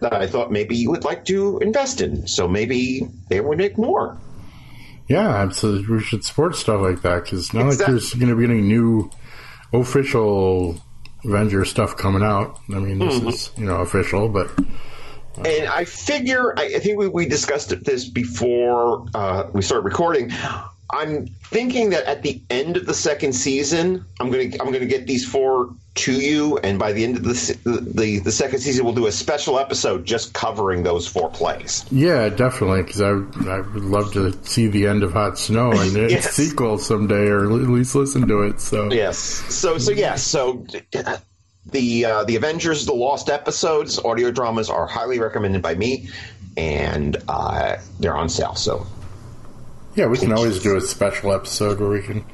that 0.01 0.13
I 0.13 0.27
thought 0.27 0.53
maybe 0.53 0.77
you 0.77 0.91
would 0.91 1.05
like 1.05 1.25
to 1.27 1.59
invest 1.59 2.01
in. 2.01 2.27
So 2.27 2.47
maybe 2.49 3.09
they 3.29 3.41
would 3.41 3.59
make 3.59 3.79
more. 3.79 4.19
Yeah, 5.09 5.29
absolutely. 5.29 5.97
We 5.97 6.03
should 6.03 6.25
support 6.25 6.57
stuff 6.57 6.81
like 6.81 7.03
that 7.03 7.25
because 7.25 7.55
not 7.55 7.67
exactly. 7.67 7.95
like 7.95 8.03
there's 8.03 8.15
going 8.15 8.29
to 8.29 8.37
be 8.37 8.45
any 8.45 8.61
new 8.61 9.11
official 9.73 10.81
Avenger 11.25 11.65
stuff 11.65 11.97
coming 11.97 12.23
out. 12.23 12.59
I 12.71 12.79
mean, 12.79 12.99
this 12.99 13.19
mm-hmm. 13.19 13.29
is 13.29 13.51
you 13.57 13.67
know 13.67 13.77
official, 13.77 14.29
but. 14.29 14.51
Uh, 15.39 15.43
and 15.43 15.69
I 15.69 15.85
figure, 15.85 16.59
I, 16.59 16.77
I 16.77 16.79
think 16.79 16.99
we, 16.99 17.09
we 17.09 17.27
discussed 17.27 17.69
this 17.85 18.09
before 18.09 19.07
uh, 19.15 19.51
we 19.53 19.63
started 19.63 19.85
recording. 19.85 20.31
I'm 20.91 21.27
thinking 21.27 21.91
that 21.91 22.05
at 22.05 22.23
the 22.23 22.41
end 22.49 22.77
of 22.77 22.87
the 22.87 22.95
second 22.95 23.33
season, 23.33 24.05
I'm 24.21 24.31
gonna 24.31 24.51
I'm 24.61 24.73
gonna 24.73 24.87
get 24.87 25.07
these 25.07 25.27
four 25.27 25.75
to 25.97 26.13
you, 26.13 26.59
and 26.59 26.79
by 26.79 26.93
the 26.93 27.03
end 27.03 27.17
of 27.17 27.25
the 27.25 27.59
the, 27.65 28.21
the 28.21 28.33
second 28.33 28.61
season, 28.61 28.85
we'll 28.85 28.95
do 28.95 29.07
a 29.07 29.13
special 29.13 29.59
episode 29.59 30.05
just 30.05 30.33
covering 30.33 30.85
those 30.85 31.07
four 31.07 31.29
plays. 31.31 31.85
Yeah, 31.91 32.29
definitely, 32.29 32.83
because 32.83 33.01
I 33.01 33.11
I 33.11 33.61
would 33.61 33.85
love 33.85 34.13
to 34.13 34.33
see 34.45 34.69
the 34.69 34.87
end 34.87 35.03
of 35.03 35.13
Hot 35.13 35.39
Snow 35.39 35.73
and 35.73 35.93
yes. 36.11 36.27
its 36.27 36.37
sequel 36.37 36.79
someday, 36.79 37.27
or 37.27 37.47
at 37.47 37.51
least 37.51 37.95
listen 37.95 38.29
to 38.29 38.43
it. 38.43 38.61
So 38.61 38.93
yes, 38.93 39.19
so 39.19 39.79
so 39.79 39.93
yes, 39.93 40.23
so. 40.23 40.67
The 41.69 42.05
uh, 42.05 42.23
the 42.23 42.37
Avengers, 42.37 42.87
the 42.87 42.95
Lost 42.95 43.29
episodes, 43.29 43.99
audio 43.99 44.31
dramas 44.31 44.71
are 44.71 44.87
highly 44.87 45.19
recommended 45.19 45.63
by 45.63 45.75
me, 45.75 46.09
and 46.57 47.17
uh, 47.27 47.79
they're 47.99 48.17
on 48.17 48.29
sale. 48.29 48.55
So 48.55 48.87
yeah, 49.97 50.07
we 50.07 50.19
can 50.19 50.33
always 50.33 50.63
do 50.63 50.77
a 50.77 50.81
special 50.81 51.33
episode 51.33 51.81
where 51.81 51.89
we 51.89 52.03
can 52.03 52.25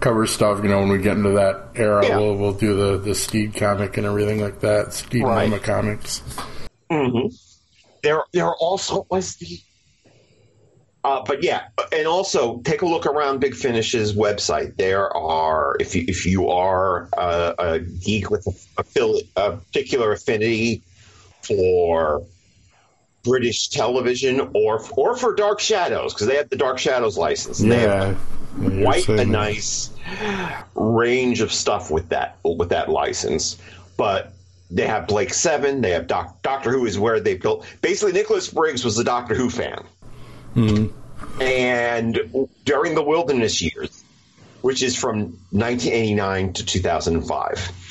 cover 0.00 0.26
stuff. 0.26 0.62
You 0.62 0.70
know, 0.70 0.80
when 0.80 0.88
we 0.88 0.98
get 0.98 1.18
into 1.18 1.32
that 1.32 1.68
era, 1.74 2.06
yeah. 2.06 2.16
we'll 2.16 2.34
we'll 2.34 2.54
do 2.54 2.74
the 2.74 2.98
the 2.98 3.14
Steed 3.14 3.54
comic 3.54 3.98
and 3.98 4.06
everything 4.06 4.40
like 4.40 4.60
that. 4.60 4.94
Steed 4.94 5.22
right. 5.22 5.48
Mama 5.48 5.60
comics. 5.62 6.22
Mm-hmm. 6.90 7.28
There, 8.02 8.22
there 8.32 8.52
also 8.54 9.06
was 9.10 9.36
the. 9.36 9.60
Uh, 11.02 11.22
but 11.24 11.42
yeah, 11.42 11.68
and 11.92 12.06
also 12.06 12.60
take 12.60 12.82
a 12.82 12.86
look 12.86 13.06
around 13.06 13.40
Big 13.40 13.54
Finish's 13.54 14.14
website. 14.14 14.76
There 14.76 15.14
are, 15.14 15.76
if 15.80 15.94
you 15.94 16.04
if 16.08 16.26
you 16.26 16.48
are 16.48 17.08
a, 17.16 17.54
a 17.58 17.78
geek 17.80 18.30
with 18.30 18.46
a, 18.46 18.82
a, 18.82 19.20
a 19.36 19.56
particular 19.56 20.12
affinity 20.12 20.82
for 21.42 22.22
British 23.22 23.68
television 23.68 24.50
or 24.54 24.82
or 24.96 25.16
for 25.16 25.34
Dark 25.34 25.60
Shadows 25.60 26.14
because 26.14 26.26
they 26.26 26.36
have 26.36 26.48
the 26.48 26.56
Dark 26.56 26.78
Shadows 26.78 27.18
license. 27.18 27.60
And 27.60 27.70
yeah, 27.70 28.14
quite 28.82 29.08
a 29.08 29.24
nice 29.24 29.90
range 30.74 31.40
of 31.40 31.52
stuff 31.52 31.90
with 31.90 32.08
that 32.10 32.38
with 32.44 32.70
that 32.70 32.88
license. 32.88 33.58
But 33.96 34.32
they 34.70 34.86
have 34.86 35.06
Blake 35.06 35.34
Seven. 35.34 35.80
They 35.80 35.90
have 35.90 36.06
Doc, 36.06 36.42
Doctor 36.42 36.70
Who 36.70 36.86
is 36.86 36.98
where 36.98 37.20
they 37.20 37.36
built. 37.36 37.66
Basically, 37.82 38.12
Nicholas 38.12 38.48
Briggs 38.48 38.84
was 38.84 38.98
a 38.98 39.04
Doctor 39.04 39.34
Who 39.34 39.50
fan, 39.50 39.84
mm-hmm. 40.54 41.42
and 41.42 42.48
during 42.64 42.94
the 42.94 43.02
Wilderness 43.02 43.60
years, 43.60 44.02
which 44.62 44.82
is 44.82 44.96
from 44.96 45.38
1989 45.50 46.54
to 46.54 46.64
2005 46.64 47.89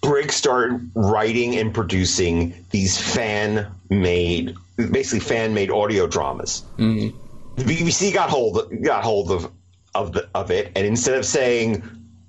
Briggs 0.00 0.34
started 0.34 0.90
writing 0.94 1.56
and 1.56 1.74
producing 1.74 2.64
these 2.70 2.98
fan 3.00 3.72
made, 3.90 4.54
basically 4.76 5.20
fan 5.20 5.54
made 5.54 5.70
audio 5.70 6.06
dramas. 6.06 6.64
Mm-hmm. 6.78 7.16
The 7.56 7.64
BBC 7.64 8.14
got 8.14 8.30
hold 8.30 8.70
got 8.82 9.02
hold 9.02 9.32
of 9.32 9.50
of 9.94 10.12
the, 10.12 10.28
of 10.34 10.50
it, 10.50 10.72
and 10.76 10.86
instead 10.86 11.14
of 11.14 11.24
saying 11.26 11.82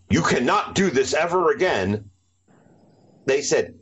you 0.09 0.21
cannot 0.23 0.73
do 0.73 0.89
this 0.89 1.13
ever 1.13 1.51
again, 1.51 2.09
they 3.25 3.41
said 3.41 3.75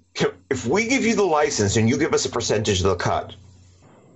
if 0.50 0.66
we 0.66 0.88
give 0.88 1.06
you 1.06 1.16
the 1.16 1.24
license 1.24 1.78
and 1.78 1.90
you 1.90 1.98
give 1.98 2.14
us 2.14 2.26
a 2.26 2.30
percentage 2.30 2.82
of 2.82 2.88
the 2.88 2.96
cut, 2.96 3.36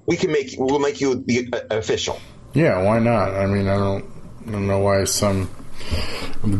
we 0.06 0.18
can 0.18 0.32
make 0.32 0.56
we'll 0.58 0.80
make 0.80 1.00
you 1.00 1.16
the 1.16 1.50
uh, 1.54 1.78
official. 1.78 2.20
Yeah, 2.54 2.84
why 2.84 3.00
not? 3.00 3.34
I 3.34 3.46
mean, 3.46 3.68
I 3.68 3.78
don't, 3.78 4.06
I 4.48 4.52
don't 4.52 4.68
know 4.68 4.80
why 4.80 5.06
some 5.06 5.50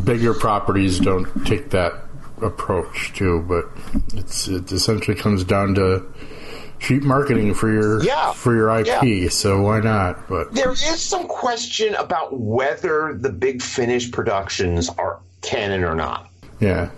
bigger 0.06 0.34
properties 0.34 1.00
don't 1.00 1.46
take 1.46 1.72
that 1.72 1.94
approach 2.44 3.14
too, 3.14 3.44
but 3.48 3.66
it's 4.14 4.48
it 4.48 4.72
essentially 4.72 5.16
comes 5.16 5.44
down 5.44 5.76
to 5.76 6.06
cheap 6.80 7.04
marketing 7.04 7.54
for 7.54 7.72
your 7.72 8.04
yeah, 8.04 8.32
for 8.34 8.56
your 8.56 8.70
IP. 8.80 9.04
Yeah. 9.04 9.30
So 9.30 9.62
why 9.62 9.80
not? 9.80 10.28
But 10.28 10.54
there 10.54 10.72
is 10.72 11.02
some 11.02 11.28
question 11.28 11.96
about 11.96 12.38
whether 12.40 13.14
the 13.14 13.32
Big 13.32 13.62
Finish 13.62 14.12
productions 14.12 14.90
are 14.90 15.20
canon 15.42 15.84
or 15.84 15.96
not. 15.96 16.30
Yeah. 16.60 16.92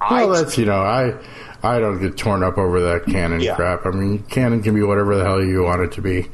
Well, 0.00 0.30
that's 0.30 0.56
you 0.56 0.64
know 0.64 0.80
I 0.80 1.14
I 1.62 1.80
don't 1.80 2.00
get 2.00 2.16
torn 2.16 2.44
up 2.44 2.56
over 2.56 2.80
that 2.80 3.06
canon 3.06 3.40
yeah. 3.40 3.56
crap. 3.56 3.84
I 3.84 3.90
mean, 3.90 4.22
canon 4.24 4.62
can 4.62 4.74
be 4.74 4.82
whatever 4.82 5.16
the 5.16 5.24
hell 5.24 5.42
you 5.42 5.64
want 5.64 5.82
it 5.82 5.92
to 5.92 6.02
be. 6.02 6.28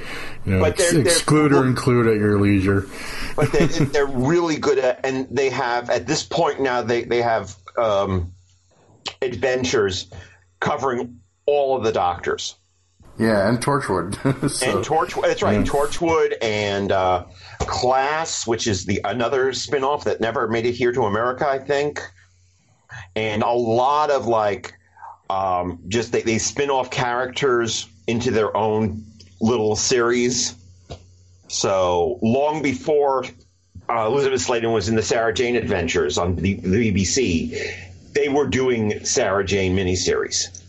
You 0.44 0.58
know, 0.58 0.64
ex- 0.64 0.92
they're, 0.92 1.00
exclude 1.00 1.52
they're, 1.52 1.62
or 1.62 1.66
include 1.66 2.06
at 2.06 2.16
your 2.16 2.38
leisure. 2.38 2.86
But 3.34 3.50
they're, 3.52 3.66
they're, 3.68 4.06
really 4.06 4.58
good 4.58 4.78
at, 4.78 5.00
and 5.04 5.26
they 5.30 5.48
have 5.48 5.88
at 5.88 6.06
this 6.06 6.22
point 6.22 6.60
now 6.60 6.82
they 6.82 7.04
they 7.04 7.22
have 7.22 7.56
um, 7.78 8.33
adventures 9.22 10.10
covering 10.60 11.20
all 11.46 11.76
of 11.76 11.84
the 11.84 11.92
Doctors. 11.92 12.56
Yeah, 13.18 13.48
and 13.48 13.58
Torchwood. 13.58 14.14
so, 14.50 14.76
and 14.76 14.84
Torchwood. 14.84 15.22
That's 15.22 15.42
right, 15.42 15.58
yeah. 15.58 15.62
Torchwood 15.62 16.34
and 16.42 16.90
uh, 16.90 17.24
Class, 17.60 18.46
which 18.46 18.66
is 18.66 18.86
the 18.86 19.00
another 19.04 19.52
spinoff 19.52 20.04
that 20.04 20.20
never 20.20 20.48
made 20.48 20.66
it 20.66 20.72
here 20.72 20.92
to 20.92 21.02
America, 21.02 21.48
I 21.48 21.58
think. 21.58 22.00
And 23.14 23.42
a 23.42 23.52
lot 23.52 24.10
of 24.10 24.26
like, 24.26 24.74
um, 25.30 25.80
just 25.88 26.12
they, 26.12 26.22
they 26.22 26.38
spin 26.38 26.70
off 26.70 26.90
characters 26.90 27.88
into 28.06 28.30
their 28.30 28.56
own 28.56 29.04
little 29.40 29.76
series. 29.76 30.56
So 31.48 32.18
long 32.20 32.62
before 32.62 33.24
uh, 33.88 34.06
Elizabeth 34.06 34.40
Sladen 34.40 34.72
was 34.72 34.88
in 34.88 34.96
the 34.96 35.02
Sarah 35.02 35.32
Jane 35.32 35.56
Adventures 35.56 36.18
on 36.18 36.36
the, 36.36 36.54
the 36.54 36.92
BBC, 36.92 37.92
they 38.14 38.28
were 38.28 38.46
doing 38.46 39.04
Sarah 39.04 39.44
Jane 39.44 39.76
miniseries 39.76 40.62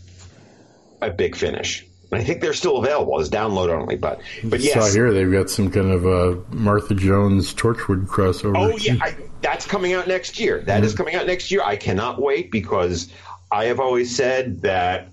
at 1.00 1.16
Big 1.16 1.36
Finish. 1.36 1.86
I 2.12 2.22
think 2.22 2.40
they're 2.40 2.54
still 2.54 2.78
available 2.78 3.20
as 3.20 3.28
download 3.28 3.68
only, 3.68 3.96
but 3.96 4.20
but 4.44 4.60
yes. 4.60 4.74
Saw 4.74 4.92
here 4.92 5.12
they've 5.12 5.30
got 5.30 5.50
some 5.50 5.70
kind 5.70 5.90
of 5.90 6.06
a 6.06 6.42
Martha 6.54 6.94
Jones 6.94 7.52
Torchwood 7.52 8.06
crossover. 8.06 8.54
Oh 8.56 8.76
yeah, 8.76 8.96
I, 9.00 9.16
that's 9.42 9.66
coming 9.66 9.92
out 9.92 10.06
next 10.06 10.38
year. 10.38 10.60
That 10.60 10.76
mm-hmm. 10.76 10.84
is 10.84 10.94
coming 10.94 11.14
out 11.16 11.26
next 11.26 11.50
year. 11.50 11.62
I 11.64 11.76
cannot 11.76 12.20
wait 12.20 12.52
because 12.52 13.12
I 13.50 13.66
have 13.66 13.80
always 13.80 14.14
said 14.14 14.62
that 14.62 15.08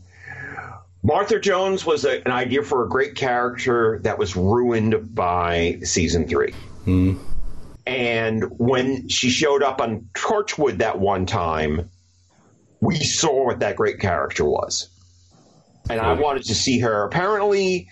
Martha 1.01 1.39
Jones 1.39 1.85
was 1.85 2.05
a, 2.05 2.23
an 2.25 2.31
idea 2.31 2.61
for 2.61 2.85
a 2.85 2.89
great 2.89 3.15
character 3.15 3.99
that 4.03 4.17
was 4.17 4.35
ruined 4.35 5.13
by 5.13 5.79
season 5.83 6.27
3 6.27 6.51
mm-hmm. 6.51 7.17
And 7.85 8.45
when 8.59 9.09
she 9.09 9.29
showed 9.29 9.61
up 9.61 9.81
on 9.81 10.07
Torchwood 10.13 10.77
that 10.77 10.99
one 10.99 11.25
time, 11.25 11.89
we 12.83 12.97
saw 12.97 13.45
what 13.45 13.59
that 13.59 13.75
great 13.75 13.99
character 13.99 14.43
was. 14.43 14.89
And 15.89 15.99
I 15.99 16.13
wanted 16.13 16.43
to 16.45 16.55
see 16.55 16.79
her. 16.79 17.03
Apparently, 17.03 17.89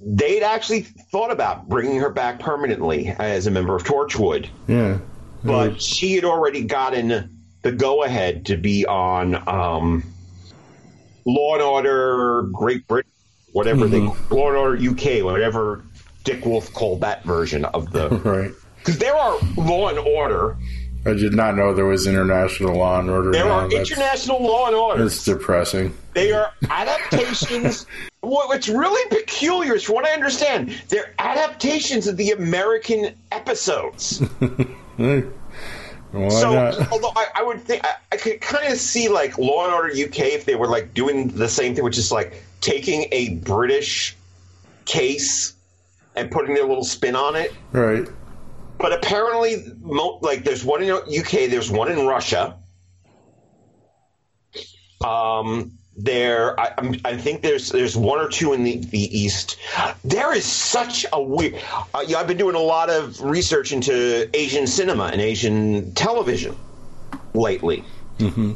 they'd 0.00 0.42
actually 0.42 0.82
thought 0.82 1.30
about 1.30 1.68
bringing 1.68 2.00
her 2.00 2.10
back 2.10 2.40
permanently 2.40 3.08
as 3.08 3.46
a 3.46 3.50
member 3.50 3.74
of 3.74 3.84
Torchwood. 3.84 4.48
Yeah. 4.66 4.98
But 5.42 5.80
she 5.80 6.14
had 6.14 6.24
already 6.24 6.64
gotten 6.64 7.40
the 7.62 7.72
go 7.72 8.02
ahead 8.02 8.46
to 8.46 8.56
be 8.56 8.84
on 8.86 9.36
um, 9.48 10.04
Law 11.24 11.54
and 11.54 11.62
Order 11.62 12.42
Great 12.52 12.86
Britain, 12.86 13.10
whatever 13.52 13.86
mm-hmm. 13.86 14.28
they 14.30 14.36
Law 14.36 14.48
and 14.48 14.56
Order 14.56 14.90
UK, 14.90 15.24
whatever 15.24 15.84
Dick 16.24 16.44
Wolf 16.44 16.72
called 16.74 17.00
that 17.00 17.24
version 17.24 17.64
of 17.64 17.90
the. 17.92 18.08
right. 18.24 18.52
Because 18.78 18.98
there 18.98 19.14
are 19.14 19.38
Law 19.56 19.88
and 19.88 19.98
Order 19.98 20.56
I 21.06 21.14
did 21.14 21.32
not 21.32 21.56
know 21.56 21.72
there 21.72 21.86
was 21.86 22.06
international 22.06 22.76
law 22.76 23.00
and 23.00 23.08
order. 23.08 23.32
There 23.32 23.46
now. 23.46 23.60
are 23.60 23.68
That's, 23.68 23.90
international 23.90 24.42
law 24.42 24.66
and 24.66 24.76
order. 24.76 25.04
It's 25.04 25.24
depressing. 25.24 25.94
They 26.14 26.32
are 26.32 26.52
adaptations. 26.68 27.86
what's 28.20 28.68
really 28.68 29.08
peculiar 29.08 29.76
is, 29.76 29.84
from 29.84 29.94
what 29.96 30.06
I 30.06 30.12
understand, 30.12 30.76
they're 30.88 31.14
adaptations 31.18 32.06
of 32.06 32.16
the 32.16 32.30
American 32.32 33.14
episodes. 33.32 34.18
Why 34.96 36.28
so, 36.28 36.52
not? 36.52 36.92
although 36.92 37.12
I, 37.14 37.26
I 37.36 37.42
would 37.44 37.60
think 37.60 37.84
I, 37.84 37.94
I 38.12 38.16
could 38.16 38.40
kind 38.40 38.72
of 38.72 38.78
see 38.78 39.08
like 39.08 39.38
Law 39.38 39.64
and 39.66 39.74
Order 39.74 39.88
UK 39.90 40.34
if 40.34 40.44
they 40.44 40.56
were 40.56 40.66
like 40.66 40.92
doing 40.92 41.28
the 41.28 41.48
same 41.48 41.74
thing, 41.74 41.84
which 41.84 41.98
is 41.98 42.10
like 42.10 42.42
taking 42.60 43.06
a 43.12 43.36
British 43.36 44.16
case 44.84 45.54
and 46.16 46.30
putting 46.30 46.54
their 46.54 46.66
little 46.66 46.84
spin 46.84 47.14
on 47.14 47.36
it. 47.36 47.54
Right. 47.72 48.08
But 48.80 48.94
apparently, 48.94 49.62
like 50.22 50.44
there's 50.44 50.64
one 50.64 50.82
in 50.82 50.90
UK, 50.90 51.50
there's 51.50 51.70
one 51.70 51.90
in 51.90 52.06
Russia. 52.06 52.56
Um, 55.04 55.72
there, 55.96 56.58
I, 56.58 56.98
I, 57.04 57.16
think 57.16 57.42
there's 57.42 57.68
there's 57.68 57.96
one 57.96 58.18
or 58.20 58.28
two 58.28 58.54
in 58.54 58.64
the, 58.64 58.76
the 58.78 59.18
east. 59.18 59.58
There 60.02 60.34
is 60.34 60.44
such 60.46 61.04
a 61.12 61.22
weird. 61.22 61.56
Uh, 61.92 62.04
yeah, 62.06 62.18
I've 62.18 62.26
been 62.26 62.38
doing 62.38 62.54
a 62.54 62.60
lot 62.60 62.88
of 62.88 63.20
research 63.20 63.72
into 63.72 64.30
Asian 64.34 64.66
cinema 64.66 65.04
and 65.04 65.20
Asian 65.20 65.92
television 65.92 66.56
lately, 67.34 67.84
mm-hmm. 68.18 68.52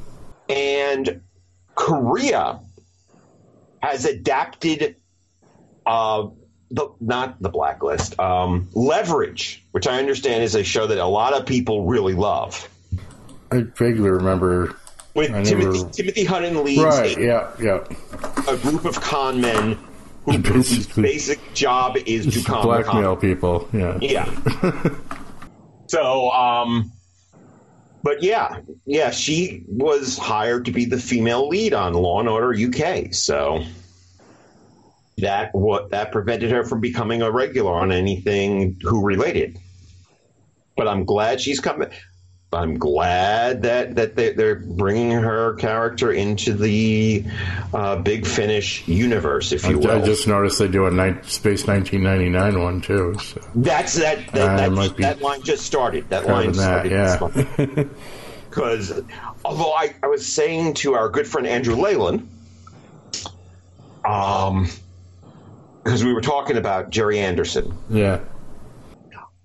and 0.48 1.20
Korea 1.74 2.60
has 3.80 4.06
adapted 4.06 4.96
uh, 5.84 6.28
the 6.70 6.88
not 7.00 7.40
the 7.40 7.48
blacklist 7.48 8.18
um, 8.18 8.68
leverage 8.74 9.64
which 9.72 9.86
i 9.86 9.98
understand 9.98 10.42
is 10.42 10.54
a 10.54 10.64
show 10.64 10.86
that 10.86 10.98
a 10.98 11.06
lot 11.06 11.34
of 11.34 11.46
people 11.46 11.86
really 11.86 12.14
love 12.14 12.68
i 13.50 13.60
vaguely 13.76 14.10
remember 14.10 14.74
with 15.14 15.28
timothy, 15.44 15.84
timothy 15.92 16.24
hutton 16.24 16.64
leads 16.64 16.82
right 16.82 17.16
a, 17.16 17.22
yeah 17.22 17.50
yeah 17.60 17.84
a 18.48 18.56
group 18.56 18.84
of 18.84 19.00
con 19.00 19.40
men 19.40 19.78
who, 20.24 20.32
whose 20.38 20.86
basic 20.88 21.54
job 21.54 21.96
is 22.06 22.34
to 22.34 22.42
come 22.42 22.62
blackmail 22.62 23.16
people. 23.16 23.68
Yeah. 23.72 23.98
Yeah. 24.00 24.90
so, 25.86 26.30
um, 26.30 26.92
but 28.02 28.22
yeah, 28.22 28.60
yeah, 28.84 29.10
she 29.10 29.64
was 29.66 30.18
hired 30.18 30.66
to 30.66 30.72
be 30.72 30.84
the 30.84 30.98
female 30.98 31.48
lead 31.48 31.72
on 31.72 31.94
Law 31.94 32.20
and 32.20 32.28
Order 32.28 32.54
UK. 32.54 33.14
So 33.14 33.64
that 35.18 35.54
what 35.54 35.90
that 35.90 36.12
prevented 36.12 36.50
her 36.50 36.64
from 36.64 36.80
becoming 36.80 37.22
a 37.22 37.30
regular 37.30 37.72
on 37.72 37.92
anything 37.92 38.78
who 38.82 39.04
related. 39.04 39.58
But 40.76 40.88
I'm 40.88 41.04
glad 41.04 41.40
she's 41.40 41.60
coming. 41.60 41.90
I'm 42.52 42.78
glad 42.78 43.62
that 43.62 43.96
that 43.96 44.16
they, 44.16 44.32
are 44.44 44.54
bringing 44.54 45.10
her 45.10 45.54
character 45.54 46.12
into 46.12 46.54
the 46.54 47.24
uh, 47.72 47.96
Big 47.96 48.26
Finish 48.26 48.86
universe, 48.86 49.52
if 49.52 49.66
you 49.68 49.78
will. 49.78 49.90
I 49.90 50.04
just 50.04 50.28
noticed 50.28 50.58
they 50.58 50.68
do 50.68 50.86
a 50.86 50.90
night, 50.90 51.24
Space 51.26 51.66
1999 51.66 52.62
one 52.62 52.80
too. 52.80 53.16
So. 53.18 53.40
That's 53.54 53.94
that. 53.94 54.26
That, 54.32 54.70
uh, 54.70 54.70
that, 54.70 54.96
that 54.98 55.20
line 55.20 55.42
just 55.42 55.66
started. 55.66 56.08
That 56.10 56.26
line 56.26 56.54
started. 56.54 56.92
yeah. 56.92 57.84
Because 58.54 59.02
although 59.44 59.72
I, 59.72 59.96
I 60.00 60.06
was 60.06 60.32
saying 60.32 60.74
to 60.74 60.94
our 60.94 61.08
good 61.08 61.26
friend 61.26 61.44
Andrew 61.44 61.74
Leyland, 61.74 62.28
um, 64.04 64.68
because 65.84 66.04
we 66.04 66.12
were 66.12 66.22
talking 66.22 66.56
about 66.56 66.90
Gerry 66.90 67.18
Anderson. 67.18 67.76
Yeah. 67.90 68.20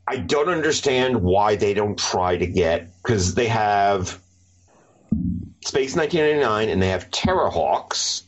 I 0.07 0.17
don't 0.17 0.49
understand 0.49 1.21
why 1.21 1.55
they 1.55 1.73
don't 1.73 1.99
try 1.99 2.37
to 2.37 2.47
get 2.47 2.89
because 3.03 3.35
they 3.35 3.47
have 3.47 4.19
Space 5.63 5.95
1999 5.95 6.69
and 6.69 6.81
they 6.81 6.87
have 6.87 7.11
Terrahawks. 7.11 8.23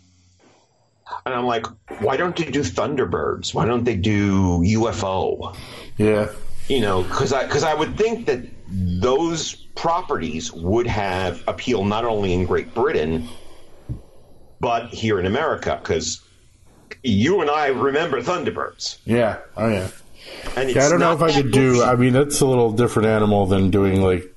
And 1.25 1.33
I'm 1.33 1.45
like, 1.45 1.65
why 1.99 2.17
don't 2.17 2.35
they 2.35 2.51
do 2.51 2.61
Thunderbirds? 2.61 3.53
Why 3.53 3.65
don't 3.65 3.83
they 3.83 3.95
do 3.95 4.59
UFO? 4.59 5.55
Yeah. 5.97 6.31
You 6.67 6.81
know, 6.81 7.03
because 7.03 7.33
I 7.33 7.45
because 7.45 7.63
I 7.63 7.73
would 7.73 7.97
think 7.97 8.27
that 8.27 8.41
those 8.67 9.55
properties 9.75 10.51
would 10.51 10.87
have 10.87 11.43
appeal 11.47 11.83
not 11.83 12.05
only 12.05 12.33
in 12.33 12.45
Great 12.45 12.73
Britain 12.73 13.27
but 14.59 14.89
here 14.89 15.19
in 15.19 15.25
America 15.25 15.79
because 15.81 16.21
you 17.03 17.41
and 17.41 17.49
I 17.49 17.67
remember 17.67 18.21
Thunderbirds. 18.21 18.99
Yeah. 19.05 19.39
Oh 19.57 19.67
yeah. 19.67 19.89
And 20.55 20.69
yeah, 20.73 20.85
I 20.85 20.89
don't 20.89 20.99
know 20.99 21.13
if 21.13 21.21
I 21.21 21.31
could 21.31 21.51
do. 21.51 21.83
I 21.83 21.95
mean, 21.95 22.13
that's 22.13 22.41
a 22.41 22.45
little 22.45 22.71
different 22.71 23.07
animal 23.07 23.45
than 23.45 23.69
doing 23.69 24.01
like. 24.01 24.27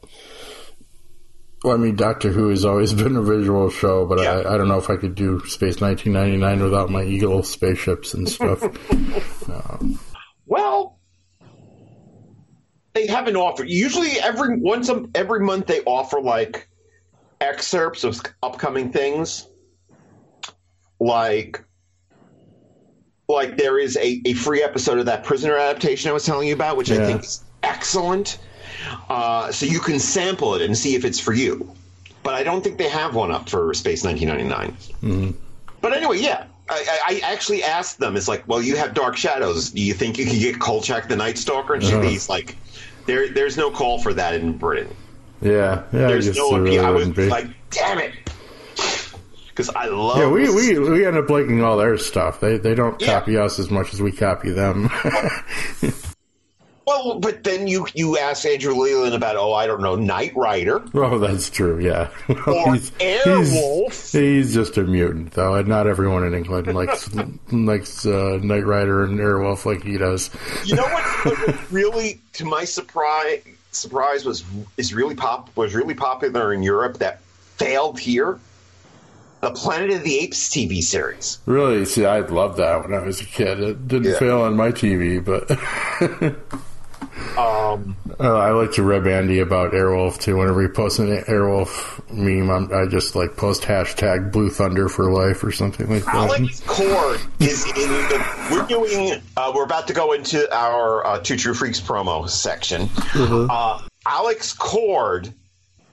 Well, 1.62 1.74
I 1.74 1.76
mean, 1.78 1.96
Doctor 1.96 2.30
Who 2.30 2.50
has 2.50 2.64
always 2.64 2.92
been 3.02 3.16
a 3.16 3.22
visual 3.22 3.70
show, 3.70 4.06
but 4.06 4.20
yeah. 4.20 4.32
I, 4.32 4.54
I, 4.54 4.58
don't 4.58 4.68
know 4.68 4.78
if 4.78 4.90
I 4.90 4.96
could 4.96 5.14
do 5.14 5.40
Space 5.46 5.80
1999 5.80 6.62
without 6.62 6.90
my 6.90 7.02
Eagle 7.02 7.42
spaceships 7.42 8.12
and 8.12 8.28
stuff. 8.28 8.62
um, 9.50 9.98
well, 10.46 10.98
they 12.92 13.06
have 13.06 13.28
an 13.28 13.36
offer. 13.36 13.64
Usually, 13.64 14.20
every 14.20 14.58
once 14.58 14.88
a, 14.88 15.04
every 15.14 15.40
month, 15.40 15.66
they 15.66 15.80
offer 15.80 16.20
like 16.20 16.68
excerpts 17.40 18.04
of 18.04 18.20
upcoming 18.42 18.92
things, 18.92 19.48
like 21.00 21.64
like 23.28 23.56
there 23.56 23.78
is 23.78 23.96
a, 23.96 24.20
a 24.24 24.34
free 24.34 24.62
episode 24.62 24.98
of 24.98 25.06
that 25.06 25.24
prisoner 25.24 25.56
adaptation 25.56 26.10
I 26.10 26.12
was 26.12 26.24
telling 26.24 26.48
you 26.48 26.54
about, 26.54 26.76
which 26.76 26.90
yeah. 26.90 27.02
I 27.02 27.06
think 27.06 27.22
is 27.22 27.42
excellent. 27.62 28.38
Uh, 29.08 29.50
so 29.50 29.66
you 29.66 29.80
can 29.80 29.98
sample 29.98 30.54
it 30.54 30.62
and 30.62 30.76
see 30.76 30.94
if 30.94 31.04
it's 31.04 31.18
for 31.18 31.32
you. 31.32 31.72
But 32.22 32.34
I 32.34 32.42
don't 32.42 32.62
think 32.62 32.78
they 32.78 32.88
have 32.88 33.14
one 33.14 33.30
up 33.30 33.48
for 33.48 33.72
Space 33.74 34.04
1999. 34.04 34.76
Mm-hmm. 35.02 35.38
But 35.80 35.92
anyway, 35.92 36.18
yeah. 36.18 36.46
I, 36.68 37.20
I, 37.22 37.32
actually 37.32 37.62
asked 37.62 37.98
them, 37.98 38.16
it's 38.16 38.26
like, 38.26 38.42
well, 38.48 38.62
you 38.62 38.76
have 38.76 38.94
Dark 38.94 39.18
Shadows. 39.18 39.70
Do 39.70 39.82
you 39.82 39.92
think 39.92 40.16
you 40.16 40.24
can 40.24 40.38
get 40.38 40.58
Kolchak 40.58 41.08
the 41.08 41.16
Night 41.16 41.36
Stalker? 41.36 41.74
And 41.74 41.84
uh-huh. 41.84 42.00
he's 42.00 42.30
like, 42.30 42.56
there, 43.04 43.28
there's 43.28 43.58
no 43.58 43.70
call 43.70 44.00
for 44.00 44.14
that 44.14 44.34
in 44.34 44.56
Britain. 44.56 44.96
Yeah, 45.42 45.82
yeah. 45.92 46.08
There's 46.08 46.34
no 46.34 46.48
appeal. 46.48 46.62
Really 46.62 46.78
I 46.78 46.88
was 46.88 47.10
be. 47.10 47.28
like, 47.28 47.48
damn 47.70 47.98
it 47.98 48.14
because 49.54 49.70
I 49.70 49.86
love. 49.86 50.18
Yeah, 50.18 50.28
we, 50.28 50.52
we 50.52 50.78
we 50.78 51.06
end 51.06 51.16
up 51.16 51.30
liking 51.30 51.62
all 51.62 51.76
their 51.76 51.96
stuff. 51.96 52.40
They 52.40 52.58
they 52.58 52.74
don't 52.74 53.00
yeah. 53.00 53.20
copy 53.20 53.36
us 53.36 53.58
as 53.58 53.70
much 53.70 53.94
as 53.94 54.02
we 54.02 54.10
copy 54.10 54.50
them. 54.50 54.90
well, 56.86 57.20
but 57.20 57.44
then 57.44 57.68
you 57.68 57.86
you 57.94 58.18
ask 58.18 58.44
Andrew 58.44 58.74
Leland 58.74 59.14
about 59.14 59.36
oh 59.36 59.52
I 59.52 59.68
don't 59.68 59.80
know 59.80 59.94
Knight 59.94 60.34
Rider. 60.34 60.84
Oh, 60.92 61.20
that's 61.20 61.50
true. 61.50 61.78
Yeah, 61.78 62.10
or 62.46 62.74
he's, 62.74 62.90
Airwolf. 62.92 63.90
He's, 63.90 64.12
he's, 64.12 64.54
just 64.54 64.76
a 64.76 64.82
mutant, 64.82 65.32
though, 65.32 65.54
and 65.54 65.68
not 65.68 65.86
everyone 65.86 66.24
in 66.24 66.34
England 66.34 66.74
likes 66.74 67.08
likes 67.52 68.04
uh, 68.04 68.40
Knight 68.42 68.66
Rider 68.66 69.04
and 69.04 69.20
Airwolf 69.20 69.64
like 69.64 69.84
he 69.84 69.98
does. 69.98 70.30
You 70.64 70.74
know 70.74 70.82
what? 70.82 71.72
really, 71.72 72.20
to 72.34 72.44
my 72.44 72.64
surprise, 72.64 73.44
surprise 73.70 74.24
was 74.24 74.42
is 74.76 74.92
really 74.92 75.14
pop 75.14 75.56
was 75.56 75.76
really 75.76 75.94
popular 75.94 76.52
in 76.52 76.64
Europe 76.64 76.98
that 76.98 77.20
failed 77.56 78.00
here 78.00 78.40
the 79.44 79.50
Planet 79.50 79.90
of 79.90 80.02
the 80.02 80.18
Apes 80.20 80.48
TV 80.48 80.82
series. 80.82 81.38
Really? 81.44 81.84
See, 81.84 82.06
I 82.06 82.20
loved 82.20 82.56
that 82.58 82.82
when 82.82 82.94
I 82.98 83.04
was 83.04 83.20
a 83.20 83.26
kid. 83.26 83.60
It 83.60 83.86
didn't 83.86 84.12
yeah. 84.12 84.18
fail 84.18 84.40
on 84.40 84.56
my 84.56 84.70
TV, 84.70 85.22
but. 85.22 85.50
um, 87.38 87.96
uh, 88.18 88.38
I 88.38 88.52
like 88.52 88.72
to 88.72 88.82
rib 88.82 89.06
Andy 89.06 89.40
about 89.40 89.72
Airwolf 89.72 90.18
too. 90.18 90.38
Whenever 90.38 90.62
he 90.62 90.68
posts 90.68 90.98
an 90.98 91.08
Airwolf 91.24 92.10
meme, 92.10 92.50
I'm, 92.50 92.72
i 92.72 92.86
just 92.86 93.14
like 93.14 93.36
post 93.36 93.62
hashtag 93.62 94.32
Blue 94.32 94.48
Thunder 94.48 94.88
for 94.88 95.12
life 95.12 95.44
or 95.44 95.52
something 95.52 95.90
like 95.90 96.04
that. 96.06 96.14
Alex 96.14 96.62
Cord 96.66 97.20
is 97.40 97.66
in 97.66 97.90
the. 97.90 98.48
We're 98.50 98.66
doing. 98.66 99.20
Uh, 99.36 99.52
we're 99.54 99.64
about 99.64 99.86
to 99.88 99.92
go 99.92 100.12
into 100.12 100.52
our 100.56 101.06
uh, 101.06 101.18
Two 101.18 101.36
True 101.36 101.54
Freaks 101.54 101.80
promo 101.80 102.28
section. 102.28 102.86
Mm-hmm. 102.86 103.50
Uh, 103.50 103.86
Alex 104.06 104.54
Cord 104.54 105.32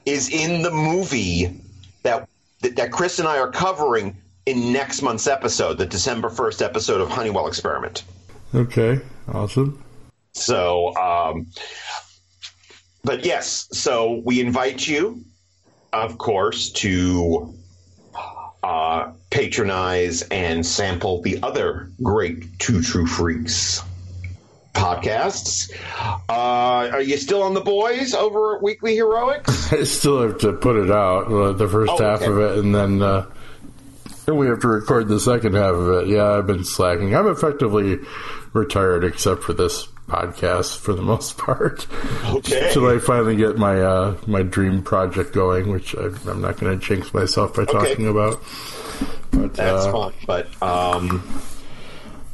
is 0.05 0.29
in 0.29 0.61
the 0.61 0.71
movie 0.71 1.61
that 2.03 2.27
that, 2.61 2.75
that 2.75 2.91
Chris 2.91 3.19
and 3.19 3.27
I 3.27 3.37
are 3.39 3.51
covering 3.51 4.17
in 4.45 4.73
next 4.73 5.01
month's 5.01 5.27
episode, 5.27 5.77
the 5.77 5.85
December 5.85 6.29
1st 6.29 6.63
episode 6.63 7.01
of 7.01 7.09
Honeywell 7.09 7.47
Experiment. 7.47 8.03
Okay, 8.53 8.99
awesome. 9.31 9.83
So, 10.33 10.95
um, 10.95 11.47
but 13.03 13.25
yes, 13.25 13.67
so 13.71 14.21
we 14.25 14.41
invite 14.41 14.87
you, 14.87 15.23
of 15.93 16.17
course, 16.17 16.71
to 16.71 17.53
uh, 18.63 19.11
patronize 19.29 20.21
and 20.23 20.65
sample 20.65 21.21
the 21.21 21.39
other 21.43 21.89
great 22.01 22.59
Two 22.59 22.81
True 22.81 23.07
Freaks 23.07 23.81
podcasts. 24.73 25.71
Uh, 26.29 26.89
are 26.91 27.01
you 27.01 27.17
still 27.17 27.43
on 27.43 27.53
the 27.53 27.61
boys 27.61 28.13
over 28.13 28.55
at 28.55 28.61
Weekly 28.61 28.95
Heroics? 28.95 29.71
I 29.73 29.83
still 29.83 30.21
have 30.21 30.39
to 30.39 30.53
put 30.53 30.75
it 30.77 30.91
out, 30.91 31.31
uh, 31.31 31.51
the 31.53 31.67
first 31.67 31.91
oh, 31.93 32.03
half 32.03 32.21
okay. 32.21 32.31
of 32.31 32.37
it, 32.37 32.57
and 32.59 32.73
then 32.73 33.01
uh, 33.01 33.25
then 34.25 34.37
we 34.37 34.47
have 34.47 34.59
to 34.61 34.67
record 34.67 35.07
the 35.07 35.19
second 35.19 35.55
half 35.55 35.73
of 35.73 35.89
it. 35.89 36.07
Yeah, 36.07 36.31
I've 36.31 36.47
been 36.47 36.63
slacking. 36.63 37.15
I'm 37.15 37.27
effectively 37.27 37.99
retired, 38.53 39.03
except 39.03 39.43
for 39.43 39.53
this 39.53 39.87
podcast 40.07 40.77
for 40.77 40.93
the 40.93 41.01
most 41.13 41.37
part. 41.37 41.87
Okay. 42.25 42.67
Until 42.67 42.87
I 42.87 42.99
finally 42.99 43.35
get 43.35 43.57
my 43.57 43.81
uh, 43.81 44.17
my 44.27 44.43
dream 44.43 44.83
project 44.83 45.33
going, 45.33 45.71
which 45.71 45.95
I, 45.95 46.05
am 46.29 46.41
not 46.41 46.57
going 46.57 46.79
to 46.79 46.85
jinx 46.85 47.13
myself 47.13 47.55
by 47.55 47.63
okay. 47.63 47.71
talking 47.71 48.07
about. 48.07 48.41
But, 49.31 49.53
That's 49.53 49.85
uh, 49.85 49.91
fine. 49.91 50.13
But 50.27 50.61
um, 50.61 51.23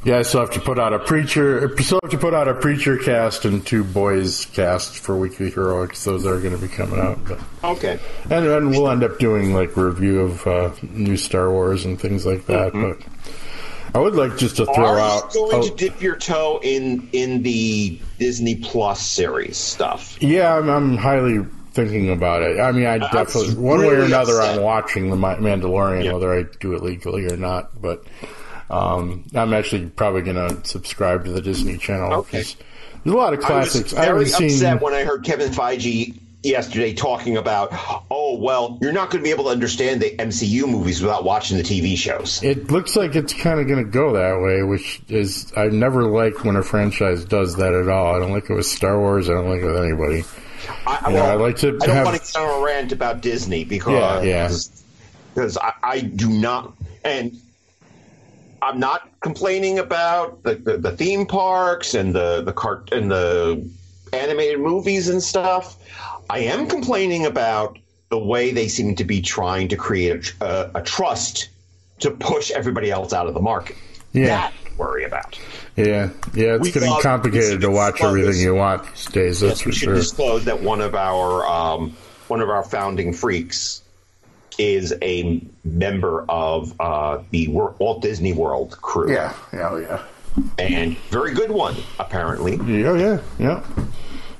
yeah, 0.04 0.18
I 0.18 0.22
still 0.22 0.40
have 0.40 0.52
to 0.52 0.60
put 0.60 0.78
out 0.78 0.92
a 0.92 1.00
preacher. 1.00 1.76
Still 1.78 1.98
have 2.02 2.12
to 2.12 2.18
put 2.18 2.32
out 2.32 2.46
a 2.46 2.54
preacher 2.54 2.96
cast 2.96 3.44
and 3.44 3.66
two 3.66 3.82
boys 3.82 4.46
cast 4.46 4.98
for 4.98 5.16
Weekly 5.16 5.50
Heroics. 5.50 6.04
Those 6.04 6.24
are 6.24 6.40
going 6.40 6.54
to 6.54 6.60
be 6.60 6.68
coming 6.68 7.00
out. 7.00 7.18
But. 7.26 7.40
Okay. 7.64 7.98
And, 8.30 8.46
and 8.46 8.70
we'll 8.70 8.88
end 8.88 9.02
up 9.02 9.18
doing 9.18 9.54
like 9.54 9.76
review 9.76 10.20
of 10.20 10.46
uh, 10.46 10.70
new 10.82 11.16
Star 11.16 11.50
Wars 11.50 11.84
and 11.84 12.00
things 12.00 12.24
like 12.24 12.46
that. 12.46 12.72
Mm-hmm. 12.72 13.02
But 13.90 13.98
I 13.98 13.98
would 13.98 14.14
like 14.14 14.36
just 14.36 14.56
to 14.58 14.66
throw 14.66 14.86
are 14.86 15.00
out. 15.00 15.32
Going 15.34 15.56
oh, 15.56 15.68
to 15.68 15.74
dip 15.74 16.00
your 16.00 16.14
toe 16.14 16.60
in 16.62 17.08
in 17.12 17.42
the 17.42 18.00
Disney 18.20 18.54
Plus 18.54 19.00
series 19.04 19.56
stuff? 19.56 20.22
Yeah, 20.22 20.54
I'm, 20.54 20.68
I'm 20.68 20.96
highly 20.96 21.44
thinking 21.72 22.10
about 22.10 22.42
it. 22.42 22.60
I 22.60 22.70
mean, 22.70 22.86
I 22.86 22.98
definitely 22.98 23.56
one 23.56 23.80
really 23.80 23.96
way 23.96 24.02
or 24.02 24.04
another, 24.04 24.40
upset. 24.40 24.58
I'm 24.58 24.62
watching 24.62 25.10
the 25.10 25.16
Mandalorian, 25.16 26.04
yeah. 26.04 26.12
whether 26.12 26.32
I 26.32 26.44
do 26.60 26.74
it 26.74 26.84
legally 26.84 27.26
or 27.26 27.36
not, 27.36 27.82
but. 27.82 28.04
Um, 28.70 29.24
I'm 29.34 29.52
actually 29.54 29.86
probably 29.86 30.22
going 30.22 30.36
to 30.36 30.68
subscribe 30.68 31.24
to 31.24 31.32
the 31.32 31.40
Disney 31.40 31.78
Channel 31.78 32.12
okay. 32.14 32.38
there's 32.38 32.56
a 33.06 33.10
lot 33.10 33.32
of 33.32 33.40
classics. 33.40 33.94
I 33.94 34.12
was 34.12 34.32
very 34.32 34.48
upset 34.48 34.60
seen... 34.72 34.78
when 34.80 34.92
I 34.94 35.04
heard 35.04 35.24
Kevin 35.24 35.50
Feige 35.50 36.18
yesterday 36.42 36.92
talking 36.94 37.36
about, 37.36 37.70
oh 38.10 38.38
well, 38.38 38.78
you're 38.80 38.92
not 38.92 39.10
going 39.10 39.22
to 39.22 39.24
be 39.24 39.30
able 39.30 39.44
to 39.44 39.50
understand 39.50 40.00
the 40.00 40.14
MCU 40.16 40.68
movies 40.68 41.00
without 41.00 41.24
watching 41.24 41.56
the 41.56 41.62
TV 41.62 41.96
shows. 41.96 42.42
It 42.42 42.70
looks 42.70 42.96
like 42.96 43.14
it's 43.16 43.32
kind 43.32 43.60
of 43.60 43.66
going 43.66 43.84
to 43.84 43.90
go 43.90 44.12
that 44.12 44.40
way, 44.40 44.62
which 44.62 45.00
is 45.08 45.52
I 45.56 45.68
never 45.68 46.04
like 46.04 46.44
when 46.44 46.56
a 46.56 46.62
franchise 46.62 47.24
does 47.24 47.56
that 47.56 47.72
at 47.72 47.88
all. 47.88 48.14
I 48.14 48.18
don't 48.18 48.32
like 48.32 48.50
it 48.50 48.54
with 48.54 48.66
Star 48.66 48.98
Wars. 48.98 49.28
I 49.28 49.34
don't 49.34 49.48
like 49.48 49.62
it 49.62 49.66
with 49.66 49.82
anybody. 49.82 50.24
I, 50.86 51.12
well, 51.12 51.26
know, 51.26 51.32
I 51.32 51.34
like 51.34 51.56
to. 51.58 51.68
I 51.68 51.86
don't 51.86 51.96
have... 51.96 52.06
want 52.06 52.22
to 52.22 52.32
get 52.32 52.40
on 52.40 52.62
a 52.62 52.64
rant 52.64 52.92
about 52.92 53.22
Disney 53.22 53.64
because 53.64 54.24
yeah, 54.24 54.48
yeah. 54.48 54.48
because 55.34 55.56
I, 55.56 55.72
I 55.82 56.00
do 56.00 56.28
not 56.28 56.74
and 57.04 57.32
I, 57.32 57.47
I'm 58.62 58.80
not 58.80 59.08
complaining 59.20 59.78
about 59.78 60.42
the, 60.42 60.54
the, 60.54 60.78
the, 60.78 60.92
theme 60.92 61.26
parks 61.26 61.94
and 61.94 62.14
the 62.14 62.42
the 62.42 62.52
cart 62.52 62.92
and 62.92 63.10
the 63.10 63.68
animated 64.12 64.60
movies 64.60 65.08
and 65.08 65.22
stuff. 65.22 65.76
I 66.30 66.40
am 66.40 66.68
complaining 66.68 67.26
about 67.26 67.78
the 68.10 68.18
way 68.18 68.52
they 68.52 68.68
seem 68.68 68.96
to 68.96 69.04
be 69.04 69.20
trying 69.20 69.68
to 69.68 69.76
create 69.76 70.34
a, 70.40 70.44
a, 70.44 70.70
a 70.76 70.82
trust 70.82 71.48
to 72.00 72.10
push 72.10 72.50
everybody 72.50 72.90
else 72.90 73.12
out 73.12 73.26
of 73.26 73.34
the 73.34 73.40
market. 73.40 73.76
Yeah. 74.12 74.26
That 74.26 74.52
I 74.52 74.76
worry 74.78 75.04
about. 75.04 75.38
Yeah, 75.76 76.10
yeah, 76.34 76.54
it's 76.54 76.64
we 76.64 76.72
getting 76.72 76.90
love, 76.90 77.02
complicated 77.02 77.60
to 77.60 77.70
watch 77.70 78.00
everything 78.00 78.40
you 78.40 78.54
want 78.54 78.84
these 78.86 79.06
days. 79.06 79.40
That's 79.40 79.52
yes, 79.52 79.60
for 79.60 79.68
we 79.68 79.74
sure. 79.74 79.94
should 79.94 80.00
disclose 80.00 80.44
that 80.46 80.60
one 80.60 80.80
of 80.80 80.94
our 80.96 81.46
um, 81.46 81.96
one 82.26 82.40
of 82.40 82.50
our 82.50 82.64
founding 82.64 83.12
freaks 83.12 83.82
is 84.58 84.94
a 85.02 85.42
member 85.64 86.24
of 86.28 86.74
uh, 86.80 87.22
the 87.30 87.48
Walt 87.48 88.02
Disney 88.02 88.32
World 88.32 88.80
crew. 88.80 89.12
Yeah, 89.12 89.34
yeah, 89.52 89.68
oh, 89.70 89.76
yeah, 89.76 90.04
and 90.58 90.98
very 91.10 91.32
good 91.34 91.50
one 91.50 91.76
apparently. 91.98 92.56
Yeah, 92.56 92.96
yeah, 92.96 93.20
yeah. 93.38 93.64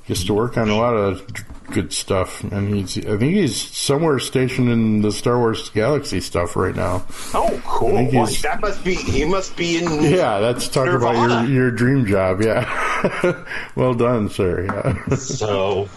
Gets 0.07 0.25
to 0.25 0.35
work 0.35 0.57
on 0.57 0.69
a 0.71 0.77
lot 0.77 0.95
of 0.95 1.27
good 1.71 1.93
stuff, 1.93 2.43
and 2.45 2.75
he's 2.75 2.99
I 2.99 3.17
think 3.17 3.35
he's 3.35 3.61
somewhere 3.61 4.19
stationed 4.19 4.71
in 4.71 5.03
the 5.03 5.13
Star 5.13 5.39
Wars 5.39 5.69
Galaxy 5.71 6.21
stuff 6.21 6.57
right 6.57 6.75
now. 6.75 7.05
Oh, 7.35 7.61
cool! 7.65 7.93
Well, 7.93 8.27
that 8.43 8.61
must 8.61 8.85
be 8.85 8.95
he 8.95 9.25
must 9.25 9.57
be 9.57 9.79
in. 9.79 10.03
Yeah, 10.03 10.41
that's 10.41 10.69
talk 10.69 10.89
about 10.89 11.15
your 11.15 11.45
your 11.45 11.71
dream 11.71 12.07
job. 12.07 12.41
Yeah, 12.41 13.45
well 13.77 13.95
done, 13.95 14.31
sir. 14.31 14.65
Yeah. 14.65 15.15
so, 15.17 15.89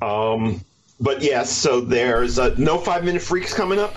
um, 0.00 0.64
but 1.02 1.22
yes, 1.22 1.50
so 1.50 1.80
there's 1.80 2.38
uh, 2.38 2.54
no 2.56 2.78
five 2.78 3.04
minute 3.04 3.22
freaks 3.22 3.52
coming 3.52 3.78
up. 3.78 3.94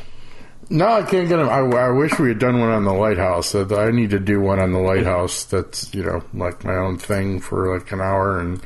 No, 0.70 0.88
I 0.88 1.04
can't 1.04 1.30
get 1.30 1.38
them. 1.38 1.48
I, 1.48 1.60
I, 1.60 1.90
wish 1.92 2.18
we 2.18 2.30
had 2.30 2.40
done 2.40 2.60
one 2.60 2.70
on 2.70 2.86
the 2.86 2.94
lighthouse. 2.94 3.54
I 3.54 3.92
need 3.92 4.10
to 4.10 4.20
do 4.20 4.42
one 4.42 4.60
on 4.60 4.74
the 4.74 4.80
lighthouse. 4.80 5.44
That's 5.44 5.94
you 5.94 6.04
know 6.04 6.24
like 6.34 6.66
my 6.66 6.76
own 6.76 6.98
thing 6.98 7.40
for 7.40 7.78
like 7.78 7.92
an 7.92 8.02
hour 8.02 8.40
and 8.40 8.60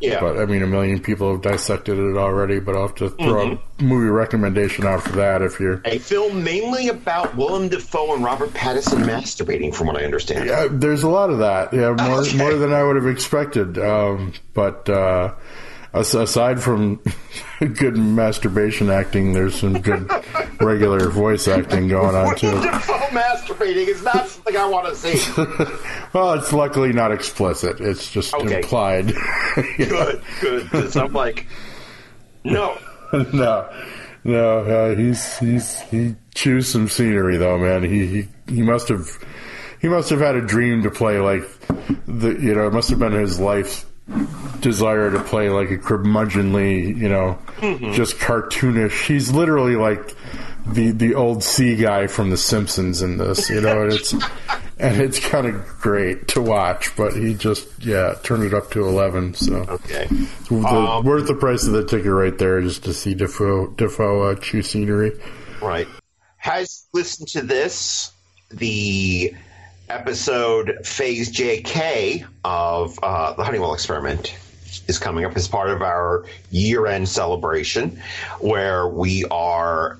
yeah. 0.00 0.20
But 0.20 0.38
I 0.38 0.46
mean, 0.46 0.62
a 0.62 0.66
million 0.66 1.00
people 1.00 1.32
have 1.32 1.42
dissected 1.42 1.98
it 1.98 2.16
already. 2.16 2.58
But 2.58 2.76
I'll 2.76 2.88
have 2.88 2.96
to 2.96 3.10
throw 3.10 3.46
mm-hmm. 3.46 3.84
a 3.84 3.88
movie 3.88 4.08
recommendation 4.08 4.86
out 4.86 5.02
for 5.02 5.12
that 5.12 5.42
if 5.42 5.60
you're 5.60 5.80
a 5.84 5.98
film 5.98 6.44
mainly 6.44 6.88
about 6.88 7.36
Willem 7.36 7.68
Dafoe 7.68 8.14
and 8.14 8.24
Robert 8.24 8.50
Pattinson 8.50 9.04
masturbating, 9.04 9.74
from 9.74 9.86
what 9.86 9.96
I 9.96 10.04
understand. 10.04 10.48
Yeah, 10.48 10.68
there's 10.70 11.02
a 11.02 11.08
lot 11.08 11.30
of 11.30 11.38
that. 11.38 11.72
Yeah, 11.72 11.92
more 11.92 12.20
okay. 12.22 12.36
more 12.36 12.54
than 12.54 12.72
I 12.72 12.82
would 12.82 12.96
have 12.96 13.06
expected. 13.06 13.78
Um, 13.78 14.32
but 14.54 14.88
uh, 14.88 15.34
aside 15.96 16.62
from 16.62 17.00
good 17.60 17.96
masturbation 17.96 18.90
acting, 18.90 19.32
there's 19.32 19.54
some 19.54 19.80
good 19.80 20.10
regular 20.60 21.08
voice 21.08 21.48
acting 21.48 21.88
going 21.88 22.14
on 22.14 22.36
too. 22.36 22.52
masturbating 23.10 23.88
is 23.88 24.02
not 24.02 24.28
something 24.28 24.56
I 24.56 24.66
want 24.66 24.88
to 24.88 24.94
see. 24.94 25.42
well, 26.12 26.34
it's 26.34 26.52
luckily 26.52 26.92
not 26.92 27.12
explicit. 27.12 27.80
It's 27.80 28.10
just 28.10 28.34
okay. 28.34 28.56
implied. 28.56 29.12
Good, 29.76 30.22
good. 30.40 30.64
Because 30.64 30.96
I'm 30.96 31.12
like, 31.12 31.46
no, 32.44 32.78
no, 33.32 33.68
no. 34.24 34.58
Uh, 34.58 34.94
he's 34.94 35.38
he's 35.38 35.80
he 35.82 36.14
chews 36.34 36.68
some 36.68 36.88
scenery 36.88 37.36
though, 37.38 37.58
man. 37.58 37.82
He 37.82 38.06
he 38.06 38.28
he 38.48 38.62
must 38.62 38.88
have 38.88 39.08
he 39.80 39.88
must 39.88 40.10
have 40.10 40.20
had 40.20 40.36
a 40.36 40.42
dream 40.42 40.82
to 40.82 40.90
play 40.90 41.18
like 41.20 41.42
the 42.06 42.36
you 42.40 42.54
know 42.54 42.66
it 42.66 42.72
must 42.72 42.90
have 42.90 42.98
been 42.98 43.12
his 43.12 43.40
life 43.40 43.86
desire 44.60 45.10
to 45.10 45.22
play 45.22 45.48
like 45.50 45.70
a 45.70 45.78
curmudgeonly, 45.78 46.96
you 46.96 47.08
know, 47.08 47.38
mm-hmm. 47.56 47.92
just 47.92 48.16
cartoonish. 48.16 49.06
He's 49.06 49.32
literally 49.32 49.76
like 49.76 50.14
the 50.66 50.90
the 50.90 51.14
old 51.14 51.42
sea 51.44 51.76
guy 51.76 52.06
from 52.06 52.30
The 52.30 52.36
Simpsons 52.36 53.02
in 53.02 53.18
this, 53.18 53.48
you 53.50 53.60
know, 53.60 53.82
and 53.82 53.92
it's 53.92 54.12
and 54.78 55.00
it's 55.00 55.18
kind 55.20 55.46
of 55.46 55.66
great 55.80 56.28
to 56.28 56.40
watch. 56.40 56.94
But 56.96 57.14
he 57.14 57.34
just 57.34 57.66
yeah 57.84 58.14
turned 58.22 58.44
it 58.44 58.54
up 58.54 58.70
to 58.72 58.86
eleven, 58.86 59.34
so 59.34 59.54
okay, 59.68 60.06
the, 60.48 60.56
um, 60.56 61.04
worth 61.04 61.26
the 61.26 61.34
price 61.34 61.66
of 61.66 61.72
the 61.72 61.84
ticket 61.84 62.10
right 62.10 62.36
there 62.36 62.60
just 62.60 62.84
to 62.84 62.92
see 62.92 63.14
Defoe 63.14 63.68
Dafoe 63.68 64.22
uh, 64.22 64.34
chew 64.36 64.62
scenery. 64.62 65.12
Right. 65.62 65.88
Has 66.36 66.86
listened 66.92 67.28
to 67.28 67.42
this 67.42 68.12
the 68.50 69.34
episode 69.88 70.78
Phase 70.84 71.32
JK 71.32 72.26
of 72.44 72.98
uh, 73.02 73.34
the 73.34 73.44
Honeywell 73.44 73.74
Experiment 73.74 74.36
is 74.86 74.98
coming 74.98 75.24
up 75.24 75.36
as 75.36 75.48
part 75.48 75.70
of 75.70 75.82
our 75.82 76.24
year-end 76.50 77.08
celebration, 77.08 78.00
where 78.40 78.88
we 78.88 79.24
are 79.30 79.98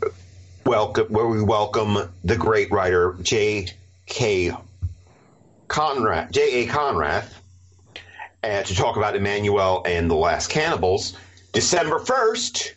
welcome, 0.65 1.07
where 1.07 1.27
we 1.27 1.43
welcome 1.43 2.11
the 2.25 2.37
great 2.37 2.71
writer 2.71 3.17
J.K. 3.23 4.53
Conrad, 5.69 6.33
J.A. 6.33 6.67
Konrath, 6.67 7.33
uh, 8.43 8.63
to 8.63 8.75
talk 8.75 8.97
about 8.97 9.15
Emanuelle 9.15 9.87
and 9.87 10.11
the 10.11 10.15
Last 10.15 10.49
Cannibals. 10.49 11.17
December 11.53 11.99
first. 11.99 12.75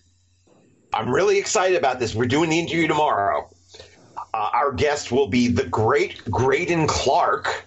I'm 0.94 1.14
really 1.14 1.38
excited 1.38 1.78
about 1.78 2.00
this. 2.00 2.16
We're 2.16 2.26
doing 2.26 2.50
the 2.50 2.58
interview 2.58 2.88
tomorrow. 2.88 3.48
Uh, 4.34 4.50
our 4.54 4.72
guest 4.72 5.12
will 5.12 5.28
be 5.28 5.48
the 5.48 5.66
great 5.66 6.24
Greydon 6.26 6.88
Clark, 6.88 7.66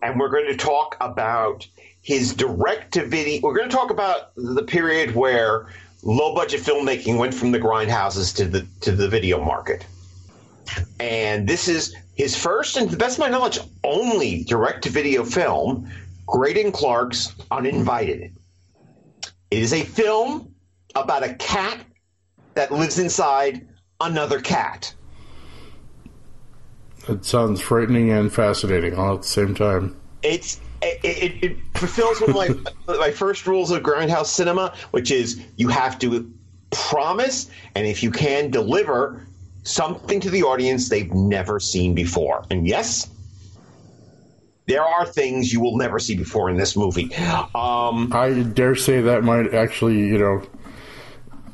and 0.00 0.18
we're 0.18 0.30
going 0.30 0.46
to 0.46 0.56
talk 0.56 0.96
about 1.00 1.66
his 2.02 2.34
direct 2.34 2.92
to 2.94 3.06
video. 3.06 3.40
We're 3.42 3.54
going 3.54 3.70
to 3.70 3.74
talk 3.74 3.90
about 3.90 4.34
the 4.36 4.62
period 4.62 5.14
where 5.14 5.68
low 6.02 6.34
budget 6.34 6.60
filmmaking 6.60 7.16
went 7.16 7.32
from 7.32 7.52
the 7.52 7.60
grindhouses 7.60 8.34
to 8.36 8.44
the 8.44 8.66
to 8.80 8.92
the 8.92 9.08
video 9.08 9.42
market. 9.42 9.86
And 11.00 11.48
this 11.48 11.68
is 11.68 11.94
his 12.14 12.36
first 12.36 12.76
and 12.76 12.88
to 12.88 12.96
the 12.96 12.98
best 12.98 13.18
of 13.18 13.20
my 13.20 13.28
knowledge 13.28 13.58
only 13.84 14.44
direct 14.44 14.82
to 14.84 14.90
video 14.90 15.24
film, 15.24 15.90
Greydon 16.26 16.72
Clark's 16.72 17.34
Uninvited. 17.50 18.34
It 19.50 19.58
is 19.58 19.72
a 19.72 19.82
film 19.82 20.54
about 20.94 21.22
a 21.22 21.34
cat 21.34 21.78
that 22.54 22.72
lives 22.72 22.98
inside 22.98 23.66
another 24.00 24.40
cat. 24.40 24.94
It 27.08 27.24
sounds 27.24 27.60
frightening 27.60 28.10
and 28.10 28.32
fascinating 28.32 28.94
all 28.94 29.16
at 29.16 29.22
the 29.22 29.28
same 29.28 29.54
time. 29.54 29.96
It's 30.22 30.60
it, 30.82 31.00
it, 31.04 31.44
it 31.44 31.56
fulfills 31.74 32.20
one 32.20 32.30
of 32.30 32.36
my 32.36 32.72
my 32.98 33.10
first 33.10 33.46
rules 33.46 33.70
of 33.70 33.82
grindhouse 33.82 34.26
cinema, 34.26 34.74
which 34.90 35.10
is 35.10 35.40
you 35.56 35.68
have 35.68 35.98
to 36.00 36.32
promise 36.70 37.50
and 37.74 37.86
if 37.86 38.02
you 38.02 38.10
can 38.10 38.50
deliver 38.50 39.26
something 39.62 40.20
to 40.20 40.30
the 40.30 40.42
audience 40.42 40.88
they've 40.88 41.12
never 41.12 41.60
seen 41.60 41.94
before. 41.94 42.44
And 42.50 42.66
yes, 42.66 43.08
there 44.66 44.82
are 44.82 45.06
things 45.06 45.52
you 45.52 45.60
will 45.60 45.76
never 45.76 45.98
see 45.98 46.16
before 46.16 46.50
in 46.50 46.56
this 46.56 46.76
movie. 46.76 47.14
Um, 47.54 48.12
I 48.12 48.44
dare 48.54 48.74
say 48.74 49.00
that 49.02 49.22
might 49.22 49.54
actually, 49.54 49.98
you 49.98 50.18
know, 50.18 50.42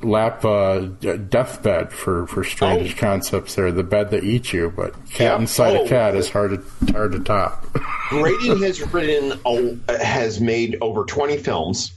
lap 0.03 0.45
uh, 0.45 0.81
deathbed 0.81 1.93
for 1.93 2.27
for 2.27 2.45
strange 2.45 2.95
oh. 2.95 2.99
concepts 2.99 3.55
there. 3.55 3.73
The 3.73 3.83
bed 3.83 4.11
that 4.11 4.25
eats 4.25 4.53
you, 4.53 4.73
but 4.75 4.93
cat 5.11 5.21
yep. 5.21 5.41
inside 5.41 5.77
oh. 5.77 5.85
a 5.85 5.89
cat 5.89 6.17
is 6.17 6.31
hard 6.31 6.51
to 6.51 6.93
hard 6.93 7.13
to 7.13 7.21
top. 7.21 7.65
Greydon 8.11 8.63
has 8.63 8.81
written 8.93 9.41
has 9.89 10.41
made 10.41 10.79
over 10.81 11.05
twenty 11.05 11.37
films 11.37 11.93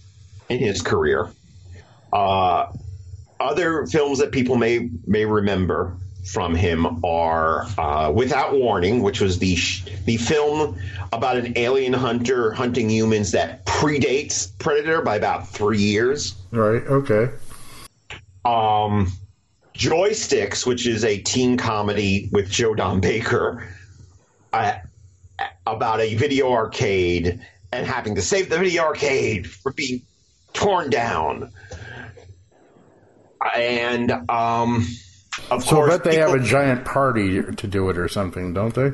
in 0.49 0.59
his 0.59 0.81
career. 0.81 1.29
Uh, 2.11 2.71
other 3.39 3.85
films 3.87 4.19
that 4.19 4.31
people 4.31 4.55
may 4.55 4.89
may 5.05 5.25
remember 5.25 5.97
from 6.25 6.53
him 6.53 7.03
are 7.03 7.65
uh, 7.77 8.11
Without 8.13 8.53
Warning, 8.53 9.01
which 9.01 9.21
was 9.21 9.39
the 9.39 9.55
sh- 9.55 9.85
the 10.05 10.17
film 10.17 10.79
about 11.13 11.37
an 11.37 11.57
alien 11.57 11.93
hunter 11.93 12.51
hunting 12.51 12.89
humans 12.89 13.31
that 13.31 13.65
predates 13.65 14.51
Predator 14.59 15.01
by 15.01 15.15
about 15.15 15.47
three 15.47 15.79
years. 15.79 16.35
Right. 16.51 16.83
Okay 16.83 17.29
um, 18.45 19.11
Joysticks, 19.73 20.65
which 20.65 20.87
is 20.87 21.03
a 21.03 21.19
teen 21.19 21.57
comedy 21.57 22.29
with 22.31 22.49
Joe 22.49 22.73
Don 22.75 22.99
Baker 22.99 23.67
uh, 24.53 24.73
about 25.65 26.01
a 26.01 26.15
video 26.15 26.51
arcade 26.51 27.39
and 27.71 27.87
having 27.87 28.15
to 28.15 28.21
save 28.21 28.49
the 28.49 28.57
video 28.57 28.83
arcade 28.83 29.49
for 29.49 29.71
being 29.71 30.01
torn 30.53 30.89
down. 30.89 31.51
And 33.55 34.11
um, 34.29 34.85
of 35.49 35.63
so 35.63 35.75
course, 35.75 35.93
I 35.93 35.97
bet 35.97 36.03
they 36.03 36.11
people, 36.17 36.31
have 36.31 36.41
a 36.41 36.43
giant 36.43 36.85
party 36.85 37.41
to 37.41 37.67
do 37.67 37.89
it 37.89 37.97
or 37.97 38.07
something, 38.07 38.53
don't 38.53 38.75
they? 38.75 38.91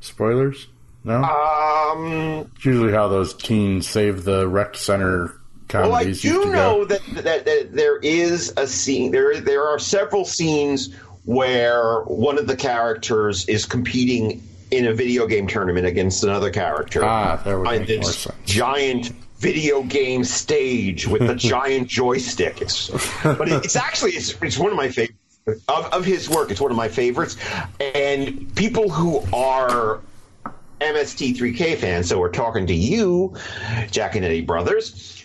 Spoilers? 0.00 0.66
No. 1.04 1.22
Um, 1.22 2.50
it's 2.56 2.64
usually 2.64 2.92
how 2.92 3.08
those 3.08 3.34
teens 3.34 3.86
save 3.86 4.24
the 4.24 4.48
rec 4.48 4.74
center 4.76 5.37
well, 5.72 5.94
I 5.94 6.12
do 6.12 6.46
know 6.46 6.84
that, 6.84 7.00
that, 7.12 7.44
that 7.44 7.68
there 7.72 7.98
is 7.98 8.52
a 8.56 8.66
scene. 8.66 9.10
There 9.10 9.40
there 9.40 9.66
are 9.66 9.78
several 9.78 10.24
scenes 10.24 10.94
where 11.24 12.00
one 12.02 12.38
of 12.38 12.46
the 12.46 12.56
characters 12.56 13.46
is 13.48 13.66
competing 13.66 14.42
in 14.70 14.86
a 14.86 14.94
video 14.94 15.26
game 15.26 15.46
tournament 15.46 15.86
against 15.86 16.24
another 16.24 16.50
character. 16.50 17.04
Ah, 17.04 17.40
that 17.44 17.58
would 17.58 17.64
make 17.64 18.00
more 18.02 18.12
sense. 18.12 18.34
Giant 18.44 19.12
video 19.38 19.82
game 19.82 20.24
stage 20.24 21.06
with 21.06 21.22
a 21.22 21.34
giant 21.36 21.88
joystick. 21.88 22.60
It's, 22.60 22.90
but 23.22 23.48
it's 23.48 23.76
actually 23.76 24.12
it's, 24.12 24.40
it's 24.42 24.58
one 24.58 24.70
of 24.70 24.76
my 24.76 24.88
favorite 24.88 25.16
of, 25.68 25.86
of 25.92 26.04
his 26.04 26.28
work. 26.28 26.50
It's 26.50 26.60
one 26.60 26.70
of 26.70 26.76
my 26.76 26.88
favorites. 26.88 27.36
And 27.80 28.54
people 28.54 28.90
who 28.90 29.22
are 29.32 30.00
MST3K 30.80 31.76
fans, 31.76 32.08
so 32.08 32.18
we're 32.18 32.30
talking 32.30 32.66
to 32.66 32.74
you, 32.74 33.34
Jack 33.90 34.14
and 34.16 34.24
Eddie 34.24 34.42
Brothers, 34.42 35.17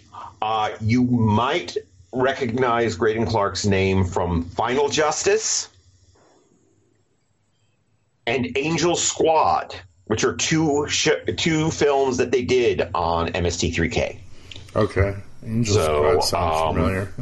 uh, 0.43 0.75
you 0.81 1.03
might 1.03 1.77
recognize 2.11 2.97
Greydon 2.97 3.25
Clark's 3.25 3.65
name 3.65 4.03
from 4.03 4.43
Final 4.43 4.89
Justice 4.89 5.69
and 8.27 8.49
Angel 8.57 8.97
Squad, 8.97 9.73
which 10.07 10.25
are 10.25 10.35
two 10.35 10.85
sh- 10.89 11.11
two 11.37 11.71
films 11.71 12.17
that 12.17 12.31
they 12.31 12.43
did 12.43 12.89
on 12.93 13.29
MST3K. 13.29 14.17
Okay, 14.75 15.15
Angel 15.45 15.75
so, 15.75 16.19
Squad 16.19 16.19
sounds 16.25 16.61
um, 16.61 16.75
familiar. 16.75 17.13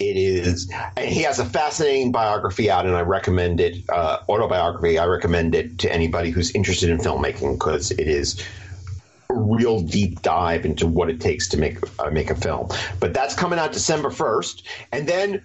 It 0.00 0.16
is, 0.16 0.68
and 0.96 1.08
he 1.08 1.22
has 1.22 1.38
a 1.38 1.44
fascinating 1.44 2.10
biography 2.10 2.72
out, 2.72 2.86
and 2.86 2.96
I 2.96 3.02
recommend 3.02 3.60
it. 3.60 3.88
Uh, 3.88 4.18
autobiography. 4.28 4.98
I 4.98 5.06
recommend 5.06 5.54
it 5.54 5.78
to 5.78 5.92
anybody 5.92 6.30
who's 6.30 6.50
interested 6.56 6.90
in 6.90 6.98
filmmaking 6.98 7.52
because 7.52 7.92
it 7.92 8.08
is 8.08 8.44
real 9.40 9.80
deep 9.80 10.22
dive 10.22 10.64
into 10.64 10.86
what 10.86 11.10
it 11.10 11.20
takes 11.20 11.48
to 11.48 11.56
make 11.56 11.78
uh, 11.98 12.10
make 12.10 12.30
a 12.30 12.34
film. 12.34 12.68
But 12.98 13.14
that's 13.14 13.34
coming 13.34 13.58
out 13.58 13.72
December 13.72 14.10
first, 14.10 14.66
and 14.92 15.08
then 15.08 15.44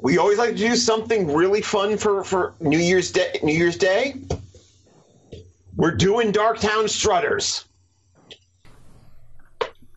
we 0.00 0.18
always 0.18 0.38
like 0.38 0.50
to 0.50 0.56
do 0.56 0.76
something 0.76 1.32
really 1.32 1.62
fun 1.62 1.96
for 1.96 2.24
for 2.24 2.54
New 2.60 2.78
Year's 2.78 3.12
Day. 3.12 3.38
New 3.42 3.54
Year's 3.54 3.76
Day, 3.76 4.16
we're 5.76 5.96
doing 5.96 6.32
Darktown 6.32 6.88
Strutters. 6.88 7.64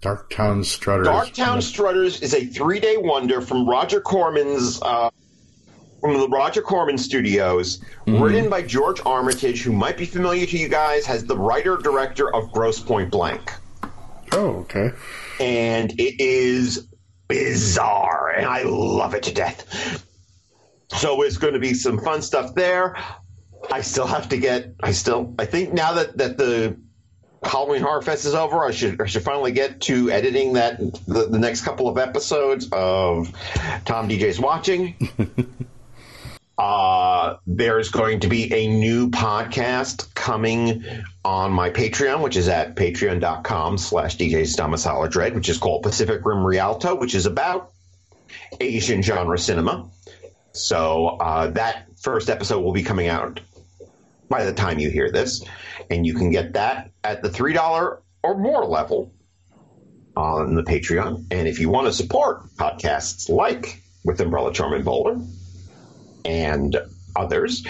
Darktown 0.01 0.63
Strutters. 0.63 1.07
Darktown 1.07 1.61
Strutters 1.61 2.21
is 2.21 2.33
a 2.33 2.45
three 2.45 2.79
day 2.79 2.97
wonder 2.97 3.41
from 3.41 3.67
Roger 3.67 3.99
Corman's. 3.99 4.81
Uh, 4.81 5.09
from 6.01 6.17
the 6.17 6.27
Roger 6.27 6.61
Corman 6.61 6.97
Studios, 6.97 7.77
mm-hmm. 7.77 8.21
written 8.21 8.49
by 8.49 8.61
George 8.61 9.01
Armitage, 9.05 9.63
who 9.63 9.71
might 9.71 9.97
be 9.97 10.05
familiar 10.05 10.45
to 10.45 10.57
you 10.57 10.67
guys, 10.67 11.07
as 11.07 11.25
the 11.25 11.37
writer 11.37 11.77
director 11.77 12.33
of 12.33 12.51
Grosse 12.51 12.79
Pointe 12.79 13.11
Blank. 13.11 13.51
Oh, 14.33 14.57
okay. 14.61 14.91
And 15.39 15.91
it 15.99 16.19
is 16.19 16.87
bizarre, 17.27 18.29
and 18.29 18.45
I 18.45 18.63
love 18.63 19.13
it 19.13 19.23
to 19.23 19.33
death. 19.33 20.03
So 20.89 21.21
it's 21.21 21.37
going 21.37 21.53
to 21.53 21.59
be 21.59 21.73
some 21.73 21.99
fun 21.99 22.21
stuff 22.21 22.55
there. 22.55 22.97
I 23.71 23.81
still 23.81 24.07
have 24.07 24.29
to 24.29 24.37
get. 24.37 24.73
I 24.81 24.91
still. 24.91 25.33
I 25.37 25.45
think 25.45 25.73
now 25.73 25.93
that 25.93 26.17
that 26.17 26.37
the 26.37 26.77
Halloween 27.43 27.81
Horror 27.81 28.01
Fest 28.01 28.25
is 28.25 28.33
over, 28.33 28.63
I 28.63 28.71
should 28.71 29.01
I 29.01 29.05
should 29.05 29.23
finally 29.23 29.51
get 29.51 29.81
to 29.81 30.09
editing 30.09 30.53
that 30.53 30.79
the, 30.79 31.27
the 31.29 31.39
next 31.39 31.61
couple 31.61 31.87
of 31.89 31.97
episodes 31.97 32.69
of 32.71 33.31
Tom 33.85 34.07
DJ's 34.07 34.39
watching. 34.39 34.95
uh, 36.57 37.37
there's 37.45 37.91
going 37.91 38.21
to 38.21 38.27
be 38.27 38.51
a 38.51 38.67
new 38.67 39.09
podcast 39.09 40.13
coming 40.15 40.83
on 41.23 41.51
my 41.51 41.69
Patreon, 41.69 42.21
which 42.21 42.35
is 42.35 42.47
at 42.47 42.75
patreon.com 42.75 43.77
slash 43.77 44.17
DJ's 44.17 44.55
Domicile 44.55 45.07
Dread, 45.07 45.35
which 45.35 45.49
is 45.49 45.57
called 45.59 45.83
Pacific 45.83 46.25
Rim 46.25 46.43
Rialto, 46.43 46.95
which 46.95 47.13
is 47.13 47.27
about 47.27 47.71
Asian 48.59 49.03
genre 49.03 49.37
cinema. 49.37 49.89
So 50.51 51.05
uh, 51.07 51.51
that 51.51 51.85
first 52.01 52.29
episode 52.29 52.61
will 52.61 52.73
be 52.73 52.83
coming 52.83 53.07
out 53.07 53.39
by 54.27 54.43
the 54.43 54.53
time 54.53 54.79
you 54.79 54.89
hear 54.89 55.11
this 55.11 55.45
and 55.89 56.05
you 56.05 56.15
can 56.15 56.31
get 56.31 56.53
that 56.53 56.91
at 57.03 57.21
the 57.21 57.29
$3 57.29 57.99
or 58.23 58.37
more 58.37 58.65
level 58.65 59.13
on 60.15 60.55
the 60.55 60.63
Patreon. 60.63 61.27
And 61.29 61.47
if 61.47 61.59
you 61.59 61.69
want 61.69 61.85
to 61.85 61.93
support 61.93 62.43
podcasts 62.55 63.29
like 63.29 63.81
With 64.03 64.19
Umbrella 64.19 64.51
Charm 64.51 64.73
and 64.73 64.83
Bowler 64.83 65.19
and 66.27 66.77
others, 67.15 67.65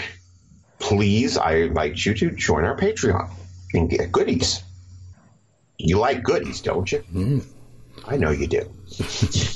please, 0.78 1.38
I 1.38 1.54
invite 1.54 2.04
you 2.04 2.12
to 2.14 2.30
join 2.32 2.64
our 2.64 2.76
Patreon 2.76 3.30
and 3.72 3.88
get 3.88 4.12
goodies. 4.12 4.62
You 5.78 5.98
like 5.98 6.22
goodies, 6.24 6.60
don't 6.60 6.90
you? 6.90 6.98
Mm. 7.12 7.46
I 8.06 8.16
know 8.16 8.30
you 8.30 8.48
do. 8.48 8.70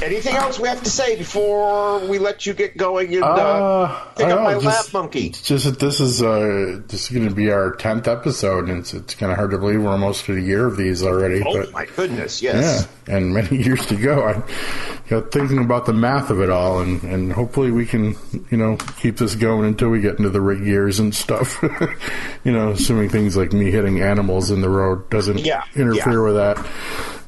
Anything 0.00 0.36
else 0.36 0.60
we 0.60 0.68
have 0.68 0.84
to 0.84 0.90
say 0.90 1.16
before 1.16 1.98
we 2.06 2.20
let 2.20 2.46
you 2.46 2.54
get 2.54 2.76
going 2.76 3.12
and 3.14 3.24
uh, 3.24 3.26
uh, 3.26 4.04
pick 4.14 4.26
up 4.28 4.44
my 4.44 4.54
just, 4.54 4.64
lap 4.64 4.84
monkey? 4.92 5.30
Just 5.30 5.64
that 5.64 5.80
this 5.80 5.98
is 5.98 6.22
uh, 6.22 6.82
this 6.86 7.04
is 7.04 7.08
going 7.08 7.28
to 7.28 7.34
be 7.34 7.50
our 7.50 7.74
tenth 7.74 8.06
episode, 8.06 8.68
and 8.68 8.78
it's, 8.78 8.94
it's 8.94 9.16
kind 9.16 9.32
of 9.32 9.38
hard 9.38 9.50
to 9.50 9.58
believe 9.58 9.82
we're 9.82 9.90
almost 9.90 10.28
at 10.28 10.36
a 10.36 10.40
year 10.40 10.66
of 10.66 10.76
these 10.76 11.02
already. 11.02 11.42
Oh 11.44 11.52
but, 11.52 11.72
my 11.72 11.86
goodness! 11.86 12.40
Yes, 12.42 12.88
yeah, 13.08 13.16
and 13.16 13.34
many 13.34 13.56
years 13.64 13.84
to 13.86 13.96
go. 13.96 14.22
I 14.22 14.95
you 15.08 15.16
know, 15.16 15.22
thinking 15.22 15.58
about 15.58 15.86
the 15.86 15.92
math 15.92 16.30
of 16.30 16.40
it 16.40 16.50
all, 16.50 16.80
and, 16.80 17.02
and 17.04 17.32
hopefully 17.32 17.70
we 17.70 17.86
can 17.86 18.16
you 18.50 18.56
know 18.56 18.76
keep 18.98 19.18
this 19.18 19.34
going 19.34 19.66
until 19.66 19.88
we 19.88 20.00
get 20.00 20.18
into 20.18 20.30
the 20.30 20.40
Rigg 20.40 20.66
years 20.66 20.98
and 20.98 21.14
stuff. 21.14 21.62
you 22.44 22.52
know, 22.52 22.70
assuming 22.70 23.08
things 23.08 23.36
like 23.36 23.52
me 23.52 23.70
hitting 23.70 24.00
animals 24.00 24.50
in 24.50 24.60
the 24.60 24.68
road 24.68 25.08
doesn't 25.10 25.38
yeah, 25.38 25.64
interfere 25.74 26.26
yeah. 26.28 26.32
with 26.32 26.34
that. 26.34 26.66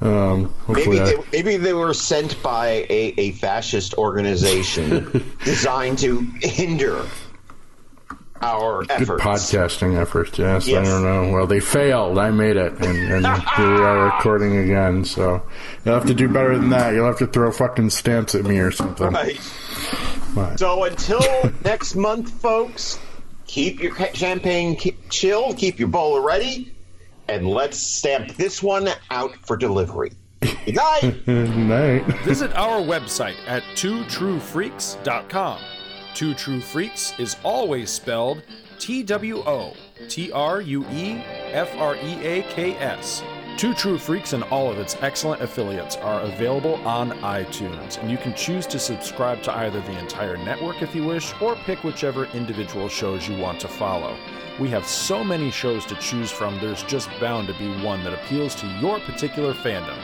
Um, 0.00 0.54
maybe, 0.68 0.98
they, 0.98 1.14
maybe 1.32 1.56
they 1.56 1.72
were 1.72 1.92
sent 1.92 2.40
by 2.42 2.86
a, 2.88 3.14
a 3.16 3.32
fascist 3.32 3.94
organization 3.94 5.34
designed 5.44 5.98
to 5.98 6.20
hinder 6.40 7.04
our 8.42 8.82
Good 8.82 9.02
efforts. 9.02 9.22
podcasting 9.22 10.00
efforts, 10.00 10.38
yes, 10.38 10.66
yes, 10.66 10.86
I 10.86 10.90
don't 10.90 11.02
know. 11.02 11.32
Well, 11.32 11.46
they 11.46 11.60
failed. 11.60 12.18
I 12.18 12.30
made 12.30 12.56
it, 12.56 12.72
and, 12.84 13.26
and 13.26 13.26
here 13.56 13.74
we 13.74 13.80
are 13.80 14.04
recording 14.04 14.56
again. 14.56 15.04
So 15.04 15.42
you'll 15.84 15.94
have 15.94 16.06
to 16.06 16.14
do 16.14 16.28
better 16.28 16.56
than 16.56 16.70
that. 16.70 16.94
You'll 16.94 17.06
have 17.06 17.18
to 17.18 17.26
throw 17.26 17.50
fucking 17.52 17.90
stamps 17.90 18.34
at 18.34 18.44
me 18.44 18.58
or 18.58 18.70
something. 18.70 19.10
Right. 19.10 19.40
But. 20.34 20.58
So 20.58 20.84
until 20.84 21.20
next 21.64 21.94
month, 21.94 22.30
folks, 22.40 22.98
keep 23.46 23.82
your 23.82 23.94
champagne 24.14 24.78
chilled, 25.10 25.56
keep 25.56 25.78
your 25.78 25.88
bowler 25.88 26.20
ready, 26.20 26.74
and 27.28 27.48
let's 27.48 27.78
stamp 27.78 28.36
this 28.36 28.62
one 28.62 28.88
out 29.10 29.34
for 29.46 29.56
delivery. 29.56 30.12
Good 30.40 30.76
night. 30.76 31.00
Good 31.26 31.56
night. 31.56 32.04
Visit 32.24 32.54
our 32.54 32.80
website 32.80 33.34
at 33.46 33.62
twotruefreaks.com. 33.74 35.60
Two 36.18 36.34
True 36.34 36.60
Freaks 36.60 37.14
is 37.20 37.36
always 37.44 37.90
spelled 37.90 38.42
T 38.80 39.04
W 39.04 39.38
O 39.46 39.72
T 40.08 40.32
R 40.32 40.60
U 40.60 40.84
E 40.90 41.22
F 41.52 41.72
R 41.76 41.94
E 41.94 42.26
A 42.26 42.42
K 42.42 42.74
S. 42.78 43.22
Two 43.56 43.72
True 43.72 43.98
Freaks 43.98 44.32
and 44.32 44.42
all 44.42 44.68
of 44.68 44.80
its 44.80 44.96
excellent 45.00 45.42
affiliates 45.42 45.94
are 45.94 46.22
available 46.22 46.74
on 46.84 47.12
iTunes, 47.20 48.00
and 48.00 48.10
you 48.10 48.16
can 48.16 48.34
choose 48.34 48.66
to 48.66 48.80
subscribe 48.80 49.44
to 49.44 49.56
either 49.58 49.80
the 49.82 49.96
entire 49.96 50.36
network 50.36 50.82
if 50.82 50.92
you 50.92 51.04
wish, 51.04 51.32
or 51.40 51.54
pick 51.54 51.84
whichever 51.84 52.24
individual 52.34 52.88
shows 52.88 53.28
you 53.28 53.38
want 53.38 53.60
to 53.60 53.68
follow. 53.68 54.16
We 54.58 54.68
have 54.70 54.88
so 54.88 55.22
many 55.22 55.52
shows 55.52 55.86
to 55.86 55.94
choose 56.00 56.32
from, 56.32 56.58
there's 56.58 56.82
just 56.82 57.08
bound 57.20 57.46
to 57.46 57.54
be 57.54 57.70
one 57.84 58.02
that 58.02 58.12
appeals 58.12 58.56
to 58.56 58.66
your 58.80 58.98
particular 58.98 59.54
fandom. 59.54 59.96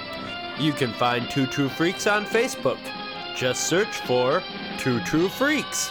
You 0.61 0.75
can 0.75 0.93
find 0.93 1.29
Two 1.29 1.49
True 1.49 1.69
Freaks 1.69 2.07
on 2.07 2.25
Facebook. 2.25 2.79
Just 3.35 3.67
search 3.67 3.97
for 4.03 4.45
Two 4.79 5.01
True 5.01 5.29
Freaks. 5.29 5.91